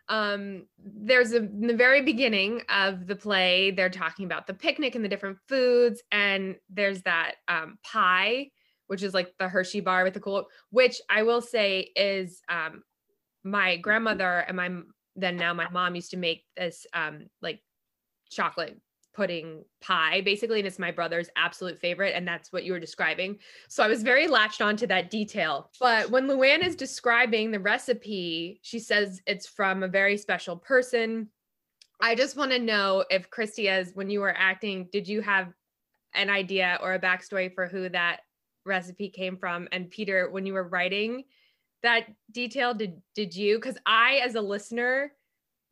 Um, 0.08 0.64
there's 0.82 1.32
a, 1.34 1.36
in 1.36 1.66
the 1.66 1.76
very 1.76 2.00
beginning 2.00 2.62
of 2.70 3.06
the 3.06 3.14
play, 3.14 3.70
they're 3.70 3.90
talking 3.90 4.24
about 4.24 4.46
the 4.46 4.54
picnic 4.54 4.94
and 4.94 5.04
the 5.04 5.08
different 5.08 5.36
foods, 5.50 6.02
and 6.12 6.56
there's 6.70 7.02
that 7.02 7.34
um, 7.46 7.76
pie, 7.84 8.48
which 8.86 9.02
is 9.02 9.12
like 9.12 9.34
the 9.38 9.48
Hershey 9.48 9.80
bar 9.80 10.02
with 10.02 10.14
the 10.14 10.20
cool, 10.20 10.46
which 10.70 10.98
I 11.10 11.24
will 11.24 11.42
say 11.42 11.90
is 11.94 12.40
um, 12.48 12.82
my 13.44 13.76
grandmother 13.76 14.38
and 14.48 14.56
my 14.56 14.70
then 15.14 15.36
now 15.36 15.52
my 15.52 15.68
mom 15.68 15.94
used 15.94 16.12
to 16.12 16.16
make 16.16 16.42
this 16.56 16.86
um, 16.94 17.26
like 17.42 17.60
chocolate 18.30 18.80
pudding 19.12 19.64
pie 19.80 20.20
basically 20.20 20.60
and 20.60 20.66
it's 20.66 20.78
my 20.78 20.90
brother's 20.90 21.28
absolute 21.36 21.80
favorite 21.80 22.14
and 22.14 22.26
that's 22.26 22.52
what 22.52 22.64
you 22.64 22.72
were 22.72 22.80
describing. 22.80 23.38
So 23.68 23.82
i 23.82 23.88
was 23.88 24.02
very 24.02 24.28
latched 24.28 24.62
onto 24.62 24.86
that 24.86 25.10
detail. 25.10 25.70
But 25.80 26.10
when 26.10 26.26
luann 26.26 26.64
is 26.64 26.76
describing 26.76 27.50
the 27.50 27.60
recipe 27.60 28.60
she 28.62 28.78
says 28.78 29.20
it's 29.26 29.46
from 29.46 29.82
a 29.82 29.88
very 29.88 30.16
special 30.16 30.56
person. 30.56 31.28
I 32.00 32.14
just 32.14 32.36
want 32.36 32.52
to 32.52 32.58
know 32.58 33.04
if 33.10 33.30
christy 33.30 33.68
as 33.68 33.92
when 33.94 34.10
you 34.10 34.20
were 34.20 34.34
acting 34.36 34.88
did 34.92 35.08
you 35.08 35.20
have 35.22 35.52
an 36.14 36.30
idea 36.30 36.78
or 36.82 36.94
a 36.94 37.00
backstory 37.00 37.52
for 37.54 37.66
who 37.66 37.88
that 37.88 38.20
recipe 38.64 39.08
came 39.08 39.36
from? 39.36 39.68
And 39.72 39.90
peter 39.90 40.30
when 40.30 40.46
you 40.46 40.52
were 40.52 40.68
writing 40.68 41.24
that 41.82 42.06
detail 42.30 42.74
did 42.74 43.00
did 43.14 43.34
you? 43.34 43.56
Because 43.56 43.78
i 43.86 44.20
as 44.24 44.34
a 44.34 44.40
listener 44.40 45.12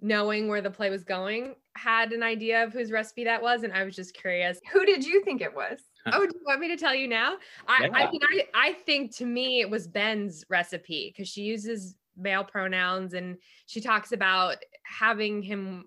knowing 0.00 0.48
where 0.48 0.60
the 0.60 0.70
play 0.70 0.90
was 0.90 1.02
going 1.04 1.54
had 1.76 2.12
an 2.12 2.22
idea 2.22 2.62
of 2.64 2.72
whose 2.72 2.90
recipe 2.92 3.24
that 3.24 3.42
was 3.42 3.62
and 3.62 3.72
i 3.72 3.84
was 3.84 3.94
just 3.96 4.14
curious 4.14 4.60
Who 4.72 4.84
did 4.86 5.04
you 5.04 5.22
think 5.24 5.40
it 5.40 5.54
was? 5.54 5.78
oh 6.12 6.24
do 6.26 6.32
you 6.34 6.44
want 6.46 6.60
me 6.60 6.68
to 6.68 6.76
tell 6.76 6.94
you 6.94 7.08
now 7.08 7.36
i 7.66 7.84
Yeah. 7.84 7.90
i 7.92 8.10
mean 8.10 8.20
i, 8.22 8.44
I 8.54 8.72
think 8.72 9.14
to 9.16 9.26
me 9.26 9.60
it 9.60 9.68
was 9.68 9.86
ben's 9.86 10.44
recipe 10.48 11.12
because 11.12 11.28
she 11.28 11.42
uses 11.42 11.96
male 12.16 12.44
pronouns 12.44 13.14
and 13.14 13.36
she 13.66 13.80
talks 13.80 14.12
about 14.12 14.56
having 14.84 15.42
him 15.42 15.84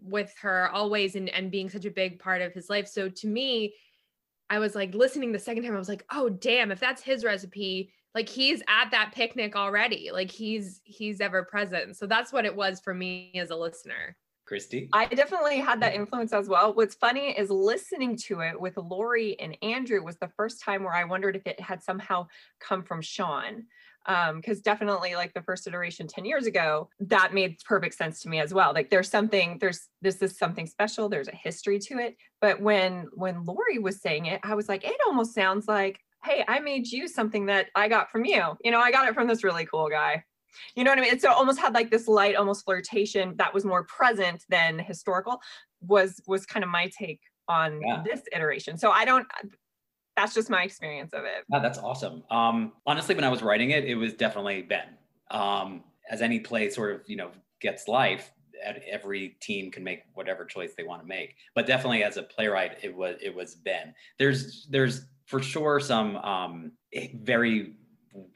with 0.00 0.34
her 0.40 0.68
always 0.72 1.14
and, 1.14 1.28
and 1.28 1.50
being 1.50 1.70
such 1.70 1.84
a 1.84 1.90
big 1.90 2.18
part 2.18 2.42
of 2.42 2.52
his 2.52 2.68
life 2.68 2.88
so 2.88 3.08
to 3.08 3.26
me 3.26 3.74
i 4.50 4.58
was 4.58 4.74
like 4.74 4.94
listening 4.94 5.30
the 5.32 5.38
second 5.38 5.62
time 5.62 5.74
i 5.74 5.78
was 5.78 5.88
like 5.88 6.04
oh 6.12 6.28
damn 6.28 6.72
if 6.72 6.80
that's 6.80 7.02
his 7.02 7.24
recipe 7.24 7.92
like 8.14 8.28
he's 8.28 8.62
at 8.68 8.90
that 8.90 9.12
picnic 9.14 9.56
already 9.56 10.10
like 10.12 10.30
he's 10.30 10.80
he's 10.84 11.20
ever 11.20 11.44
present 11.44 11.96
so 11.96 12.06
that's 12.06 12.32
what 12.32 12.44
it 12.44 12.54
was 12.54 12.80
for 12.80 12.94
me 12.94 13.32
as 13.34 13.50
a 13.50 13.56
listener 13.56 14.16
christy 14.46 14.88
I 14.92 15.06
definitely 15.06 15.58
had 15.58 15.80
that 15.80 15.94
influence 15.94 16.32
as 16.32 16.48
well. 16.48 16.74
What's 16.74 16.96
funny 16.96 17.30
is 17.30 17.48
listening 17.48 18.16
to 18.26 18.40
it 18.40 18.60
with 18.60 18.76
Lori 18.76 19.38
and 19.40 19.56
Andrew 19.62 20.04
was 20.04 20.16
the 20.16 20.30
first 20.36 20.60
time 20.62 20.82
where 20.82 20.92
I 20.92 21.04
wondered 21.04 21.36
if 21.36 21.46
it 21.46 21.60
had 21.60 21.82
somehow 21.82 22.26
come 22.60 22.82
from 22.82 23.00
Sean. 23.00 23.64
Um, 24.06 24.36
because 24.36 24.60
definitely, 24.60 25.14
like 25.14 25.32
the 25.32 25.42
first 25.42 25.66
iteration 25.66 26.08
10 26.08 26.24
years 26.24 26.46
ago, 26.46 26.88
that 27.00 27.32
made 27.32 27.56
perfect 27.64 27.94
sense 27.94 28.20
to 28.22 28.28
me 28.28 28.40
as 28.40 28.52
well. 28.52 28.72
Like 28.74 28.90
there's 28.90 29.08
something, 29.08 29.58
there's 29.60 29.88
this 30.00 30.20
is 30.22 30.36
something 30.36 30.66
special, 30.66 31.08
there's 31.08 31.28
a 31.28 31.36
history 31.36 31.78
to 31.78 31.98
it. 31.98 32.16
But 32.40 32.60
when 32.60 33.06
when 33.14 33.44
Lori 33.44 33.78
was 33.78 34.00
saying 34.00 34.26
it, 34.26 34.40
I 34.42 34.54
was 34.54 34.68
like, 34.68 34.84
it 34.84 34.96
almost 35.06 35.34
sounds 35.34 35.68
like, 35.68 36.00
hey, 36.24 36.44
I 36.48 36.60
made 36.60 36.86
you 36.86 37.08
something 37.08 37.46
that 37.46 37.66
I 37.74 37.88
got 37.88 38.10
from 38.10 38.24
you. 38.24 38.42
You 38.62 38.70
know, 38.70 38.80
I 38.80 38.90
got 38.90 39.08
it 39.08 39.14
from 39.14 39.26
this 39.26 39.42
really 39.42 39.66
cool 39.66 39.88
guy. 39.88 40.24
You 40.76 40.84
know 40.84 40.90
what 40.90 40.98
I 40.98 41.02
mean? 41.02 41.12
And 41.12 41.20
so 41.20 41.32
almost 41.32 41.58
had 41.58 41.72
like 41.74 41.90
this 41.90 42.06
light, 42.06 42.36
almost 42.36 42.64
flirtation 42.64 43.34
that 43.38 43.52
was 43.54 43.64
more 43.64 43.84
present 43.84 44.44
than 44.48 44.78
historical. 44.78 45.40
Was 45.80 46.20
was 46.26 46.46
kind 46.46 46.62
of 46.62 46.70
my 46.70 46.90
take 46.96 47.20
on 47.48 47.80
Yeah. 47.80 48.02
this 48.04 48.22
iteration. 48.32 48.76
So 48.76 48.90
I 48.90 49.04
don't. 49.04 49.26
That's 50.16 50.34
just 50.34 50.50
my 50.50 50.62
experience 50.62 51.14
of 51.14 51.24
it. 51.24 51.44
Yeah, 51.50 51.58
that's 51.60 51.78
awesome. 51.78 52.22
Um, 52.30 52.72
honestly, 52.86 53.14
when 53.14 53.24
I 53.24 53.30
was 53.30 53.42
writing 53.42 53.70
it, 53.70 53.84
it 53.84 53.94
was 53.94 54.12
definitely 54.12 54.60
Ben. 54.62 54.98
Um, 55.30 55.84
as 56.10 56.20
any 56.20 56.38
play 56.38 56.68
sort 56.68 56.94
of, 56.94 57.00
you 57.06 57.16
know, 57.16 57.30
gets 57.60 57.88
life, 57.88 58.30
every 58.86 59.30
team 59.40 59.70
can 59.70 59.82
make 59.82 60.02
whatever 60.12 60.44
choice 60.44 60.74
they 60.76 60.82
want 60.82 61.00
to 61.00 61.08
make. 61.08 61.36
But 61.54 61.66
definitely 61.66 62.04
as 62.04 62.18
a 62.18 62.22
playwright, 62.22 62.76
it 62.82 62.94
was 62.94 63.16
it 63.22 63.34
was 63.34 63.54
Ben. 63.54 63.94
There's 64.18 64.66
there's 64.66 65.06
for 65.32 65.42
sure 65.42 65.80
some 65.80 66.16
um, 66.18 66.72
eh, 66.92 67.08
very 67.22 67.72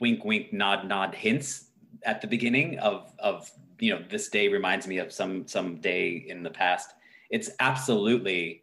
wink 0.01 0.25
wink 0.25 0.51
nod 0.51 0.89
nod 0.89 1.15
hints 1.15 1.67
at 2.05 2.23
the 2.23 2.27
beginning 2.27 2.79
of 2.79 3.13
of 3.19 3.51
you 3.79 3.95
know 3.95 4.03
this 4.09 4.31
day 4.31 4.49
reminds 4.49 4.87
me 4.87 4.97
of 4.97 5.13
some 5.13 5.47
some 5.47 5.77
day 5.77 6.25
in 6.27 6.43
the 6.43 6.49
past. 6.49 6.95
It's 7.29 7.51
absolutely 7.61 8.63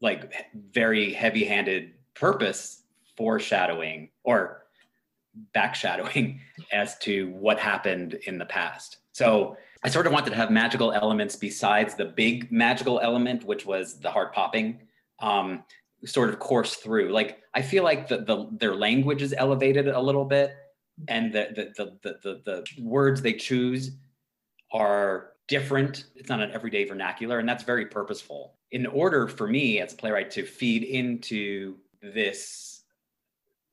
like 0.00 0.32
very 0.72 1.12
heavy 1.12 1.44
handed 1.44 1.92
purpose 2.14 2.84
foreshadowing 3.14 4.08
or 4.22 4.62
backshadowing 5.54 6.38
as 6.72 6.96
to 7.00 7.28
what 7.32 7.58
happened 7.58 8.14
in 8.26 8.38
the 8.38 8.46
past. 8.46 9.00
So 9.12 9.58
I 9.82 9.90
sort 9.90 10.06
of 10.06 10.14
wanted 10.14 10.30
to 10.30 10.36
have 10.36 10.50
magical 10.50 10.92
elements 10.92 11.36
besides 11.36 11.94
the 11.94 12.06
big 12.06 12.50
magical 12.50 13.00
element, 13.00 13.44
which 13.44 13.66
was 13.66 14.00
the 14.00 14.10
heart 14.10 14.32
popping, 14.34 14.80
um, 15.18 15.62
sort 16.06 16.28
of 16.28 16.38
course 16.38 16.76
through. 16.76 17.12
Like 17.12 17.42
I 17.54 17.62
feel 17.62 17.84
like 17.84 18.08
the, 18.08 18.18
the 18.18 18.48
their 18.52 18.74
language 18.74 19.22
is 19.22 19.34
elevated 19.36 19.88
a 19.88 20.00
little 20.00 20.24
bit, 20.24 20.54
and 21.08 21.32
the 21.32 21.48
the 21.54 21.84
the 22.02 22.18
the, 22.22 22.42
the, 22.44 22.64
the 22.76 22.82
words 22.82 23.22
they 23.22 23.34
choose 23.34 23.92
are 24.72 25.30
different. 25.48 26.06
It's 26.16 26.28
not 26.28 26.40
an 26.40 26.50
everyday 26.52 26.84
vernacular, 26.84 27.38
and 27.38 27.48
that's 27.48 27.64
very 27.64 27.86
purposeful. 27.86 28.54
In 28.70 28.86
order 28.86 29.28
for 29.28 29.46
me 29.46 29.80
as 29.80 29.92
a 29.92 29.96
playwright 29.96 30.30
to 30.32 30.44
feed 30.44 30.82
into 30.82 31.76
this 32.02 32.82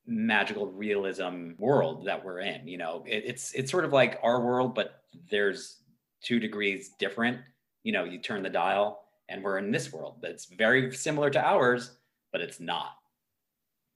magical 0.06 0.68
realism 0.68 1.52
world 1.58 2.06
that 2.06 2.24
we're 2.24 2.40
in, 2.40 2.68
you 2.68 2.78
know, 2.78 3.04
it, 3.08 3.24
it's 3.26 3.54
it's 3.54 3.72
sort 3.72 3.86
of 3.86 3.94
like 3.94 4.20
our 4.24 4.42
world, 4.42 4.76
but 4.76 5.04
there's 5.30 5.78
two 6.22 6.40
degrees 6.40 6.92
different. 7.00 7.40
You 7.84 7.94
know, 7.94 8.04
you 8.04 8.20
turn 8.20 8.44
the 8.44 8.50
dial, 8.50 9.06
and 9.30 9.44
we're 9.44 9.58
in 9.58 9.72
this 9.72 9.92
world 9.92 10.18
that's 10.22 10.46
very 10.46 10.94
similar 10.94 11.30
to 11.32 11.44
ours, 11.44 11.98
but 12.32 12.42
it's 12.42 12.60
not. 12.60 12.92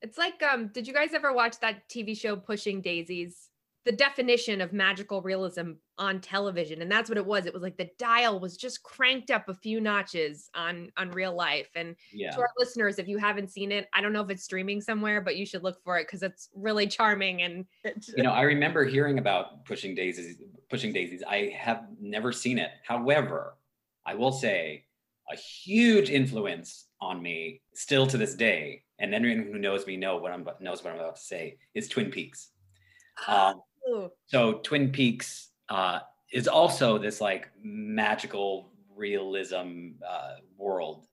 It's 0.02 0.18
like, 0.18 0.42
um, 0.44 0.68
did 0.68 0.88
you 0.88 0.94
guys 0.94 1.14
ever 1.14 1.34
watch 1.34 1.60
that 1.62 1.88
TV 1.90 2.18
show 2.18 2.36
Pushing 2.36 2.82
Daisies? 2.82 3.50
The 3.86 3.92
definition 3.92 4.62
of 4.62 4.74
magical 4.74 5.22
realism 5.22 5.74
on 6.00 6.20
television, 6.20 6.82
and 6.82 6.92
that's 6.92 7.08
what 7.08 7.20
it 7.20 7.26
was. 7.26 7.46
It 7.46 7.54
was 7.54 7.62
like 7.62 7.78
the 7.78 7.90
dial 8.00 8.40
was 8.40 8.58
just 8.58 8.82
cranked 8.82 9.30
up 9.30 9.48
a 9.48 9.54
few 9.54 9.80
notches 9.80 10.50
on 10.56 10.92
on 10.98 11.12
real 11.12 11.36
life. 11.36 11.70
And 11.76 11.96
Yeah. 12.12 12.32
to 12.32 12.40
our 12.40 12.50
listeners, 12.58 12.98
if 12.98 13.08
you 13.08 13.20
haven't 13.20 13.52
seen 13.52 13.72
it, 13.72 13.88
I 13.94 14.02
don't 14.02 14.12
know 14.12 14.24
if 14.24 14.32
it's 14.32 14.44
streaming 14.44 14.82
somewhere, 14.82 15.22
but 15.22 15.36
you 15.36 15.46
should 15.46 15.62
look 15.62 15.84
for 15.84 16.00
it 16.00 16.08
because 16.08 16.24
it's 16.24 16.50
really 16.56 16.88
charming 16.98 17.44
and 17.44 17.66
you 18.18 18.24
know, 18.24 18.32
I 18.32 18.42
remember 18.42 18.86
hearing 18.86 19.20
about 19.20 19.66
pushing 19.66 19.94
daisies. 19.94 20.42
Pushing 20.70 20.92
daisies. 20.92 21.22
I 21.28 21.56
have 21.56 21.86
never 22.02 22.32
seen 22.32 22.58
it. 22.58 22.72
However, 22.84 23.56
I 24.06 24.16
will 24.16 24.32
say, 24.32 24.86
a 25.32 25.36
huge 25.36 26.10
influence 26.10 26.88
on 27.06 27.22
me 27.22 27.62
still 27.74 28.08
to 28.08 28.18
this 28.18 28.36
day. 28.36 28.82
And 29.00 29.14
anyone 29.14 29.46
who 29.52 29.60
knows 29.60 29.86
me 29.86 29.98
know 29.98 30.18
what 30.18 30.32
I'm 30.32 30.48
knows 30.60 30.84
what 30.84 30.94
I'm 30.94 31.00
about 31.00 31.18
to 31.18 31.22
say 31.22 31.58
is 31.74 31.88
Twin 31.88 32.10
Peaks. 32.12 32.50
Um, 33.28 33.62
Ooh. 33.90 34.12
so 34.26 34.54
Twin 34.64 34.92
Peaks 34.92 35.50
uh, 35.70 36.00
is 36.32 36.48
also 36.48 36.98
this 36.98 37.22
like 37.22 37.50
magical 37.62 38.72
realism 38.96 39.92
uh, 40.08 40.36
world, 40.58 41.06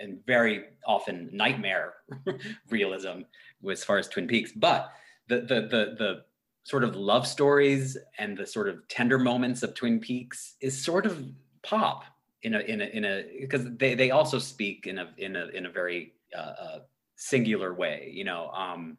and 0.00 0.18
very 0.26 0.64
often 0.86 1.30
nightmare 1.32 1.94
realism 2.70 3.22
as 3.70 3.84
far 3.84 3.98
as 3.98 4.08
Twin 4.08 4.26
Peaks. 4.26 4.52
But 4.52 4.90
the 5.28 5.40
the 5.40 5.60
the 5.70 5.94
the 5.98 6.24
sort 6.64 6.82
of 6.82 6.96
love 6.96 7.26
stories 7.26 7.96
and 8.18 8.36
the 8.36 8.46
sort 8.46 8.68
of 8.68 8.86
tender 8.88 9.18
moments 9.18 9.62
of 9.62 9.74
Twin 9.74 10.00
Peaks 10.00 10.56
is 10.60 10.82
sort 10.82 11.06
of 11.06 11.24
pop 11.62 12.04
in 12.44 12.54
a 12.54 12.60
in 12.60 12.80
a 12.80 12.84
in 12.84 13.04
a 13.04 13.24
because 13.40 13.66
they 13.76 13.94
they 13.94 14.10
also 14.10 14.38
speak 14.38 14.86
in 14.86 14.98
a 14.98 15.08
in 15.16 15.34
a 15.34 15.46
in 15.48 15.66
a 15.66 15.70
very 15.70 16.12
uh, 16.36 16.40
uh, 16.40 16.78
singular 17.16 17.74
way, 17.74 18.10
you 18.12 18.24
know. 18.24 18.50
Um, 18.50 18.98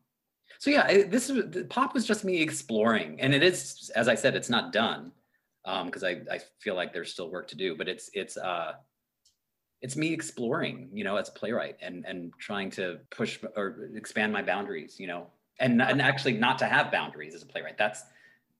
so 0.59 0.71
yeah, 0.71 1.03
this 1.07 1.29
is 1.29 1.65
pop 1.69 1.93
was 1.93 2.05
just 2.05 2.25
me 2.25 2.41
exploring, 2.41 3.21
and 3.21 3.33
it 3.33 3.43
is, 3.43 3.91
as 3.95 4.07
I 4.07 4.15
said, 4.15 4.35
it's 4.35 4.49
not 4.49 4.73
done 4.73 5.11
because 5.85 6.03
I 6.03 6.21
I 6.31 6.39
feel 6.59 6.75
like 6.75 6.91
there's 6.91 7.11
still 7.11 7.29
work 7.29 7.47
to 7.49 7.55
do, 7.55 7.75
but 7.75 7.87
it's 7.87 8.09
it's 8.13 8.35
uh 8.35 8.73
it's 9.81 9.95
me 9.95 10.11
exploring, 10.11 10.89
you 10.93 11.03
know, 11.03 11.15
as 11.17 11.29
a 11.29 11.33
playwright 11.33 11.77
and 11.81 12.03
and 12.05 12.33
trying 12.39 12.71
to 12.71 12.99
push 13.11 13.39
or 13.55 13.89
expand 13.95 14.33
my 14.33 14.41
boundaries, 14.41 14.99
you 14.99 15.05
know, 15.05 15.27
and 15.59 15.81
and 15.81 16.01
actually 16.01 16.33
not 16.33 16.57
to 16.59 16.65
have 16.65 16.91
boundaries 16.91 17.35
as 17.35 17.43
a 17.43 17.45
playwright. 17.45 17.77
That's 17.77 18.03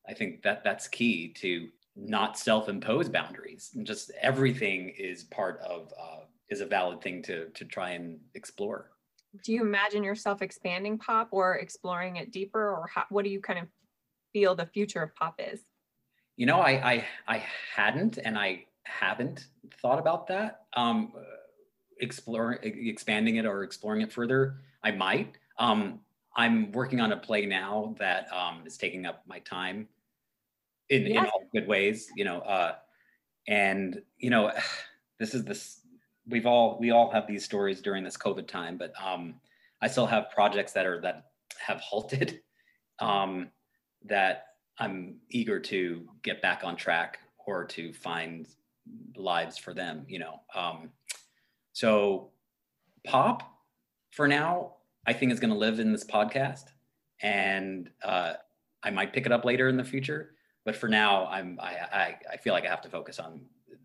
I 0.07 0.13
think 0.13 0.43
that 0.43 0.63
that's 0.63 0.87
key 0.87 1.33
to 1.37 1.69
not 1.95 2.37
self-impose 2.37 3.09
boundaries. 3.09 3.71
And 3.75 3.85
just 3.85 4.11
everything 4.21 4.93
is 4.97 5.23
part 5.23 5.59
of 5.61 5.93
uh, 5.99 6.25
is 6.49 6.61
a 6.61 6.65
valid 6.65 7.01
thing 7.01 7.21
to 7.23 7.49
to 7.49 7.65
try 7.65 7.91
and 7.91 8.19
explore. 8.33 8.91
Do 9.43 9.51
you 9.51 9.61
imagine 9.61 10.03
yourself 10.03 10.41
expanding 10.41 10.97
pop 10.97 11.29
or 11.31 11.55
exploring 11.55 12.17
it 12.17 12.31
deeper, 12.31 12.71
or 12.71 12.87
how, 12.93 13.03
what 13.09 13.25
do 13.25 13.31
you 13.31 13.41
kind 13.41 13.59
of 13.59 13.67
feel 14.33 14.55
the 14.55 14.65
future 14.65 15.01
of 15.01 15.15
pop 15.15 15.35
is? 15.39 15.61
You 16.37 16.45
know, 16.45 16.59
I 16.59 16.93
I 16.93 17.05
I 17.27 17.43
hadn't 17.75 18.17
and 18.17 18.37
I 18.37 18.65
haven't 18.83 19.47
thought 19.81 19.99
about 19.99 20.27
that. 20.27 20.65
Um, 20.75 21.13
exploring, 21.99 22.59
expanding 22.63 23.37
it 23.37 23.45
or 23.45 23.63
exploring 23.63 24.01
it 24.01 24.11
further. 24.11 24.57
I 24.83 24.91
might. 24.91 25.37
Um, 25.57 26.01
I'm 26.35 26.71
working 26.73 26.99
on 26.99 27.13
a 27.13 27.17
play 27.17 27.45
now 27.45 27.95
that 27.97 28.27
um, 28.31 28.63
is 28.65 28.77
taking 28.77 29.05
up 29.05 29.23
my 29.25 29.39
time 29.39 29.87
in, 30.89 31.07
in 31.07 31.17
all 31.17 31.43
good 31.53 31.67
ways. 31.67 32.09
You 32.15 32.25
know, 32.25 32.39
uh, 32.39 32.75
and 33.47 34.01
you 34.17 34.29
know, 34.29 34.51
this 35.19 35.33
is 35.33 35.43
this. 35.43 35.81
We've 36.27 36.45
all 36.45 36.77
we 36.79 36.91
all 36.91 37.11
have 37.11 37.27
these 37.27 37.45
stories 37.45 37.81
during 37.81 38.03
this 38.03 38.17
COVID 38.17 38.47
time, 38.47 38.77
but 38.77 38.93
um, 39.03 39.35
I 39.81 39.87
still 39.87 40.07
have 40.07 40.31
projects 40.31 40.73
that 40.73 40.85
are 40.85 41.01
that 41.01 41.25
have 41.59 41.79
halted. 41.79 42.41
Um, 42.99 43.49
that 44.05 44.45
I'm 44.79 45.17
eager 45.29 45.59
to 45.59 46.07
get 46.23 46.41
back 46.41 46.63
on 46.63 46.75
track 46.75 47.19
or 47.45 47.65
to 47.65 47.93
find 47.93 48.47
lives 49.15 49.57
for 49.57 49.73
them, 49.73 50.05
you 50.07 50.19
know. 50.19 50.41
Um, 50.53 50.91
so 51.73 52.31
pop 53.05 53.59
for 54.11 54.27
now, 54.27 54.75
I 55.05 55.13
think 55.13 55.31
is 55.31 55.39
going 55.39 55.51
to 55.51 55.59
live 55.59 55.79
in 55.79 55.91
this 55.91 56.03
podcast 56.03 56.65
and 57.21 57.89
uh, 58.03 58.33
I 58.83 58.89
might 58.91 59.13
pick 59.13 59.25
it 59.25 59.31
up 59.31 59.45
later 59.45 59.67
in 59.67 59.77
the 59.77 59.83
future. 59.83 60.34
But 60.65 60.75
for 60.75 60.89
now, 60.89 61.27
I'm, 61.27 61.59
I, 61.61 61.75
I, 61.91 62.15
I 62.33 62.37
feel 62.37 62.53
like 62.53 62.65
I 62.65 62.69
have 62.69 62.81
to 62.81 62.89
focus 62.89 63.19
on 63.19 63.41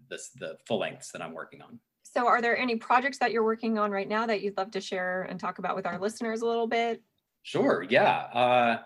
this, 0.09 0.31
the 0.39 0.57
full 0.67 0.79
lengths 0.79 1.13
that 1.13 1.23
I'm 1.23 1.35
working 1.35 1.61
on. 1.61 1.79
So, 2.03 2.27
are 2.27 2.43
there 2.43 2.57
any 2.57 2.77
projects 2.77 3.19
that 3.19 3.31
you're 3.31 3.45
working 3.45 3.79
on 3.79 3.93
right 3.93 4.09
now 4.09 4.27
that 4.27 4.41
you'd 4.43 4.57
love 4.57 4.73
to 4.73 4.81
share 4.81 5.23
and 5.23 5.39
talk 5.39 5.59
about 5.59 5.77
with 5.77 5.87
our 5.87 5.99
listeners 5.99 6.41
a 6.41 6.47
little 6.47 6.67
bit? 6.67 7.03
Sure. 7.43 7.87
Yeah. 7.89 8.23
Uh, 8.35 8.79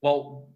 well, 0.00 0.48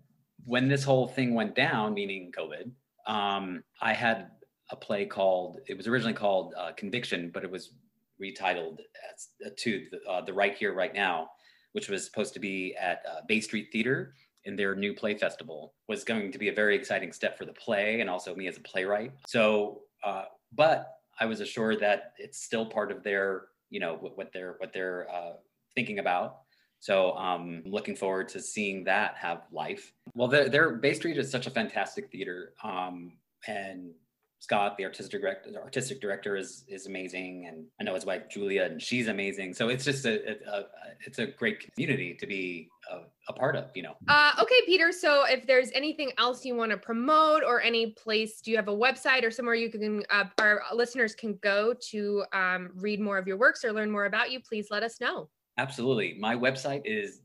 when 0.45 0.69
this 0.69 0.83
whole 0.83 1.07
thing 1.07 1.35
went 1.35 1.55
down, 1.55 1.95
meaning 1.95 2.33
COVID, 2.37 2.71
um, 3.07 3.63
I 3.81 3.93
had 3.93 4.31
a 4.71 4.77
play 4.77 5.07
called. 5.07 5.61
It 5.69 5.77
was 5.77 5.87
originally 5.87 6.15
called 6.15 6.55
uh, 6.59 6.73
Conviction, 6.73 7.31
but 7.33 7.45
it 7.45 7.51
was 7.51 7.75
retitled 8.21 8.79
as, 9.13 9.29
uh, 9.45 9.51
to 9.59 9.87
the, 9.93 10.11
uh, 10.11 10.25
the 10.25 10.33
Right 10.33 10.57
Here, 10.57 10.75
Right 10.75 10.95
Now, 10.95 11.29
which 11.73 11.89
was 11.89 12.05
supposed 12.05 12.35
to 12.35 12.41
be 12.41 12.75
at 12.75 13.03
uh, 13.09 13.21
Bay 13.29 13.41
Street 13.41 13.69
Theater 13.71 14.15
in 14.47 14.57
their 14.57 14.75
new 14.75 14.95
play 14.95 15.15
festival. 15.15 15.75
Was 15.89 16.05
going 16.05 16.33
to 16.33 16.39
be 16.39 16.49
a 16.49 16.55
very 16.55 16.75
exciting 16.75 17.13
step 17.13 17.37
for 17.37 17.45
the 17.45 17.53
play 17.53 18.01
and 18.01 18.09
also 18.09 18.35
me 18.35 18.47
as 18.47 18.57
a 18.57 18.61
playwright. 18.61 19.13
So, 19.27 19.83
uh, 20.03 20.25
but 20.55 20.95
I 21.21 21.27
was 21.27 21.41
assured 21.41 21.81
that 21.81 22.15
it's 22.19 22.43
still 22.43 22.67
part 22.67 22.91
of 22.91 23.03
their, 23.03 23.47
you 23.71 23.81
know, 23.81 23.97
what, 23.97 24.33
they're 24.33 24.55
what 24.59 24.73
they're 24.73 25.07
uh, 25.15 25.33
thinking 25.75 25.99
about. 25.99 26.39
So 26.79 27.17
um, 27.17 27.63
I'm 27.65 27.73
looking 27.73 27.97
forward 27.97 28.29
to 28.31 28.41
seeing 28.41 28.85
that 28.85 29.17
have 29.17 29.43
life. 29.51 29.93
Well, 30.15 30.29
their, 30.29 30.49
their 30.49 30.71
Bay 30.73 30.95
Street 30.95 31.19
is 31.19 31.31
such 31.31 31.47
a 31.47 31.51
fantastic 31.51 32.11
theater, 32.11 32.53
um, 32.63 33.13
and 33.49 33.93
Scott, 34.39 34.77
the 34.77 34.85
artistic 34.85 35.21
director, 35.21 35.51
the 35.51 35.61
artistic 35.61 36.01
director, 36.01 36.37
is 36.37 36.65
is 36.69 36.87
amazing, 36.87 37.47
and 37.49 37.65
I 37.81 37.85
know 37.85 37.95
his 37.95 38.05
wife 38.05 38.25
Julia, 38.31 38.65
and 38.65 38.81
she's 38.81 39.09
amazing. 39.09 39.55
So 39.55 39.71
it's 39.71 39.85
just 39.85 40.05
a, 40.05 40.31
a, 40.31 40.51
a 40.51 40.65
it's 41.07 41.19
a 41.19 41.27
great 41.27 41.61
community 41.61 42.15
to 42.21 42.27
be 42.27 42.69
a, 42.91 42.99
a 43.29 43.33
part 43.33 43.57
of. 43.57 43.71
You 43.75 43.85
know. 43.85 43.97
Uh, 44.09 44.33
okay, 44.41 44.61
Peter. 44.67 44.93
So 44.93 45.25
if 45.25 45.47
there's 45.47 45.71
anything 45.75 46.13
else 46.19 46.45
you 46.45 46.55
want 46.55 46.71
to 46.71 46.77
promote 46.77 47.45
or 47.45 47.63
any 47.63 47.93
place, 47.93 48.43
do 48.43 48.51
you 48.51 48.57
have 48.57 48.69
a 48.69 48.77
website 48.77 49.25
or 49.25 49.31
somewhere 49.31 49.55
you 49.55 49.71
can, 49.71 50.05
uh, 50.11 50.25
our 50.39 50.61
listeners 50.75 51.15
can 51.15 51.39
go 51.43 51.73
to 51.91 52.25
um, 52.33 52.73
read 52.75 53.01
more 53.01 53.17
of 53.17 53.27
your 53.27 53.39
works 53.39 53.65
or 53.65 53.73
learn 53.73 53.91
more 53.91 54.05
about 54.05 54.31
you? 54.31 54.41
Please 54.41 54.67
let 54.71 54.83
us 54.83 55.01
know. 55.01 55.31
Absolutely. 55.59 56.19
My 56.21 56.37
website 56.37 56.83
is 56.85 57.23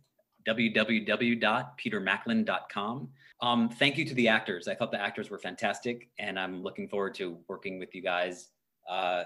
www.petermacklin.com. 0.47 3.09
Um, 3.41 3.69
thank 3.69 3.97
you 3.97 4.05
to 4.05 4.13
the 4.13 4.27
actors. 4.27 4.67
I 4.67 4.75
thought 4.75 4.91
the 4.91 5.01
actors 5.01 5.31
were 5.31 5.39
fantastic, 5.39 6.09
and 6.19 6.39
I'm 6.39 6.61
looking 6.61 6.87
forward 6.87 7.15
to 7.15 7.37
working 7.47 7.79
with 7.79 7.95
you 7.95 8.01
guys 8.01 8.49
uh, 8.87 9.23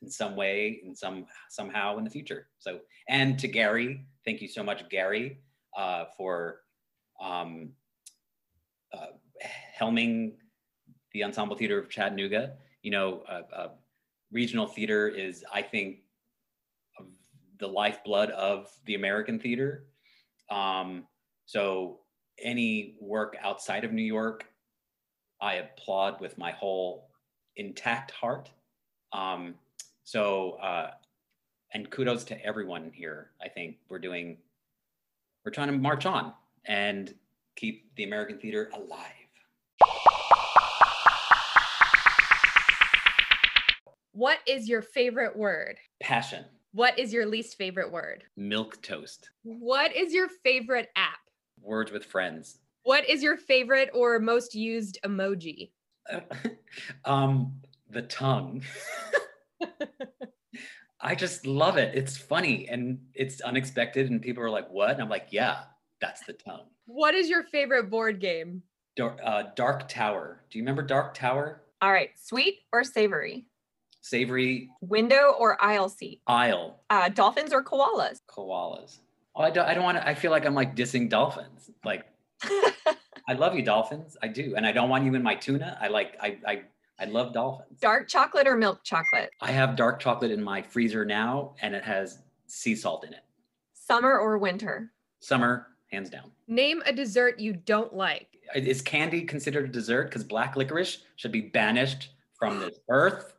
in 0.00 0.10
some 0.10 0.36
way, 0.36 0.80
in 0.84 0.94
some 0.94 1.26
somehow 1.50 1.98
in 1.98 2.04
the 2.04 2.10
future. 2.10 2.48
So, 2.58 2.80
and 3.08 3.38
to 3.38 3.48
Gary, 3.48 4.06
thank 4.24 4.40
you 4.40 4.48
so 4.48 4.62
much, 4.62 4.88
Gary, 4.88 5.40
uh, 5.76 6.06
for 6.16 6.60
um, 7.20 7.70
uh, 8.94 9.08
helming 9.78 10.32
the 11.12 11.24
Ensemble 11.24 11.56
Theater 11.56 11.78
of 11.78 11.90
Chattanooga. 11.90 12.54
You 12.82 12.92
know, 12.92 13.22
uh, 13.28 13.68
regional 14.32 14.66
theater 14.66 15.08
is, 15.08 15.44
I 15.52 15.60
think, 15.60 15.98
the 17.58 17.66
lifeblood 17.66 18.30
of 18.30 18.70
the 18.86 18.94
American 18.94 19.38
theater. 19.38 19.84
Um, 20.50 21.06
so 21.44 22.00
any 22.42 22.94
work 23.00 23.36
outside 23.42 23.84
of 23.84 23.92
New 23.92 24.02
York, 24.02 24.46
I 25.40 25.54
applaud 25.54 26.20
with 26.20 26.36
my 26.38 26.50
whole 26.52 27.08
intact 27.56 28.10
heart. 28.10 28.50
Um, 29.12 29.54
so, 30.04 30.52
uh, 30.62 30.90
and 31.74 31.90
kudos 31.90 32.24
to 32.24 32.44
everyone 32.44 32.90
here. 32.94 33.30
I 33.42 33.48
think 33.48 33.76
we're 33.88 33.98
doing, 33.98 34.38
we're 35.44 35.52
trying 35.52 35.68
to 35.68 35.76
march 35.76 36.06
on 36.06 36.32
and 36.64 37.14
keep 37.56 37.94
the 37.96 38.04
American 38.04 38.38
theater 38.38 38.70
alive. 38.74 39.12
What 44.12 44.38
is 44.46 44.68
your 44.68 44.82
favorite 44.82 45.36
word? 45.36 45.76
Passion, 46.00 46.44
What 46.72 46.98
is 46.98 47.12
your 47.12 47.24
least 47.26 47.56
favorite 47.56 47.92
word? 47.92 48.24
milk 48.36 48.80
toast, 48.82 49.30
What 49.44 49.94
is 49.94 50.12
your 50.12 50.28
favorite 50.42 50.88
app? 50.96 51.18
Words 51.62 51.90
with 51.90 52.04
friends. 52.04 52.58
What 52.82 53.08
is 53.08 53.22
your 53.22 53.36
favorite 53.36 53.90
or 53.92 54.18
most 54.18 54.54
used 54.54 54.98
emoji? 55.04 55.70
um, 57.04 57.60
the 57.90 58.02
tongue. 58.02 58.62
I 61.00 61.14
just 61.14 61.46
love 61.46 61.76
it. 61.76 61.94
It's 61.94 62.16
funny 62.16 62.68
and 62.68 62.98
it's 63.14 63.40
unexpected, 63.40 64.10
and 64.10 64.20
people 64.20 64.42
are 64.42 64.50
like, 64.50 64.68
"What?" 64.70 64.90
And 64.90 65.02
I'm 65.02 65.08
like, 65.08 65.28
"Yeah, 65.30 65.60
that's 66.00 66.24
the 66.24 66.32
tongue." 66.32 66.66
What 66.86 67.14
is 67.14 67.28
your 67.28 67.44
favorite 67.44 67.90
board 67.90 68.20
game? 68.20 68.62
Dark, 68.96 69.20
uh, 69.22 69.44
Dark 69.54 69.88
Tower. 69.88 70.42
Do 70.50 70.58
you 70.58 70.64
remember 70.64 70.82
Dark 70.82 71.14
Tower? 71.14 71.62
All 71.80 71.92
right, 71.92 72.10
sweet 72.16 72.60
or 72.72 72.82
savory? 72.82 73.46
Savory 74.00 74.70
Window 74.80 75.34
or 75.38 75.62
aisle 75.62 75.88
seat? 75.88 76.20
Aisle. 76.26 76.80
Uh, 76.90 77.08
dolphins 77.08 77.52
or 77.52 77.62
koalas? 77.62 78.20
koalas. 78.28 78.98
Oh, 79.38 79.42
I 79.44 79.50
don't. 79.50 79.66
I 79.66 79.74
don't 79.74 79.84
want 79.84 79.98
to. 79.98 80.06
I 80.06 80.14
feel 80.14 80.30
like 80.30 80.44
I'm 80.44 80.54
like 80.54 80.76
dissing 80.76 81.08
dolphins. 81.08 81.70
Like 81.84 82.04
I 82.42 83.34
love 83.36 83.54
you, 83.54 83.62
dolphins. 83.62 84.16
I 84.22 84.28
do, 84.28 84.54
and 84.56 84.66
I 84.66 84.72
don't 84.72 84.90
want 84.90 85.04
you 85.04 85.14
in 85.14 85.22
my 85.22 85.34
tuna. 85.34 85.78
I 85.80 85.88
like. 85.88 86.16
I. 86.20 86.38
I. 86.46 86.62
I 87.00 87.04
love 87.04 87.32
dolphins. 87.32 87.78
Dark 87.80 88.08
chocolate 88.08 88.48
or 88.48 88.56
milk 88.56 88.82
chocolate? 88.82 89.30
I 89.40 89.52
have 89.52 89.76
dark 89.76 90.00
chocolate 90.00 90.32
in 90.32 90.42
my 90.42 90.60
freezer 90.60 91.04
now, 91.04 91.54
and 91.62 91.72
it 91.72 91.84
has 91.84 92.18
sea 92.48 92.74
salt 92.74 93.04
in 93.06 93.12
it. 93.12 93.22
Summer 93.72 94.18
or 94.18 94.36
winter? 94.36 94.90
Summer, 95.20 95.68
hands 95.92 96.10
down. 96.10 96.32
Name 96.48 96.82
a 96.86 96.92
dessert 96.92 97.38
you 97.38 97.52
don't 97.52 97.94
like. 97.94 98.36
Is 98.52 98.82
candy 98.82 99.22
considered 99.22 99.66
a 99.66 99.72
dessert? 99.72 100.06
Because 100.06 100.24
black 100.24 100.56
licorice 100.56 101.04
should 101.14 101.30
be 101.30 101.42
banished 101.42 102.10
from 102.36 102.58
this 102.58 102.80
earth 102.88 103.34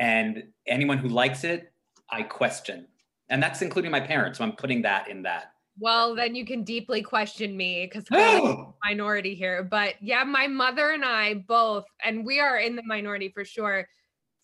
and 0.00 0.44
anyone 0.66 0.98
who 0.98 1.08
likes 1.08 1.44
it, 1.44 1.72
I 2.08 2.22
question, 2.22 2.86
and 3.30 3.42
that's 3.42 3.62
including 3.62 3.90
my 3.90 4.00
parents. 4.00 4.38
So 4.38 4.44
I'm 4.44 4.52
putting 4.52 4.82
that 4.82 5.08
in 5.08 5.22
that. 5.22 5.52
Well, 5.78 6.14
then 6.14 6.34
you 6.34 6.44
can 6.44 6.62
deeply 6.62 7.00
question 7.00 7.56
me 7.56 7.88
because 7.90 8.04
I'm 8.12 8.44
a 8.44 8.74
minority 8.84 9.34
here. 9.34 9.62
But 9.62 9.94
yeah, 10.00 10.24
my 10.24 10.46
mother 10.46 10.90
and 10.90 11.04
I 11.04 11.34
both, 11.34 11.84
and 12.04 12.26
we 12.26 12.40
are 12.40 12.58
in 12.58 12.76
the 12.76 12.82
minority 12.82 13.30
for 13.30 13.44
sure, 13.44 13.88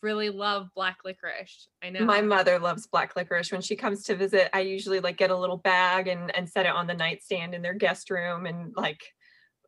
really 0.03 0.31
love 0.31 0.69
black 0.75 0.99
licorice. 1.05 1.69
I 1.83 1.91
know. 1.91 2.05
My 2.05 2.23
mother 2.23 2.59
loves 2.59 2.87
black 2.87 3.17
licorice. 3.17 3.53
When 3.53 3.61
she 3.61 3.77
comes 3.77 4.05
to 4.05 4.15
visit, 4.15 4.49
I 4.55 4.61
usually 4.61 5.01
like 5.01 5.19
get 5.19 5.31
a 5.31 5.37
little 5.37 5.57
bag 5.57 6.09
and 6.09 6.35
and 6.37 6.49
set 6.49 6.65
it 6.65 6.73
on 6.73 6.87
the 6.87 6.95
nightstand 6.95 7.55
in 7.55 7.63
their 7.63 7.75
guest 7.75 8.09
room 8.09 8.47
and 8.47 8.73
like 8.77 9.01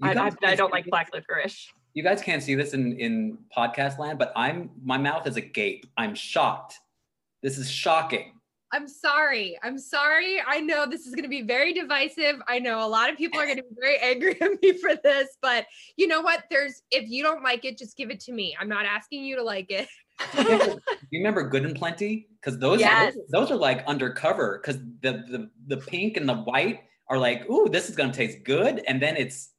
I, 0.00 0.12
I, 0.14 0.30
I 0.44 0.54
don't 0.54 0.72
like 0.72 0.86
black 0.86 1.10
licorice. 1.12 1.68
You 1.94 2.04
guys 2.04 2.22
can't 2.22 2.42
see 2.42 2.54
this 2.54 2.72
in 2.72 2.92
in 2.98 3.38
podcast 3.54 3.98
land, 3.98 4.18
but 4.18 4.32
I'm 4.36 4.70
my 4.82 4.96
mouth 4.96 5.26
is 5.26 5.36
agape. 5.36 5.86
I'm 5.96 6.14
shocked. 6.14 6.78
This 7.42 7.58
is 7.58 7.70
shocking. 7.70 8.37
I'm 8.72 8.86
sorry. 8.86 9.58
I'm 9.62 9.78
sorry. 9.78 10.42
I 10.46 10.60
know 10.60 10.84
this 10.86 11.06
is 11.06 11.14
going 11.14 11.22
to 11.24 11.28
be 11.28 11.42
very 11.42 11.72
divisive. 11.72 12.36
I 12.46 12.58
know 12.58 12.84
a 12.84 12.88
lot 12.88 13.10
of 13.10 13.16
people 13.16 13.40
are 13.40 13.46
going 13.46 13.56
to 13.56 13.62
be 13.62 13.76
very 13.80 13.98
angry 14.02 14.40
at 14.40 14.60
me 14.62 14.72
for 14.78 14.94
this, 15.02 15.28
but 15.40 15.66
you 15.96 16.06
know 16.06 16.20
what? 16.20 16.44
There's 16.50 16.82
if 16.90 17.08
you 17.08 17.22
don't 17.22 17.42
like 17.42 17.64
it, 17.64 17.78
just 17.78 17.96
give 17.96 18.10
it 18.10 18.20
to 18.20 18.32
me. 18.32 18.54
I'm 18.60 18.68
not 18.68 18.84
asking 18.84 19.24
you 19.24 19.36
to 19.36 19.42
like 19.42 19.70
it. 19.70 19.88
Do 20.34 20.42
you 20.42 20.48
remember, 20.48 20.74
do 20.90 21.06
you 21.12 21.20
remember 21.20 21.48
Good 21.48 21.64
and 21.64 21.74
Plenty? 21.76 22.28
Because 22.40 22.58
those, 22.58 22.80
Yes. 22.80 23.14
those 23.14 23.24
those 23.30 23.50
are 23.50 23.56
like 23.56 23.84
undercover. 23.86 24.60
Because 24.62 24.80
the, 25.00 25.24
the 25.28 25.50
the 25.68 25.76
pink 25.78 26.16
and 26.16 26.28
the 26.28 26.34
white 26.34 26.80
are 27.08 27.18
like, 27.18 27.48
ooh, 27.48 27.68
this 27.70 27.88
is 27.88 27.96
gonna 27.96 28.12
taste 28.12 28.44
good, 28.44 28.82
and 28.86 29.00
then 29.00 29.16
it's 29.16 29.50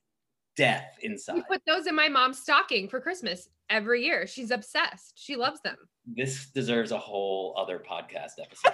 death 0.56 0.86
We 1.02 1.10
inside. 1.10 1.42
put 1.50 1.62
those 1.66 1.88
in 1.88 1.96
my 1.96 2.10
mom's 2.10 2.38
stocking 2.40 2.90
for 2.90 3.00
Christmas 3.00 3.48
every 3.70 4.04
year. 4.04 4.28
She's 4.28 4.52
obsessed. 4.52 5.14
She 5.16 5.36
loves 5.36 5.62
them. 5.62 5.78
This 6.06 6.48
deserves 6.52 6.92
a 6.92 6.98
whole 6.98 7.56
other 7.58 7.82
podcast 7.90 8.34
episode. 8.42 8.74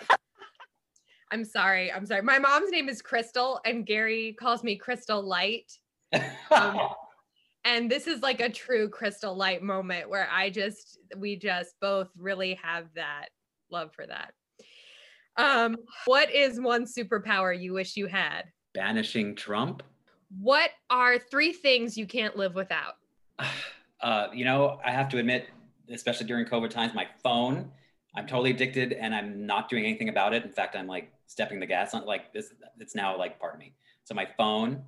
I'm 1.36 1.44
sorry. 1.44 1.92
I'm 1.92 2.06
sorry. 2.06 2.22
My 2.22 2.40
mom's 2.40 2.72
name 2.72 2.88
is 2.88 3.02
Crystal, 3.02 3.60
and 3.66 3.86
Gary 3.86 4.38
calls 4.40 4.64
me 4.64 4.78
Crystal 4.78 5.22
Light. 5.22 5.70
Um, 6.50 6.80
and 7.66 7.92
this 7.92 8.08
is 8.08 8.22
like 8.22 8.40
a 8.40 8.48
true 8.48 8.88
Crystal 8.88 9.36
Light 9.36 9.62
moment 9.62 10.10
where 10.10 10.30
I 10.32 10.50
just, 10.50 10.98
we 11.18 11.36
just 11.36 11.76
both 11.82 12.08
really 12.18 12.58
have 12.64 12.86
that 12.96 13.26
love 13.70 13.92
for 13.94 14.06
that. 14.08 14.32
Um, 15.36 15.76
what 16.06 16.34
is 16.34 16.62
one 16.62 16.86
superpower 16.86 17.62
you 17.62 17.74
wish 17.74 17.98
you 17.98 18.08
had? 18.08 18.44
Banishing 18.74 19.36
Trump. 19.36 19.84
What 20.40 20.70
are 20.90 21.20
three 21.20 21.52
things 21.52 21.98
you 21.98 22.08
can't 22.08 22.38
live 22.38 22.56
without? 22.56 22.94
Uh, 24.02 24.28
you 24.36 24.46
know, 24.46 24.78
I 24.86 24.92
have 24.92 25.10
to 25.10 25.18
admit, 25.18 25.48
especially 25.90 26.28
during 26.28 26.46
COVID 26.46 26.70
times, 26.70 26.94
my 26.94 27.08
phone. 27.24 27.72
I'm 28.14 28.28
totally 28.28 28.52
addicted, 28.52 28.94
and 28.94 29.16
I'm 29.16 29.48
not 29.48 29.68
doing 29.68 29.84
anything 29.86 30.10
about 30.10 30.34
it. 30.34 30.44
In 30.44 30.52
fact, 30.52 30.76
I'm 30.76 30.86
like 30.86 31.12
stepping 31.28 31.60
the 31.60 31.66
gas 31.66 31.94
on 31.94 32.06
like 32.06 32.34
this. 32.34 32.54
It's 32.80 32.96
now 32.96 33.18
like 33.18 33.40
part 33.40 33.54
of 33.54 33.60
me. 33.60 33.74
So 34.04 34.14
my 34.14 34.28
phone, 34.38 34.84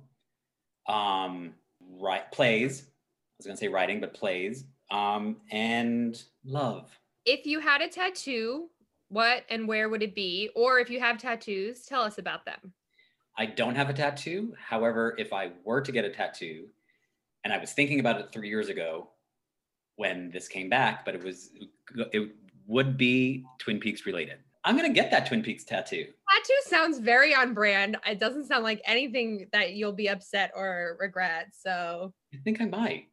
um, 0.88 1.54
right 2.00 2.30
plays. 2.32 2.82
I 2.82 3.34
was 3.38 3.46
gonna 3.46 3.56
say 3.56 3.68
writing, 3.68 4.00
but 4.00 4.14
plays. 4.14 4.64
Um, 4.90 5.36
and 5.50 6.20
love. 6.44 6.90
If 7.24 7.46
you 7.46 7.60
had 7.60 7.82
a 7.82 7.88
tattoo, 7.88 8.68
what 9.08 9.44
and 9.50 9.68
where 9.68 9.88
would 9.88 10.02
it 10.02 10.14
be? 10.14 10.50
Or 10.54 10.78
if 10.78 10.90
you 10.90 11.00
have 11.00 11.18
tattoos, 11.18 11.84
tell 11.84 12.02
us 12.02 12.18
about 12.18 12.44
them. 12.44 12.72
I 13.36 13.46
don't 13.46 13.76
have 13.76 13.88
a 13.88 13.92
tattoo. 13.92 14.54
However, 14.58 15.14
if 15.18 15.32
I 15.32 15.52
were 15.64 15.80
to 15.80 15.92
get 15.92 16.04
a 16.04 16.10
tattoo, 16.10 16.68
and 17.44 17.52
I 17.52 17.58
was 17.58 17.72
thinking 17.72 18.00
about 18.00 18.20
it 18.20 18.32
three 18.32 18.48
years 18.48 18.68
ago 18.68 19.10
when 19.96 20.30
this 20.30 20.48
came 20.48 20.68
back, 20.68 21.04
but 21.04 21.14
it 21.14 21.22
was 21.22 21.50
it 22.12 22.30
would 22.66 22.96
be 22.96 23.44
Twin 23.58 23.78
Peaks 23.78 24.06
related. 24.06 24.38
I'm 24.68 24.76
gonna 24.76 24.90
get 24.90 25.10
that 25.12 25.24
Twin 25.24 25.42
Peaks 25.42 25.64
tattoo. 25.64 26.04
Tattoo 26.04 26.60
sounds 26.66 26.98
very 26.98 27.34
on 27.34 27.54
brand. 27.54 27.96
It 28.06 28.20
doesn't 28.20 28.44
sound 28.44 28.64
like 28.64 28.82
anything 28.84 29.46
that 29.50 29.72
you'll 29.72 29.94
be 29.94 30.10
upset 30.10 30.52
or 30.54 30.98
regret. 31.00 31.54
So, 31.58 32.12
I 32.34 32.36
think 32.44 32.60
I 32.60 32.66
might. 32.66 33.06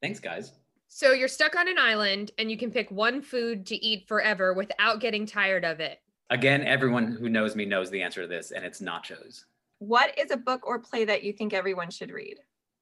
Thanks, 0.00 0.20
guys. 0.20 0.52
so 0.86 1.10
you're 1.10 1.26
stuck 1.26 1.56
on 1.56 1.66
an 1.66 1.78
island 1.80 2.30
and 2.38 2.48
you 2.48 2.56
can 2.56 2.70
pick 2.70 2.92
one 2.92 3.20
food 3.22 3.66
to 3.66 3.74
eat 3.84 4.06
forever 4.06 4.54
without 4.54 5.00
getting 5.00 5.26
tired 5.26 5.64
of 5.64 5.80
it. 5.80 5.98
Again, 6.30 6.62
everyone 6.62 7.10
who 7.10 7.28
knows 7.28 7.56
me 7.56 7.64
knows 7.64 7.90
the 7.90 8.00
answer 8.00 8.22
to 8.22 8.28
this, 8.28 8.52
and 8.52 8.64
it's 8.64 8.80
nachos. 8.80 9.46
What 9.80 10.16
is 10.16 10.30
a 10.30 10.36
book 10.36 10.64
or 10.64 10.78
play 10.78 11.04
that 11.06 11.24
you 11.24 11.32
think 11.32 11.54
everyone 11.54 11.90
should 11.90 12.12
read? 12.12 12.36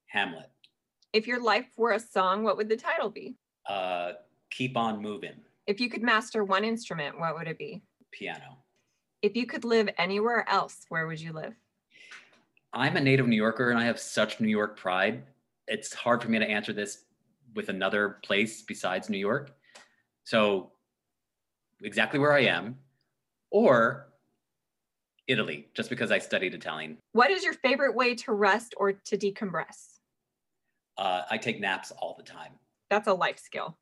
Hamlet. 0.08 0.50
If 1.14 1.26
your 1.26 1.42
life 1.42 1.68
were 1.78 1.92
a 1.92 2.00
song, 2.00 2.42
what 2.42 2.58
would 2.58 2.68
the 2.68 2.76
title 2.76 3.08
be? 3.08 3.36
Uh, 3.66 4.12
keep 4.50 4.76
on 4.76 5.00
moving. 5.00 5.36
If 5.66 5.80
you 5.80 5.90
could 5.90 6.02
master 6.02 6.44
one 6.44 6.64
instrument, 6.64 7.18
what 7.18 7.34
would 7.34 7.48
it 7.48 7.58
be? 7.58 7.82
Piano. 8.10 8.58
If 9.22 9.36
you 9.36 9.46
could 9.46 9.64
live 9.64 9.88
anywhere 9.98 10.48
else, 10.48 10.86
where 10.88 11.06
would 11.06 11.20
you 11.20 11.32
live? 11.32 11.54
I'm 12.72 12.96
a 12.96 13.00
native 13.00 13.26
New 13.26 13.36
Yorker, 13.36 13.70
and 13.70 13.78
I 13.78 13.84
have 13.84 13.98
such 13.98 14.40
New 14.40 14.48
York 14.48 14.76
pride. 14.76 15.22
It's 15.66 15.94
hard 15.94 16.22
for 16.22 16.28
me 16.28 16.38
to 16.38 16.48
answer 16.48 16.72
this 16.72 17.04
with 17.54 17.68
another 17.70 18.18
place 18.22 18.62
besides 18.62 19.08
New 19.08 19.18
York. 19.18 19.50
So, 20.24 20.72
exactly 21.82 22.18
where 22.18 22.32
I 22.32 22.40
am, 22.40 22.76
or 23.50 24.12
Italy, 25.26 25.68
just 25.74 25.90
because 25.90 26.10
I 26.12 26.18
studied 26.18 26.54
Italian. 26.54 26.98
What 27.12 27.30
is 27.30 27.42
your 27.42 27.54
favorite 27.54 27.94
way 27.94 28.14
to 28.16 28.32
rest 28.32 28.74
or 28.76 28.92
to 28.92 29.16
decompress? 29.16 29.98
Uh, 30.98 31.22
I 31.30 31.38
take 31.38 31.60
naps 31.60 31.90
all 31.90 32.14
the 32.16 32.22
time. 32.22 32.52
That's 32.90 33.08
a 33.08 33.14
life 33.14 33.38
skill. 33.38 33.76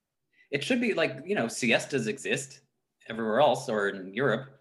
It 0.50 0.62
should 0.62 0.80
be 0.80 0.94
like, 0.94 1.18
you 1.26 1.34
know, 1.34 1.48
siestas 1.48 2.06
exist 2.06 2.60
everywhere 3.08 3.40
else 3.40 3.68
or 3.68 3.88
in 3.88 4.12
Europe 4.14 4.60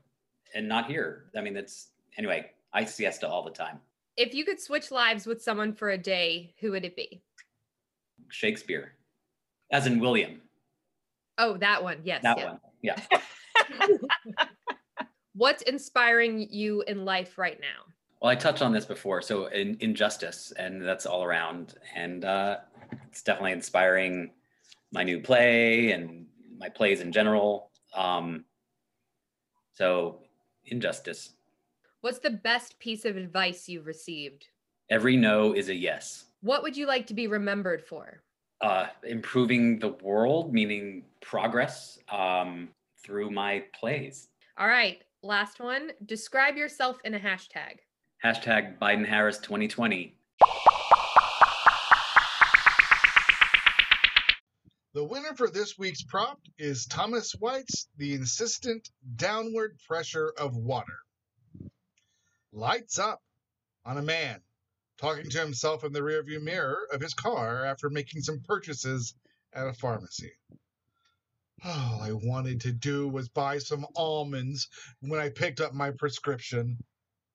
and 0.56 0.68
not 0.68 0.88
here. 0.88 1.26
I 1.38 1.42
mean, 1.42 1.54
that's 1.54 1.90
anyway, 2.18 2.52
I 2.74 2.86
siesta 2.86 3.28
all 3.28 3.44
the 3.44 3.52
time. 3.52 3.80
If 4.18 4.34
you 4.34 4.46
could 4.46 4.62
switch 4.62 4.92
lives 4.92 5.26
with 5.26 5.42
someone 5.42 5.74
for 5.74 5.92
a 5.92 5.98
day, 5.98 6.54
who 6.60 6.72
would 6.72 6.86
it 6.86 6.96
be? 6.96 7.22
Shakespeare, 8.30 8.94
as 9.72 9.88
in 9.88 10.00
William, 10.00 10.40
Oh, 11.38 11.58
that 11.58 11.82
one. 11.84 12.00
Yes. 12.04 12.24
that 12.24 12.38
yeah. 12.38 12.46
one. 12.46 12.60
Yeah. 12.82 13.02
What's 15.36 15.64
inspiring 15.64 16.48
you 16.52 16.84
in 16.84 17.06
life 17.06 17.38
right 17.38 17.60
now? 17.60 17.92
Well, 18.22 18.32
I 18.32 18.36
touched 18.36 18.62
on 18.62 18.72
this 18.72 18.86
before. 18.86 19.22
So, 19.22 19.48
in, 19.48 19.78
injustice, 19.80 20.54
and 20.58 20.82
that's 20.86 21.06
all 21.06 21.24
around. 21.24 21.76
And 21.96 22.24
uh, 22.24 22.58
it's 23.08 23.24
definitely 23.24 23.54
inspiring 23.54 24.32
my 24.92 25.04
new 25.04 25.20
play 25.20 25.92
and 25.92 26.28
my 26.58 26.70
plays 26.70 27.02
in 27.02 27.12
general. 27.12 27.72
Um, 27.96 28.46
so, 29.74 30.20
injustice. 30.66 31.32
What's 32.02 32.20
the 32.20 32.30
best 32.30 32.80
piece 32.80 33.06
of 33.06 33.18
advice 33.18 33.68
you've 33.70 33.86
received? 33.86 34.48
Every 34.90 35.18
no 35.18 35.54
is 35.54 35.70
a 35.70 35.76
yes. 35.76 36.26
What 36.42 36.64
would 36.64 36.76
you 36.76 36.86
like 36.86 37.08
to 37.08 37.14
be 37.14 37.28
remembered 37.28 37.82
for? 37.82 38.22
uh, 38.64 38.88
improving 39.04 39.78
the 39.78 39.90
world, 40.02 40.54
meaning 40.54 41.04
progress 41.22 42.00
um, 42.10 42.70
through 43.04 43.30
my 43.30 43.64
plays. 43.78 44.30
All 44.58 44.68
right, 44.68 45.04
last 45.22 45.60
one. 45.60 45.92
Describe 46.06 46.56
yourself 46.56 46.98
in 47.04 47.14
a 47.14 47.20
hashtag. 47.20 47.80
Hashtag 48.24 48.80
Biden 48.80 49.06
Harris 49.06 49.38
2020. 49.40 50.16
The 55.04 55.10
winner 55.10 55.36
for 55.36 55.50
this 55.50 55.78
week's 55.78 56.02
prompt 56.02 56.50
is 56.58 56.86
Thomas 56.86 57.34
White's 57.34 57.90
The 57.98 58.14
Insistent 58.14 58.90
Downward 59.18 59.78
Pressure 59.86 60.30
of 60.38 60.56
Water. 60.56 60.98
Lights 62.54 62.98
up 62.98 63.22
on 63.84 63.98
a 63.98 64.02
man 64.02 64.40
talking 64.98 65.30
to 65.30 65.42
himself 65.42 65.84
in 65.84 65.92
the 65.92 66.00
rearview 66.00 66.42
mirror 66.42 66.88
of 66.94 67.02
his 67.02 67.14
car 67.14 67.66
after 67.66 67.90
making 67.90 68.22
some 68.22 68.40
purchases 68.48 69.14
at 69.52 69.68
a 69.68 69.74
pharmacy. 69.74 70.32
All 71.66 72.02
I 72.02 72.14
wanted 72.14 72.62
to 72.62 72.72
do 72.72 73.10
was 73.10 73.28
buy 73.28 73.58
some 73.58 73.86
almonds 73.98 74.70
when 75.02 75.20
I 75.20 75.32
picked 75.32 75.60
up 75.60 75.74
my 75.74 75.92
prescription. 75.92 76.78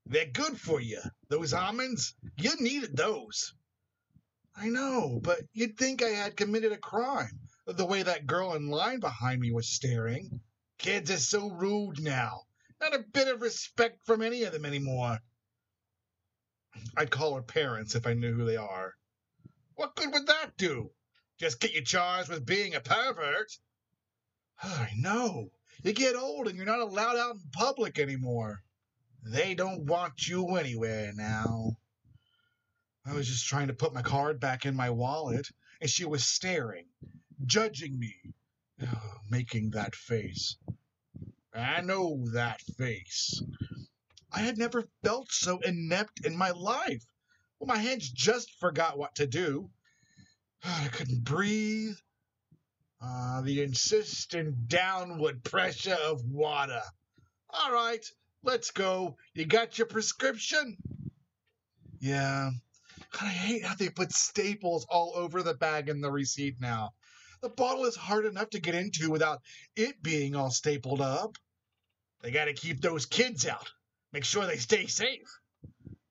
They're 0.06 0.24
good 0.24 0.58
for 0.58 0.80
you, 0.80 1.02
those 1.28 1.52
almonds. 1.52 2.14
You 2.38 2.52
needed 2.60 2.96
those. 2.96 3.52
I 4.56 4.70
know, 4.70 5.20
but 5.22 5.42
you'd 5.52 5.76
think 5.76 6.02
I 6.02 6.08
had 6.08 6.34
committed 6.34 6.72
a 6.72 6.78
crime 6.78 7.38
the 7.76 7.86
way 7.86 8.02
that 8.02 8.26
girl 8.26 8.54
in 8.54 8.68
line 8.68 9.00
behind 9.00 9.40
me 9.40 9.52
was 9.52 9.68
staring. 9.68 10.40
Kids 10.78 11.10
are 11.10 11.18
so 11.18 11.50
rude 11.50 12.00
now. 12.00 12.42
Not 12.80 12.94
a 12.94 13.04
bit 13.12 13.28
of 13.28 13.42
respect 13.42 14.06
from 14.06 14.22
any 14.22 14.44
of 14.44 14.52
them 14.52 14.64
anymore. 14.64 15.18
I'd 16.96 17.10
call 17.10 17.34
her 17.34 17.42
parents 17.42 17.94
if 17.94 18.06
I 18.06 18.14
knew 18.14 18.32
who 18.32 18.44
they 18.44 18.56
are. 18.56 18.94
What 19.74 19.96
good 19.96 20.12
would 20.12 20.26
that 20.26 20.56
do? 20.56 20.90
Just 21.38 21.60
get 21.60 21.74
you 21.74 21.82
charged 21.84 22.28
with 22.28 22.46
being 22.46 22.74
a 22.74 22.80
pervert? 22.80 23.50
I 24.62 24.90
know. 24.96 25.50
You 25.82 25.92
get 25.92 26.16
old 26.16 26.48
and 26.48 26.56
you're 26.56 26.66
not 26.66 26.80
allowed 26.80 27.16
out 27.16 27.34
in 27.34 27.50
public 27.52 27.98
anymore. 27.98 28.62
They 29.22 29.54
don't 29.54 29.86
want 29.86 30.26
you 30.26 30.56
anywhere 30.56 31.12
now. 31.14 31.76
I 33.04 33.14
was 33.14 33.28
just 33.28 33.46
trying 33.46 33.68
to 33.68 33.74
put 33.74 33.94
my 33.94 34.02
card 34.02 34.40
back 34.40 34.66
in 34.66 34.74
my 34.74 34.90
wallet, 34.90 35.48
and 35.80 35.88
she 35.88 36.04
was 36.04 36.24
staring, 36.24 36.86
judging 37.44 37.98
me, 37.98 38.14
making 39.30 39.70
that 39.70 39.94
face. 39.94 40.56
I 41.54 41.80
know 41.80 42.24
that 42.32 42.60
face. 42.60 43.42
I 44.32 44.40
had 44.40 44.58
never 44.58 44.84
felt 45.02 45.32
so 45.32 45.58
inept 45.60 46.24
in 46.24 46.36
my 46.36 46.50
life. 46.50 47.04
Well, 47.58 47.66
my 47.68 47.78
hands 47.78 48.10
just 48.10 48.52
forgot 48.60 48.98
what 48.98 49.14
to 49.16 49.26
do. 49.26 49.70
I 50.64 50.88
couldn't 50.88 51.24
breathe. 51.24 51.96
Ah, 53.00 53.42
the 53.44 53.62
insistent 53.62 54.68
downward 54.68 55.44
pressure 55.44 55.96
of 56.04 56.24
water. 56.24 56.82
All 57.50 57.72
right, 57.72 58.04
let's 58.42 58.70
go. 58.72 59.16
You 59.34 59.46
got 59.46 59.78
your 59.78 59.86
prescription? 59.86 60.76
Yeah. 62.00 62.50
God, 63.12 63.22
I 63.22 63.28
hate 63.28 63.64
how 63.64 63.74
they 63.74 63.88
put 63.88 64.12
staples 64.12 64.84
all 64.90 65.12
over 65.14 65.42
the 65.42 65.54
bag 65.54 65.88
and 65.88 66.02
the 66.02 66.10
receipt 66.10 66.60
now. 66.60 66.92
The 67.40 67.48
bottle 67.48 67.84
is 67.84 67.94
hard 67.94 68.26
enough 68.26 68.50
to 68.50 68.60
get 68.60 68.74
into 68.74 69.10
without 69.10 69.40
it 69.76 70.02
being 70.02 70.34
all 70.34 70.50
stapled 70.50 71.00
up. 71.00 71.36
They 72.20 72.32
got 72.32 72.46
to 72.46 72.52
keep 72.52 72.80
those 72.80 73.06
kids 73.06 73.46
out. 73.46 73.70
Make 74.12 74.24
sure 74.24 74.46
they 74.46 74.56
stay 74.56 74.86
safe. 74.86 75.28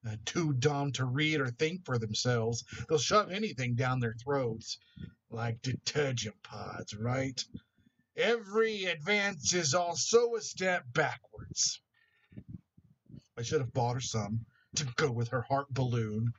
Uh, 0.07 0.15
too 0.25 0.53
dumb 0.53 0.93
to 0.93 1.05
read 1.05 1.41
or 1.41 1.49
think 1.49 1.83
for 1.85 1.97
themselves. 1.97 2.63
They'll 2.87 2.97
shove 2.97 3.29
anything 3.29 3.75
down 3.75 3.99
their 3.99 4.15
throats. 4.23 4.77
Like 5.29 5.61
detergent 5.61 6.41
pods, 6.43 6.95
right? 6.95 7.43
Every 8.15 8.85
advance 8.85 9.53
is 9.53 9.73
also 9.73 10.35
a 10.35 10.41
step 10.41 10.85
backwards. 10.93 11.81
I 13.37 13.41
should 13.41 13.59
have 13.59 13.73
bought 13.73 13.95
her 13.95 13.99
some 13.99 14.45
to 14.75 14.85
go 14.95 15.11
with 15.11 15.27
her 15.29 15.41
heart 15.41 15.67
balloon. 15.69 16.31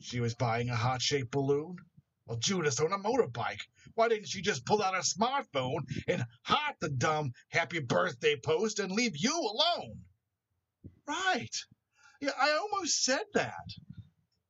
She 0.00 0.20
was 0.20 0.34
buying 0.34 0.70
a 0.70 0.76
heart 0.76 1.02
shaped 1.02 1.32
balloon. 1.32 1.76
Well, 2.26 2.38
Judas 2.38 2.80
on 2.80 2.92
a 2.92 2.98
motorbike. 2.98 3.60
Why 3.96 4.08
didn't 4.08 4.28
she 4.28 4.42
just 4.42 4.66
pull 4.66 4.82
out 4.82 4.94
her 4.94 5.00
smartphone 5.00 5.80
and 6.06 6.22
heart 6.42 6.76
the 6.80 6.90
dumb 6.90 7.32
happy 7.48 7.80
birthday 7.80 8.36
post 8.36 8.78
and 8.78 8.92
leave 8.92 9.16
you 9.16 9.32
alone? 9.32 10.00
Right. 11.08 11.56
Yeah, 12.20 12.32
I 12.38 12.50
almost 12.52 13.02
said 13.02 13.24
that. 13.32 13.74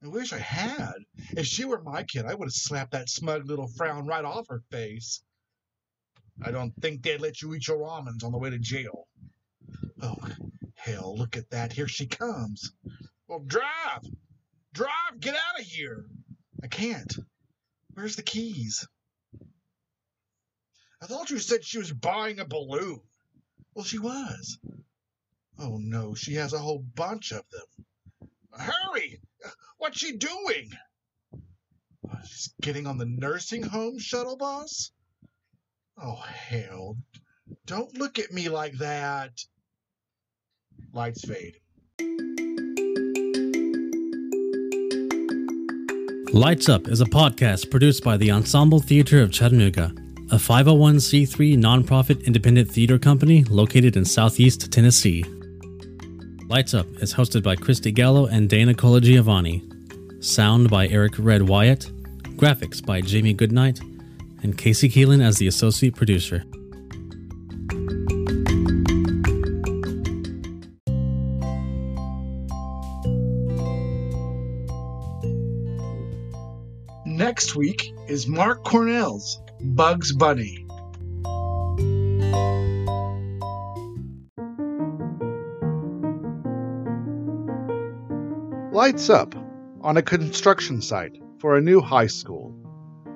I 0.03 0.09
wish 0.09 0.33
I 0.33 0.39
had. 0.39 0.95
If 1.37 1.47
she 1.47 1.65
were 1.65 1.81
my 1.81 2.03
kid, 2.03 2.27
I 2.27 2.35
would 2.35 2.47
have 2.47 2.53
slapped 2.53 2.91
that 2.91 3.09
smug 3.09 3.47
little 3.47 3.69
frown 3.69 4.05
right 4.05 4.25
off 4.25 4.49
her 4.49 4.63
face. 4.73 5.23
I 6.43 6.51
don't 6.51 6.75
think 6.81 7.03
they'd 7.03 7.21
let 7.21 7.41
you 7.41 7.55
eat 7.55 7.69
your 7.69 7.85
almonds 7.85 8.25
on 8.25 8.33
the 8.33 8.39
way 8.39 8.51
to 8.51 8.59
jail. 8.59 9.07
Oh, 10.03 10.19
hell, 10.75 11.17
look 11.17 11.37
at 11.37 11.51
that. 11.51 11.73
Here 11.73 11.89
she 11.89 12.07
comes. 12.07 12.73
Well, 13.29 13.45
drive! 13.47 14.03
Drive! 14.73 15.21
Get 15.21 15.37
out 15.37 15.61
of 15.61 15.67
here! 15.67 16.05
I 16.65 16.67
can't. 16.67 17.17
Where's 17.95 18.17
the 18.17 18.23
keys? 18.23 18.87
I 21.07 21.09
thought 21.09 21.31
you 21.31 21.39
said 21.39 21.65
she 21.65 21.79
was 21.79 21.93
buying 21.93 22.41
a 22.41 22.45
balloon. 22.45 23.01
Well, 23.75 23.85
she 23.85 24.01
was. 24.01 24.59
Oh 25.57 25.79
no, 25.81 26.17
she 26.17 26.35
has 26.35 26.53
a 26.53 26.59
whole 26.59 26.85
bunch 26.97 27.31
of 27.31 27.45
them. 27.53 28.29
Hurry! 28.51 29.21
What's 29.79 29.99
she 29.99 30.17
doing? 30.17 30.73
Uh, 31.33 32.23
she's 32.25 32.53
getting 32.61 32.89
on 32.89 32.99
the 32.99 33.07
nursing 33.07 33.63
home 33.63 34.01
shuttle 34.01 34.37
bus? 34.37 34.91
Oh, 35.97 36.17
hell. 36.17 36.97
Don't 37.67 37.97
look 37.97 38.19
at 38.19 38.33
me 38.33 38.49
like 38.49 38.77
that. 38.79 39.31
Lights 40.93 41.25
fade. 41.25 41.55
Lights 46.33 46.69
Up 46.69 46.89
is 46.89 47.01
a 47.01 47.05
podcast 47.05 47.71
produced 47.71 48.03
by 48.03 48.17
the 48.17 48.33
Ensemble 48.33 48.81
Theater 48.81 49.23
of 49.23 49.31
Chattanooga, 49.31 49.95
a 50.33 50.35
501c3 50.35 51.57
nonprofit 51.57 52.25
independent 52.27 52.69
theater 52.69 52.99
company 52.99 53.45
located 53.45 53.97
in 53.97 54.05
Southeast 54.05 54.73
Tennessee. 54.73 55.23
Lights 56.49 56.75
Up 56.75 56.89
is 57.01 57.15
hosted 57.15 57.45
by 57.45 57.55
Christy 57.55 57.93
Gallo 57.93 58.27
and 58.27 58.51
Dana 58.51 58.75
Colagiovanni. 58.75 59.63
Sound 60.25 60.69
by 60.69 60.89
Eric 60.89 61.15
Red 61.19 61.43
Wyatt. 61.43 61.93
Graphics 62.37 62.85
by 62.85 63.01
Jamie 63.01 63.35
Goodnight. 63.35 63.79
And 64.43 64.59
Casey 64.59 64.89
Keelan 64.89 65.23
as 65.23 65.39
the 65.39 65.47
associate 65.47 65.95
producer. 65.95 66.43
Next 77.07 77.55
week 77.55 77.93
is 78.09 78.27
Mark 78.27 78.65
Cornell's 78.65 79.41
Bugs 79.61 80.13
Bunny. 80.13 80.67
Lights 88.73 89.09
up 89.09 89.35
on 89.81 89.97
a 89.97 90.03
construction 90.03 90.83
site 90.83 91.19
for 91.39 91.57
a 91.57 91.63
new 91.63 91.81
high 91.81 92.07
school. 92.07 92.55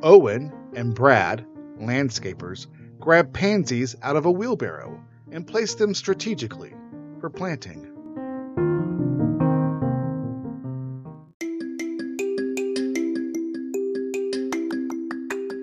Owen 0.03 0.53
and 0.75 0.95
Brad, 0.95 1.45
landscapers, 1.79 2.67
grab 2.99 3.35
pansies 3.35 3.95
out 4.03 4.17
of 4.17 4.25
a 4.25 4.31
wheelbarrow 4.31 4.99
and 5.31 5.47
place 5.47 5.75
them 5.75 5.95
strategically 5.95 6.73
for 7.21 7.29
planting. 7.29 7.90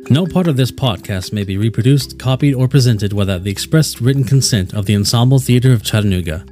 No 0.10 0.26
part 0.26 0.47
of 0.47 0.55
this 0.55 0.72
podcast 0.72 1.34
may 1.34 1.43
be 1.43 1.58
reproduced, 1.58 2.18
copied, 2.18 2.55
or 2.55 2.70
presented 2.70 3.12
without 3.12 3.43
the 3.43 3.51
express 3.51 3.99
written 3.99 4.24
consent 4.24 4.74
of 4.74 4.86
the 4.86 4.95
Ensemble 4.95 5.38
Theater 5.38 5.74
of 5.74 5.84
Chattanooga. 5.84 6.45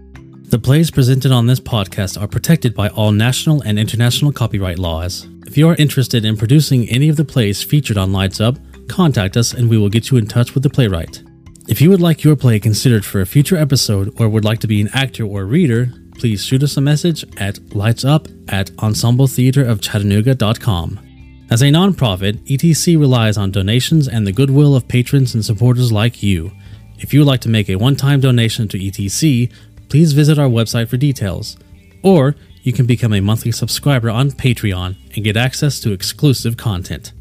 The 0.50 0.60
plays 0.60 0.92
presented 0.92 1.32
on 1.32 1.48
this 1.48 1.62
podcast 1.62 2.22
are 2.22 2.28
protected 2.28 2.76
by 2.76 2.90
all 2.90 3.14
national 3.14 3.62
and 3.62 3.80
international 3.80 4.34
copyright 4.34 4.78
laws. 4.78 5.26
If 5.48 5.58
you 5.58 5.70
are 5.70 5.76
interested 5.76 6.26
in 6.26 6.36
producing 6.36 6.90
any 6.90 7.08
of 7.08 7.16
the 7.16 7.24
plays 7.24 7.64
featured 7.64 7.98
on 7.98 8.12
Lights 8.12 8.42
Up, 8.42 8.58
contact 8.90 9.38
us 9.38 9.54
and 9.54 9.70
we 9.70 9.78
will 9.78 9.88
get 9.88 10.12
you 10.12 10.18
in 10.18 10.28
touch 10.28 10.54
with 10.54 10.64
the 10.64 10.70
playwright. 10.70 11.24
If 11.70 11.80
you 11.80 11.90
would 11.92 12.02
like 12.02 12.26
your 12.26 12.36
play 12.36 12.60
considered 12.60 13.06
for 13.06 13.22
a 13.22 13.26
future 13.26 13.56
episode 13.56 14.14
or 14.20 14.28
would 14.28 14.44
like 14.44 14.60
to 14.60 14.68
be 14.68 14.82
an 14.82 14.90
actor 14.94 15.24
or 15.24 15.46
reader, 15.46 15.94
please 16.20 16.44
shoot 16.44 16.62
us 16.62 16.76
a 16.76 16.82
message 16.82 17.24
at 17.38 17.56
lightsup 17.72 18.52
at 18.52 18.72
ensembletheaterofchattanooga.com. 18.72 21.05
As 21.52 21.62
a 21.62 21.66
nonprofit, 21.66 22.40
ETC 22.48 23.00
relies 23.00 23.38
on 23.38 23.52
donations 23.52 24.08
and 24.08 24.26
the 24.26 24.32
goodwill 24.32 24.76
of 24.76 24.88
patrons 24.88 25.36
and 25.36 25.46
supporters 25.46 25.92
like 25.92 26.24
you. 26.24 26.52
If 26.98 27.14
you 27.14 27.20
would 27.20 27.28
like 27.28 27.42
to 27.42 27.50
make 27.50 27.70
a 27.70 27.76
one 27.76 27.96
time 27.96 28.20
donation 28.20 28.68
to 28.70 28.80
ETC, 28.80 29.52
please 29.88 30.14
visit 30.14 30.40
our 30.40 30.50
website 30.50 30.88
for 30.88 30.98
details. 30.98 31.58
Or 32.02 32.36
you 32.64 32.74
can 32.74 32.88
become 32.88 33.14
a 33.14 33.22
monthly 33.22 33.52
subscriber 33.52 34.10
on 34.10 34.32
Patreon 34.32 34.96
and 35.16 35.24
get 35.24 35.38
access 35.38 35.80
to 35.82 35.92
exclusive 35.92 36.58
content. 36.58 37.14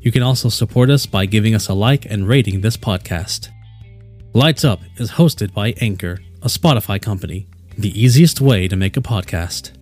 You 0.00 0.12
can 0.12 0.22
also 0.22 0.50
support 0.50 0.90
us 0.90 1.06
by 1.06 1.24
giving 1.24 1.54
us 1.54 1.68
a 1.68 1.74
like 1.74 2.04
and 2.04 2.28
rating 2.28 2.60
this 2.60 2.76
podcast. 2.76 3.48
Lights 4.34 4.64
Up 4.64 4.80
is 4.98 5.12
hosted 5.12 5.54
by 5.54 5.72
Anchor, 5.80 6.20
a 6.42 6.48
Spotify 6.48 7.00
company, 7.00 7.48
the 7.78 7.98
easiest 7.98 8.42
way 8.42 8.68
to 8.68 8.76
make 8.76 8.98
a 8.98 9.00
podcast. 9.00 9.79